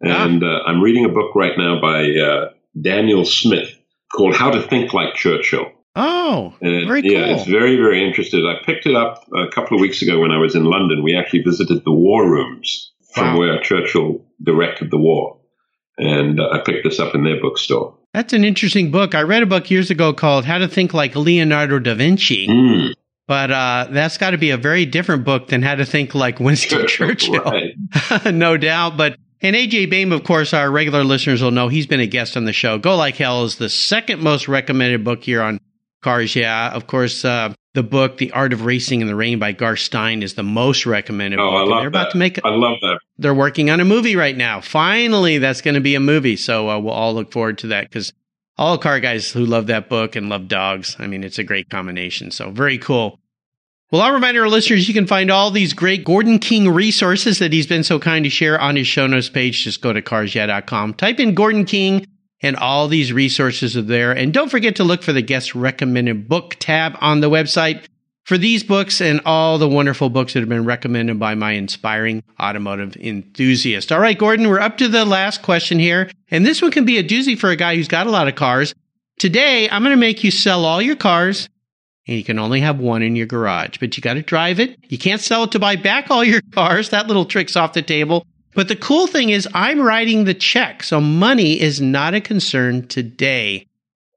And 0.00 0.44
ah. 0.44 0.46
uh, 0.46 0.62
I'm 0.64 0.82
reading 0.82 1.06
a 1.06 1.08
book 1.08 1.34
right 1.34 1.56
now 1.56 1.80
by 1.80 2.10
uh, 2.10 2.50
Daniel 2.80 3.24
Smith 3.24 3.74
called 4.14 4.36
How 4.36 4.50
to 4.50 4.62
Think 4.62 4.92
Like 4.92 5.14
Churchill. 5.14 5.72
Oh, 5.96 6.54
and 6.60 6.86
very 6.86 7.02
cool. 7.02 7.10
Yeah, 7.10 7.34
it's 7.34 7.48
very, 7.48 7.76
very 7.76 8.06
interesting. 8.06 8.44
I 8.44 8.64
picked 8.64 8.86
it 8.86 8.94
up 8.94 9.24
a 9.34 9.48
couple 9.48 9.76
of 9.76 9.80
weeks 9.80 10.02
ago 10.02 10.20
when 10.20 10.30
I 10.30 10.38
was 10.38 10.54
in 10.54 10.64
London. 10.64 11.02
We 11.02 11.16
actually 11.16 11.42
visited 11.42 11.84
the 11.84 11.92
war 11.92 12.30
rooms 12.30 12.92
from 13.14 13.32
wow. 13.32 13.38
where 13.38 13.60
Churchill 13.60 14.24
directed 14.40 14.90
the 14.90 14.98
war. 14.98 15.37
And 15.98 16.40
I 16.40 16.60
picked 16.64 16.84
this 16.84 17.00
up 17.00 17.14
in 17.14 17.24
their 17.24 17.40
bookstore. 17.40 17.94
That's 18.14 18.32
an 18.32 18.44
interesting 18.44 18.90
book. 18.90 19.14
I 19.14 19.22
read 19.22 19.42
a 19.42 19.46
book 19.46 19.70
years 19.70 19.90
ago 19.90 20.12
called 20.12 20.44
How 20.44 20.58
to 20.58 20.68
Think 20.68 20.94
Like 20.94 21.14
Leonardo 21.14 21.78
da 21.78 21.94
Vinci. 21.94 22.46
Mm. 22.46 22.94
But 23.26 23.50
uh, 23.50 23.88
that's 23.90 24.16
got 24.16 24.30
to 24.30 24.38
be 24.38 24.50
a 24.50 24.56
very 24.56 24.86
different 24.86 25.24
book 25.24 25.48
than 25.48 25.62
How 25.62 25.74
to 25.74 25.84
Think 25.84 26.14
Like 26.14 26.40
Winston 26.40 26.86
Churchill. 26.88 27.52
no 28.32 28.56
doubt. 28.56 28.96
But 28.96 29.16
and 29.40 29.54
AJ 29.54 29.90
Baime, 29.90 30.12
of 30.12 30.24
course, 30.24 30.52
our 30.52 30.70
regular 30.70 31.04
listeners 31.04 31.42
will 31.42 31.52
know 31.52 31.68
he's 31.68 31.86
been 31.86 32.00
a 32.00 32.06
guest 32.06 32.36
on 32.36 32.44
the 32.44 32.52
show. 32.52 32.78
Go 32.78 32.96
Like 32.96 33.16
Hell 33.16 33.44
is 33.44 33.56
the 33.56 33.68
second 33.68 34.22
most 34.22 34.48
recommended 34.48 35.04
book 35.04 35.22
here 35.22 35.42
on 35.42 35.60
Cars. 36.02 36.36
Yeah, 36.36 36.70
of 36.70 36.86
course, 36.86 37.24
uh, 37.24 37.54
the 37.74 37.82
book 37.82 38.18
The 38.18 38.32
Art 38.32 38.52
of 38.52 38.64
Racing 38.64 39.00
in 39.00 39.06
the 39.06 39.14
Rain 39.14 39.38
by 39.38 39.52
Garth 39.52 39.80
Stein 39.80 40.22
is 40.22 40.34
the 40.34 40.42
most 40.42 40.86
recommended. 40.86 41.38
Oh, 41.38 41.50
book. 41.50 41.54
I 41.54 41.58
love 41.60 41.68
they're 41.68 41.80
that. 41.82 41.86
about 41.86 42.10
to 42.12 42.18
make. 42.18 42.44
I 42.44 42.50
love 42.50 42.78
that. 42.82 42.98
They're 43.18 43.34
working 43.34 43.70
on 43.70 43.80
a 43.80 43.84
movie 43.84 44.16
right 44.16 44.36
now. 44.36 44.60
Finally, 44.60 45.38
that's 45.38 45.60
going 45.60 45.74
to 45.74 45.80
be 45.80 45.94
a 45.94 46.00
movie. 46.00 46.36
So 46.36 46.68
uh, 46.70 46.78
we'll 46.78 46.92
all 46.92 47.14
look 47.14 47.32
forward 47.32 47.58
to 47.58 47.68
that 47.68 47.84
because 47.88 48.12
all 48.56 48.78
car 48.78 49.00
guys 49.00 49.30
who 49.30 49.46
love 49.46 49.68
that 49.68 49.88
book 49.88 50.16
and 50.16 50.28
love 50.28 50.48
dogs. 50.48 50.96
I 50.98 51.06
mean, 51.06 51.22
it's 51.22 51.38
a 51.38 51.44
great 51.44 51.70
combination. 51.70 52.30
So 52.30 52.50
very 52.50 52.78
cool. 52.78 53.20
Well, 53.90 54.02
I'll 54.02 54.12
remind 54.12 54.36
our 54.36 54.48
listeners 54.48 54.86
you 54.86 54.92
can 54.92 55.06
find 55.06 55.30
all 55.30 55.50
these 55.50 55.72
great 55.72 56.04
Gordon 56.04 56.38
King 56.38 56.68
resources 56.68 57.38
that 57.38 57.54
he's 57.54 57.66
been 57.66 57.84
so 57.84 57.98
kind 57.98 58.24
to 58.24 58.30
share 58.30 58.60
on 58.60 58.76
his 58.76 58.86
show 58.86 59.06
notes 59.06 59.30
page. 59.30 59.64
Just 59.64 59.80
go 59.80 59.94
to 59.94 60.02
carsyeah.com, 60.02 60.94
type 60.94 61.18
in 61.18 61.34
Gordon 61.34 61.64
King, 61.64 62.06
and 62.40 62.56
all 62.56 62.88
these 62.88 63.12
resources 63.12 63.76
are 63.76 63.82
there. 63.82 64.12
And 64.12 64.32
don't 64.32 64.50
forget 64.50 64.76
to 64.76 64.84
look 64.84 65.02
for 65.02 65.12
the 65.12 65.22
guest 65.22 65.54
recommended 65.54 66.28
book 66.28 66.56
tab 66.58 66.96
on 67.00 67.20
the 67.20 67.30
website 67.30 67.84
for 68.24 68.36
these 68.36 68.62
books 68.62 69.00
and 69.00 69.20
all 69.24 69.58
the 69.58 69.68
wonderful 69.68 70.10
books 70.10 70.34
that 70.34 70.40
have 70.40 70.48
been 70.48 70.64
recommended 70.64 71.18
by 71.18 71.34
my 71.34 71.52
inspiring 71.52 72.22
automotive 72.40 72.96
enthusiast. 72.96 73.90
All 73.90 74.00
right, 74.00 74.18
Gordon, 74.18 74.48
we're 74.48 74.60
up 74.60 74.76
to 74.78 74.88
the 74.88 75.04
last 75.04 75.42
question 75.42 75.78
here. 75.78 76.10
And 76.30 76.44
this 76.44 76.60
one 76.60 76.70
can 76.70 76.84
be 76.84 76.98
a 76.98 77.04
doozy 77.04 77.38
for 77.38 77.50
a 77.50 77.56
guy 77.56 77.74
who's 77.74 77.88
got 77.88 78.06
a 78.06 78.10
lot 78.10 78.28
of 78.28 78.34
cars. 78.34 78.74
Today, 79.18 79.68
I'm 79.68 79.82
going 79.82 79.96
to 79.96 80.00
make 80.00 80.22
you 80.22 80.30
sell 80.30 80.64
all 80.64 80.82
your 80.82 80.94
cars 80.94 81.48
and 82.08 82.16
you 82.16 82.24
can 82.24 82.38
only 82.38 82.60
have 82.60 82.80
one 82.80 83.02
in 83.02 83.16
your 83.16 83.26
garage, 83.26 83.76
but 83.78 83.96
you 83.96 84.00
got 84.00 84.14
to 84.14 84.22
drive 84.22 84.58
it. 84.58 84.78
You 84.88 84.96
can't 84.96 85.20
sell 85.20 85.44
it 85.44 85.52
to 85.52 85.58
buy 85.58 85.76
back 85.76 86.10
all 86.10 86.24
your 86.24 86.40
cars. 86.52 86.88
That 86.88 87.06
little 87.06 87.26
trick's 87.26 87.54
off 87.54 87.74
the 87.74 87.82
table. 87.82 88.26
But 88.58 88.66
the 88.66 88.74
cool 88.74 89.06
thing 89.06 89.30
is 89.30 89.46
I'm 89.54 89.80
writing 89.80 90.24
the 90.24 90.34
check. 90.34 90.82
So 90.82 91.00
money 91.00 91.60
is 91.60 91.80
not 91.80 92.14
a 92.14 92.20
concern 92.20 92.88
today. 92.88 93.68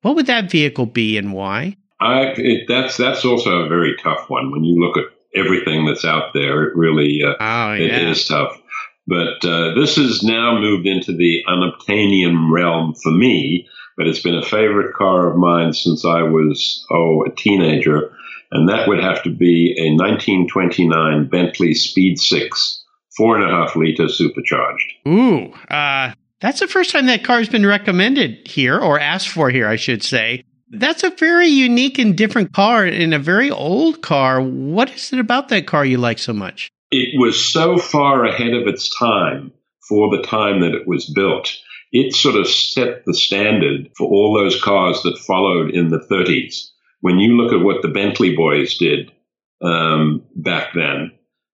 What 0.02 0.16
would 0.16 0.26
that 0.26 0.50
vehicle 0.50 0.88
be 0.88 1.16
and 1.20 1.32
why? 1.32 1.78
I, 2.00 2.34
it, 2.36 2.68
that's 2.68 2.98
that's 2.98 3.24
also 3.24 3.60
a 3.60 3.70
very 3.70 3.96
tough 4.02 4.32
one. 4.32 4.52
When 4.52 4.64
you 4.64 4.82
look 4.82 4.98
at 4.98 5.12
everything 5.36 5.86
that's 5.86 6.06
out 6.06 6.34
there, 6.34 6.64
it 6.64 6.76
really 6.76 7.22
uh, 7.24 7.36
oh, 7.40 7.74
yeah. 7.74 8.00
it 8.00 8.08
is 8.08 8.28
tough. 8.28 8.60
But 9.06 9.46
uh, 9.46 9.76
this 9.76 9.98
has 9.98 10.24
now 10.24 10.58
moved 10.60 10.88
into 10.88 11.16
the 11.16 11.44
unobtainium 11.48 12.52
realm 12.52 12.96
for 12.96 13.12
me 13.12 13.68
but 13.98 14.08
it's 14.08 14.22
been 14.22 14.34
a 14.34 14.44
favorite 14.44 14.96
car 14.96 15.30
of 15.30 15.38
mine 15.38 15.74
since 15.74 16.06
I 16.06 16.24
was, 16.24 16.86
oh, 16.90 17.24
a 17.24 17.36
teenager. 17.36 18.12
And 18.52 18.68
that 18.68 18.88
would 18.88 19.00
have 19.00 19.22
to 19.24 19.30
be 19.30 19.76
a 19.78 19.94
1929 19.94 21.28
Bentley 21.28 21.76
Speed 21.76 22.18
6, 22.18 22.81
four 23.16 23.38
and 23.38 23.44
a 23.44 23.54
half 23.54 23.76
liter 23.76 24.08
supercharged. 24.08 24.94
Ooh, 25.08 25.54
uh, 25.70 26.14
that's 26.40 26.60
the 26.60 26.68
first 26.68 26.92
time 26.92 27.06
that 27.08 27.24
car's 27.24 27.50
been 27.50 27.66
recommended 27.66 28.48
here, 28.48 28.80
or 28.80 29.00
asked 29.00 29.30
for 29.30 29.50
here, 29.50 29.68
I 29.68 29.76
should 29.76 30.04
say. 30.04 30.44
That's 30.70 31.04
a 31.04 31.10
very 31.12 31.48
unique 31.48 32.00
and 32.00 32.18
different 32.18 32.54
car 32.54 32.86
and 32.86 33.14
a 33.14 33.20
very 33.20 33.52
old 33.52 34.02
car. 34.02 34.42
What 34.42 34.90
is 34.92 35.12
it 35.12 35.20
about 35.20 35.50
that 35.50 35.68
car 35.68 35.86
you 35.86 35.98
like 35.98 36.18
so 36.18 36.34
much? 36.34 36.72
It 36.92 37.20
was 37.20 37.44
so 37.44 37.78
far 37.78 38.26
ahead 38.26 38.54
of 38.54 38.68
its 38.68 38.90
time 38.98 39.52
for 39.88 40.16
the 40.16 40.24
time 40.24 40.62
that 40.62 40.74
it 40.74 40.88
was 40.88 41.10
built 41.10 41.58
it 41.92 42.14
sort 42.14 42.36
of 42.36 42.48
set 42.48 43.06
the 43.06 43.14
standard 43.14 43.90
for 43.98 44.08
all 44.08 44.34
those 44.34 44.62
cars 44.62 45.02
that 45.04 45.18
followed 45.18 45.72
in 45.72 45.90
the 45.90 46.00
30s. 46.00 46.70
When 47.02 47.20
you 47.20 47.36
look 47.36 47.54
at 47.54 47.64
what 47.64 47.82
the 47.82 47.90
Bentley 47.90 48.36
boys 48.36 48.78
did 48.78 49.12
um, 49.62 50.24
back 50.36 50.74
then, 50.74 51.12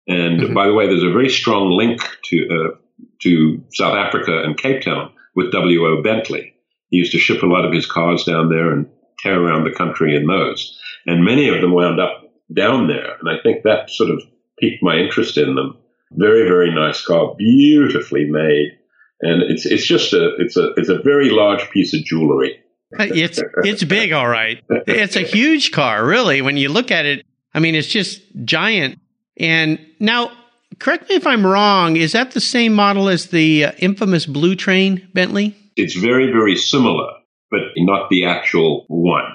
and 0.06 0.40
mm-hmm. 0.40 0.54
by 0.54 0.66
the 0.66 0.74
way, 0.74 0.86
there's 0.86 1.02
a 1.02 1.12
very 1.12 1.30
strong 1.30 1.70
link 1.70 2.00
to 2.24 2.48
uh, 2.50 2.76
to 3.22 3.64
South 3.72 3.94
Africa 3.94 4.42
and 4.42 4.56
Cape 4.56 4.82
Town 4.82 5.12
with 5.34 5.52
W. 5.52 5.86
O. 5.86 6.02
Bentley. 6.02 6.54
He 6.88 6.98
used 6.98 7.12
to 7.12 7.18
ship 7.18 7.42
a 7.42 7.46
lot 7.46 7.64
of 7.64 7.72
his 7.72 7.86
cars 7.86 8.24
down 8.24 8.48
there 8.48 8.72
and 8.72 8.88
tear 9.20 9.40
around 9.40 9.64
the 9.64 9.76
country 9.76 10.14
in 10.16 10.26
those, 10.26 10.78
and 11.06 11.24
many 11.24 11.48
of 11.48 11.60
them 11.60 11.72
wound 11.72 12.00
up 12.00 12.22
down 12.54 12.88
there. 12.88 13.16
And 13.20 13.28
I 13.28 13.42
think 13.42 13.62
that 13.62 13.90
sort 13.90 14.10
of 14.10 14.22
piqued 14.58 14.82
my 14.82 14.96
interest 14.96 15.38
in 15.38 15.54
them. 15.54 15.78
Very, 16.14 16.46
very 16.46 16.74
nice 16.74 17.02
car, 17.02 17.34
beautifully 17.38 18.26
made 18.26 18.78
and 19.22 19.42
it's 19.42 19.64
it's 19.64 19.86
just 19.86 20.12
a 20.12 20.34
it's 20.38 20.56
a 20.56 20.72
it's 20.76 20.88
a 20.88 20.98
very 20.98 21.30
large 21.30 21.70
piece 21.70 21.94
of 21.94 22.04
jewelry. 22.04 22.58
it's 22.98 23.40
it's 23.64 23.84
big, 23.84 24.12
all 24.12 24.28
right. 24.28 24.62
It's 24.86 25.16
a 25.16 25.22
huge 25.22 25.70
car, 25.70 26.04
really. 26.04 26.42
When 26.42 26.56
you 26.56 26.68
look 26.68 26.90
at 26.90 27.06
it, 27.06 27.24
I 27.54 27.60
mean, 27.60 27.74
it's 27.74 27.88
just 27.88 28.20
giant. 28.44 28.98
And 29.42 29.84
now, 29.98 30.32
correct 30.78 31.10
me 31.10 31.16
if 31.16 31.26
I'm 31.26 31.44
wrong. 31.44 31.96
Is 31.96 32.12
that 32.12 32.30
the 32.30 32.40
same 32.40 32.72
model 32.72 33.08
as 33.08 33.26
the 33.26 33.66
uh, 33.66 33.72
infamous 33.78 34.24
Blue 34.24 34.54
Train 34.54 35.06
Bentley? 35.12 35.56
It's 35.76 35.94
very 35.94 36.32
very 36.32 36.56
similar, 36.56 37.12
but 37.50 37.60
not 37.76 38.08
the 38.08 38.24
actual 38.24 38.86
one. 38.88 39.34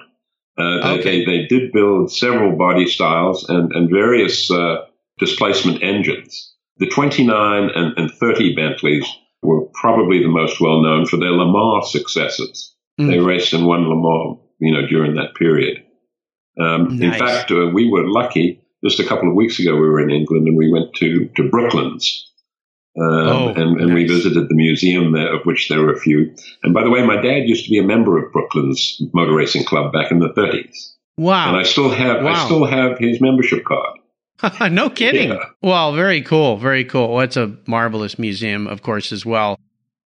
Uh, 0.57 0.97
okay. 0.97 1.23
they, 1.23 1.25
they, 1.25 1.45
did 1.45 1.71
build 1.71 2.11
several 2.11 2.57
body 2.57 2.87
styles 2.87 3.47
and, 3.47 3.71
and 3.73 3.91
various 3.91 4.49
uh, 4.49 4.85
displacement 5.19 5.83
engines. 5.83 6.55
The 6.77 6.87
29 6.87 7.69
and, 7.75 7.93
and 7.95 8.11
30 8.11 8.55
Bentleys 8.55 9.05
were 9.43 9.65
probably 9.73 10.21
the 10.21 10.29
most 10.29 10.59
well 10.59 10.81
known 10.81 11.05
for 11.05 11.17
their 11.17 11.31
Le 11.31 11.45
Mans 11.45 11.91
successes. 11.91 12.73
Mm. 12.99 13.09
They 13.09 13.19
raced 13.19 13.53
and 13.53 13.67
won 13.67 13.87
Le 13.87 13.95
Mans, 13.95 14.39
you 14.59 14.73
know, 14.73 14.87
during 14.87 15.15
that 15.15 15.35
period. 15.35 15.83
Um, 16.59 16.97
nice. 16.97 17.01
In 17.01 17.13
fact, 17.13 17.51
uh, 17.51 17.69
we 17.71 17.89
were 17.89 18.07
lucky. 18.07 18.63
Just 18.87 18.99
a 18.99 19.05
couple 19.05 19.27
of 19.29 19.35
weeks 19.35 19.59
ago, 19.59 19.73
we 19.75 19.89
were 19.89 19.99
in 19.99 20.11
England 20.11 20.47
and 20.47 20.57
we 20.57 20.71
went 20.71 20.93
to 20.95 21.29
to 21.35 21.49
Brooklands, 21.49 22.31
um, 22.97 23.03
oh, 23.05 23.47
and, 23.49 23.79
and 23.81 23.89
nice. 23.89 23.93
we 23.93 24.07
visited 24.07 24.47
the 24.47 24.55
museum 24.55 25.11
there, 25.11 25.35
of 25.35 25.45
which 25.45 25.67
there 25.67 25.81
were 25.81 25.91
a 25.91 25.99
few. 25.99 26.33
And 26.63 26.73
by 26.73 26.83
the 26.83 26.89
way, 26.89 27.05
my 27.05 27.21
dad 27.21 27.43
used 27.45 27.65
to 27.65 27.69
be 27.69 27.79
a 27.79 27.83
member 27.83 28.17
of 28.17 28.31
Brooklands 28.31 29.01
Motor 29.13 29.35
Racing 29.35 29.65
Club 29.65 29.91
back 29.91 30.11
in 30.11 30.19
the 30.19 30.29
30s. 30.29 30.93
Wow! 31.17 31.49
And 31.49 31.57
I 31.57 31.63
still 31.63 31.89
have 31.89 32.23
wow. 32.23 32.31
I 32.31 32.45
still 32.45 32.65
have 32.65 32.97
his 32.97 33.19
membership 33.19 33.65
card. 33.65 33.99
no 34.71 34.89
kidding. 34.89 35.29
Yeah. 35.29 35.45
Well, 35.61 35.93
very 35.93 36.21
cool. 36.21 36.57
Very 36.57 36.85
cool. 36.85 37.13
Well, 37.13 37.21
it's 37.21 37.37
a 37.37 37.57
marvelous 37.65 38.17
museum, 38.17 38.67
of 38.67 38.83
course, 38.83 39.11
as 39.11 39.25
well. 39.25 39.59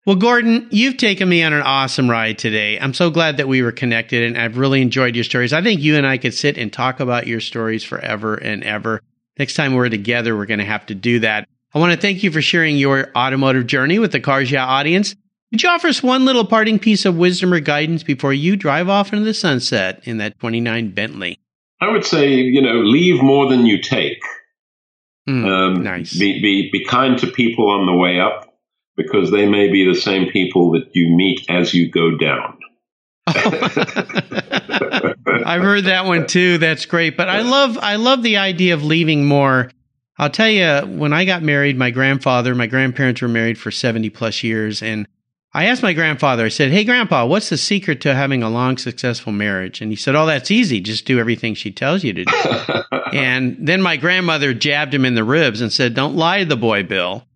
Well, 0.06 0.16
Gordon, 0.16 0.66
you've 0.70 0.96
taken 0.96 1.28
me 1.28 1.42
on 1.42 1.52
an 1.52 1.60
awesome 1.60 2.08
ride 2.08 2.38
today. 2.38 2.78
I'm 2.78 2.94
so 2.94 3.10
glad 3.10 3.36
that 3.36 3.48
we 3.48 3.60
were 3.60 3.72
connected 3.72 4.22
and 4.22 4.38
I've 4.38 4.56
really 4.56 4.80
enjoyed 4.80 5.14
your 5.14 5.24
stories. 5.24 5.52
I 5.52 5.62
think 5.62 5.80
you 5.82 5.96
and 5.96 6.06
I 6.06 6.16
could 6.16 6.32
sit 6.32 6.56
and 6.56 6.72
talk 6.72 7.00
about 7.00 7.26
your 7.26 7.40
stories 7.40 7.84
forever 7.84 8.34
and 8.34 8.64
ever. 8.64 9.02
Next 9.38 9.54
time 9.54 9.74
we're 9.74 9.90
together, 9.90 10.34
we're 10.36 10.46
going 10.46 10.58
to 10.60 10.64
have 10.64 10.86
to 10.86 10.94
do 10.94 11.20
that. 11.20 11.46
I 11.74 11.78
want 11.78 11.92
to 11.92 12.00
thank 12.00 12.22
you 12.22 12.32
for 12.32 12.40
sharing 12.40 12.78
your 12.78 13.10
automotive 13.14 13.66
journey 13.66 13.98
with 13.98 14.12
the 14.12 14.20
Cars 14.20 14.50
Yeah 14.50 14.64
audience. 14.64 15.14
Could 15.52 15.62
you 15.62 15.68
offer 15.68 15.88
us 15.88 16.02
one 16.02 16.24
little 16.24 16.46
parting 16.46 16.78
piece 16.78 17.04
of 17.04 17.16
wisdom 17.16 17.52
or 17.52 17.60
guidance 17.60 18.02
before 18.02 18.32
you 18.32 18.56
drive 18.56 18.88
off 18.88 19.12
into 19.12 19.24
the 19.24 19.34
sunset 19.34 20.00
in 20.04 20.16
that 20.18 20.38
29 20.38 20.92
Bentley? 20.92 21.38
I 21.80 21.90
would 21.90 22.06
say, 22.06 22.28
you 22.28 22.62
know, 22.62 22.80
leave 22.80 23.22
more 23.22 23.48
than 23.48 23.66
you 23.66 23.80
take. 23.82 24.22
Mm, 25.28 25.44
Um, 25.44 25.82
nice. 25.82 26.18
Be, 26.18 26.40
be, 26.40 26.70
be 26.72 26.84
kind 26.84 27.18
to 27.18 27.26
people 27.26 27.70
on 27.70 27.86
the 27.86 27.94
way 27.94 28.18
up 28.18 28.49
because 29.02 29.30
they 29.30 29.46
may 29.46 29.70
be 29.70 29.86
the 29.86 29.98
same 29.98 30.30
people 30.30 30.72
that 30.72 30.90
you 30.92 31.14
meet 31.14 31.44
as 31.48 31.74
you 31.74 31.90
go 31.90 32.16
down. 32.16 32.58
I've 35.46 35.62
heard 35.62 35.84
that 35.84 36.04
one 36.06 36.26
too. 36.26 36.58
That's 36.58 36.86
great. 36.86 37.16
But 37.16 37.28
I 37.28 37.42
love 37.42 37.78
I 37.78 37.96
love 37.96 38.22
the 38.22 38.38
idea 38.38 38.74
of 38.74 38.84
leaving 38.84 39.26
more. 39.26 39.70
I'll 40.18 40.30
tell 40.30 40.50
you, 40.50 40.80
when 40.98 41.12
I 41.12 41.24
got 41.24 41.42
married, 41.42 41.78
my 41.78 41.90
grandfather, 41.90 42.54
my 42.54 42.66
grandparents 42.66 43.22
were 43.22 43.28
married 43.28 43.58
for 43.58 43.70
70 43.70 44.10
plus 44.10 44.42
years. 44.42 44.82
And 44.82 45.08
I 45.54 45.64
asked 45.64 45.82
my 45.82 45.94
grandfather, 45.94 46.44
I 46.44 46.48
said, 46.48 46.70
Hey, 46.70 46.84
grandpa, 46.84 47.24
what's 47.24 47.48
the 47.48 47.56
secret 47.56 48.02
to 48.02 48.14
having 48.14 48.42
a 48.42 48.50
long, 48.50 48.76
successful 48.76 49.32
marriage? 49.32 49.80
And 49.80 49.90
he 49.90 49.96
said, 49.96 50.14
Oh, 50.14 50.26
that's 50.26 50.50
easy. 50.50 50.80
Just 50.80 51.06
do 51.06 51.18
everything 51.18 51.54
she 51.54 51.70
tells 51.70 52.04
you 52.04 52.12
to 52.12 52.24
do. 52.24 52.36
and 53.12 53.56
then 53.60 53.80
my 53.80 53.96
grandmother 53.96 54.52
jabbed 54.52 54.92
him 54.92 55.04
in 55.04 55.14
the 55.14 55.24
ribs 55.24 55.60
and 55.60 55.72
said, 55.72 55.94
Don't 55.94 56.16
lie 56.16 56.40
to 56.40 56.44
the 56.44 56.56
boy, 56.56 56.82
Bill. 56.82 57.26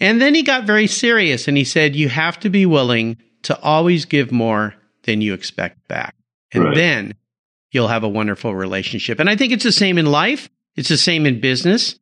And 0.00 0.20
then 0.20 0.34
he 0.34 0.42
got 0.42 0.64
very 0.64 0.86
serious 0.86 1.48
and 1.48 1.56
he 1.56 1.64
said, 1.64 1.96
You 1.96 2.08
have 2.08 2.38
to 2.40 2.50
be 2.50 2.66
willing 2.66 3.16
to 3.42 3.58
always 3.60 4.04
give 4.04 4.30
more 4.32 4.74
than 5.04 5.20
you 5.20 5.34
expect 5.34 5.86
back. 5.88 6.14
And 6.52 6.64
Right. 6.64 6.74
then 6.74 7.14
you'll 7.72 7.88
have 7.88 8.04
a 8.04 8.08
wonderful 8.08 8.54
relationship. 8.54 9.20
And 9.20 9.28
I 9.28 9.36
think 9.36 9.52
it's 9.52 9.64
the 9.64 9.72
same 9.72 9.98
in 9.98 10.06
life, 10.06 10.48
it's 10.76 10.88
the 10.88 10.96
same 10.96 11.26
in 11.26 11.40
business. 11.40 11.98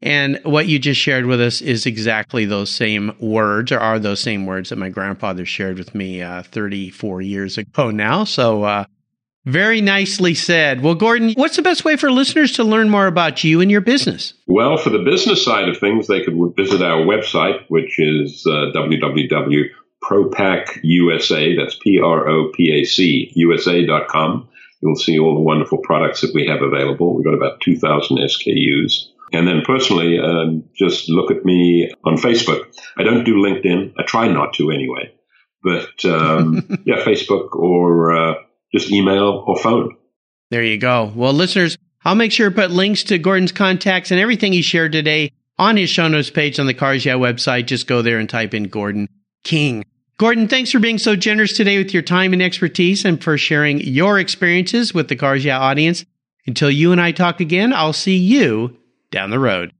And 0.00 0.38
what 0.44 0.68
you 0.68 0.78
just 0.78 1.00
shared 1.00 1.26
with 1.26 1.40
us 1.40 1.60
is 1.60 1.84
exactly 1.84 2.44
those 2.44 2.70
same 2.70 3.12
words, 3.18 3.72
or 3.72 3.80
are 3.80 3.98
those 3.98 4.20
same 4.20 4.46
words 4.46 4.68
that 4.70 4.78
my 4.78 4.90
grandfather 4.90 5.44
shared 5.44 5.76
with 5.76 5.92
me 5.92 6.22
uh, 6.22 6.44
34 6.44 7.20
years 7.22 7.58
ago 7.58 7.90
now. 7.90 8.22
So, 8.22 8.62
uh, 8.62 8.84
very 9.44 9.80
nicely 9.80 10.34
said. 10.34 10.82
Well, 10.82 10.94
Gordon, 10.94 11.32
what's 11.34 11.56
the 11.56 11.62
best 11.62 11.84
way 11.84 11.96
for 11.96 12.10
listeners 12.10 12.52
to 12.52 12.64
learn 12.64 12.90
more 12.90 13.06
about 13.06 13.44
you 13.44 13.60
and 13.60 13.70
your 13.70 13.80
business? 13.80 14.34
Well, 14.46 14.76
for 14.76 14.90
the 14.90 14.98
business 14.98 15.44
side 15.44 15.68
of 15.68 15.78
things, 15.78 16.06
they 16.06 16.22
could 16.22 16.34
visit 16.56 16.82
our 16.82 17.02
website, 17.02 17.64
which 17.68 17.98
is 17.98 18.44
uh, 18.46 18.72
www.propacusa, 18.74 21.56
that's 21.56 21.78
P-R-O-P-A-C, 21.82 23.32
USA.com. 23.34 24.48
You'll 24.80 24.96
see 24.96 25.18
all 25.18 25.34
the 25.34 25.40
wonderful 25.40 25.78
products 25.78 26.20
that 26.20 26.32
we 26.34 26.46
have 26.46 26.62
available. 26.62 27.16
We've 27.16 27.24
got 27.24 27.34
about 27.34 27.60
2,000 27.60 28.18
SKUs. 28.18 29.08
And 29.32 29.46
then 29.46 29.62
personally, 29.64 30.18
um, 30.18 30.64
just 30.74 31.08
look 31.08 31.30
at 31.30 31.44
me 31.44 31.90
on 32.04 32.16
Facebook. 32.16 32.66
I 32.96 33.02
don't 33.02 33.24
do 33.24 33.34
LinkedIn. 33.34 33.94
I 33.98 34.02
try 34.04 34.28
not 34.28 34.54
to 34.54 34.70
anyway. 34.70 35.12
But 35.62 36.04
um, 36.04 36.66
yeah, 36.84 37.04
Facebook 37.04 37.56
or 37.56 38.12
uh, 38.12 38.34
just 38.74 38.90
email 38.90 39.44
or 39.46 39.56
phone. 39.58 39.96
There 40.50 40.62
you 40.62 40.78
go. 40.78 41.12
Well, 41.14 41.32
listeners, 41.32 41.76
I'll 42.04 42.14
make 42.14 42.32
sure 42.32 42.48
to 42.48 42.54
put 42.54 42.70
links 42.70 43.02
to 43.04 43.18
Gordon's 43.18 43.52
contacts 43.52 44.10
and 44.10 44.20
everything 44.20 44.52
he 44.52 44.62
shared 44.62 44.92
today 44.92 45.32
on 45.58 45.76
his 45.76 45.90
show 45.90 46.08
notes 46.08 46.30
page 46.30 46.58
on 46.58 46.66
the 46.66 46.74
Cars 46.74 47.04
Yeah 47.04 47.14
website. 47.14 47.66
Just 47.66 47.86
go 47.86 48.02
there 48.02 48.18
and 48.18 48.28
type 48.28 48.54
in 48.54 48.64
Gordon 48.64 49.08
King. 49.44 49.84
Gordon, 50.16 50.48
thanks 50.48 50.72
for 50.72 50.80
being 50.80 50.98
so 50.98 51.14
generous 51.14 51.56
today 51.56 51.78
with 51.78 51.94
your 51.94 52.02
time 52.02 52.32
and 52.32 52.42
expertise 52.42 53.04
and 53.04 53.22
for 53.22 53.38
sharing 53.38 53.80
your 53.80 54.18
experiences 54.18 54.92
with 54.92 55.08
the 55.08 55.16
Cars 55.16 55.44
Yeah 55.44 55.58
audience. 55.58 56.04
Until 56.46 56.70
you 56.70 56.92
and 56.92 57.00
I 57.00 57.12
talk 57.12 57.40
again, 57.40 57.72
I'll 57.72 57.92
see 57.92 58.16
you 58.16 58.76
down 59.10 59.30
the 59.30 59.38
road. 59.38 59.72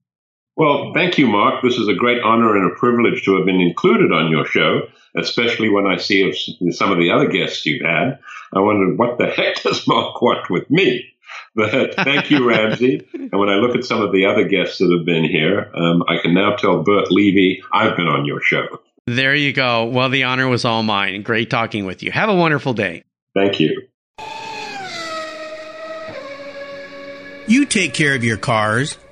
Well, 0.57 0.93
thank 0.95 1.19
you, 1.19 1.27
Mark. 1.27 1.63
This 1.63 1.77
is 1.77 1.89
a 1.89 1.95
great 1.95 2.23
honor 2.23 2.57
and 2.57 2.71
a 2.71 2.75
privilege 2.75 3.25
to 3.25 3.37
have 3.37 3.47
been 3.47 3.61
included 3.61 4.13
on 4.13 4.31
your 4.31 4.45
show, 4.45 4.83
especially 5.19 5.69
when 5.69 5.87
I 5.87 5.97
see 5.97 6.33
some 6.71 6.93
of 6.93 6.99
the 6.99 7.11
other 7.11 7.29
guests 7.29 7.65
you've 7.67 7.85
had. 7.85 8.19
I 8.53 8.61
wondered, 8.61 8.99
what 8.99 9.19
the 9.19 9.27
heck 9.27 9.63
does 9.63 9.87
Mark 9.87 10.21
want 10.21 10.51
with 10.51 10.71
me? 10.71 11.13
But 11.55 11.95
thank 11.95 12.31
you, 12.31 12.49
Ramsey. 12.49 13.07
And 13.13 13.33
when 13.33 13.49
I 13.49 13.57
look 13.57 13.77
at 13.77 13.85
some 13.85 14.01
of 14.01 14.13
the 14.13 14.27
other 14.27 14.45
guests 14.45 14.79
that 14.79 14.91
have 14.97 15.05
been 15.05 15.25
here, 15.25 15.71
um, 15.75 16.03
I 16.09 16.19
can 16.23 16.35
now 16.35 16.57
tell 16.57 16.83
Burt 16.83 17.11
Levy 17.11 17.63
I've 17.73 17.97
been 17.97 18.09
on 18.09 18.25
your 18.25 18.41
show. 18.41 18.81
There 19.07 19.35
you 19.35 19.53
go. 19.53 19.87
Well, 19.87 20.11
the 20.11 20.25
honor 20.25 20.49
was 20.49 20.65
all 20.65 20.83
mine. 20.83 21.23
Great 21.23 21.49
talking 21.49 21.87
with 21.87 22.03
you. 22.03 22.13
Have 22.13 22.29
a 22.29 22.35
wonderful 22.35 22.75
day. 22.75 23.05
Thank 23.35 23.61
you. 23.61 23.89
You 27.47 27.65
take 27.65 27.95
care 27.95 28.15
of 28.15 28.23
your 28.23 28.37
cars, 28.37 28.99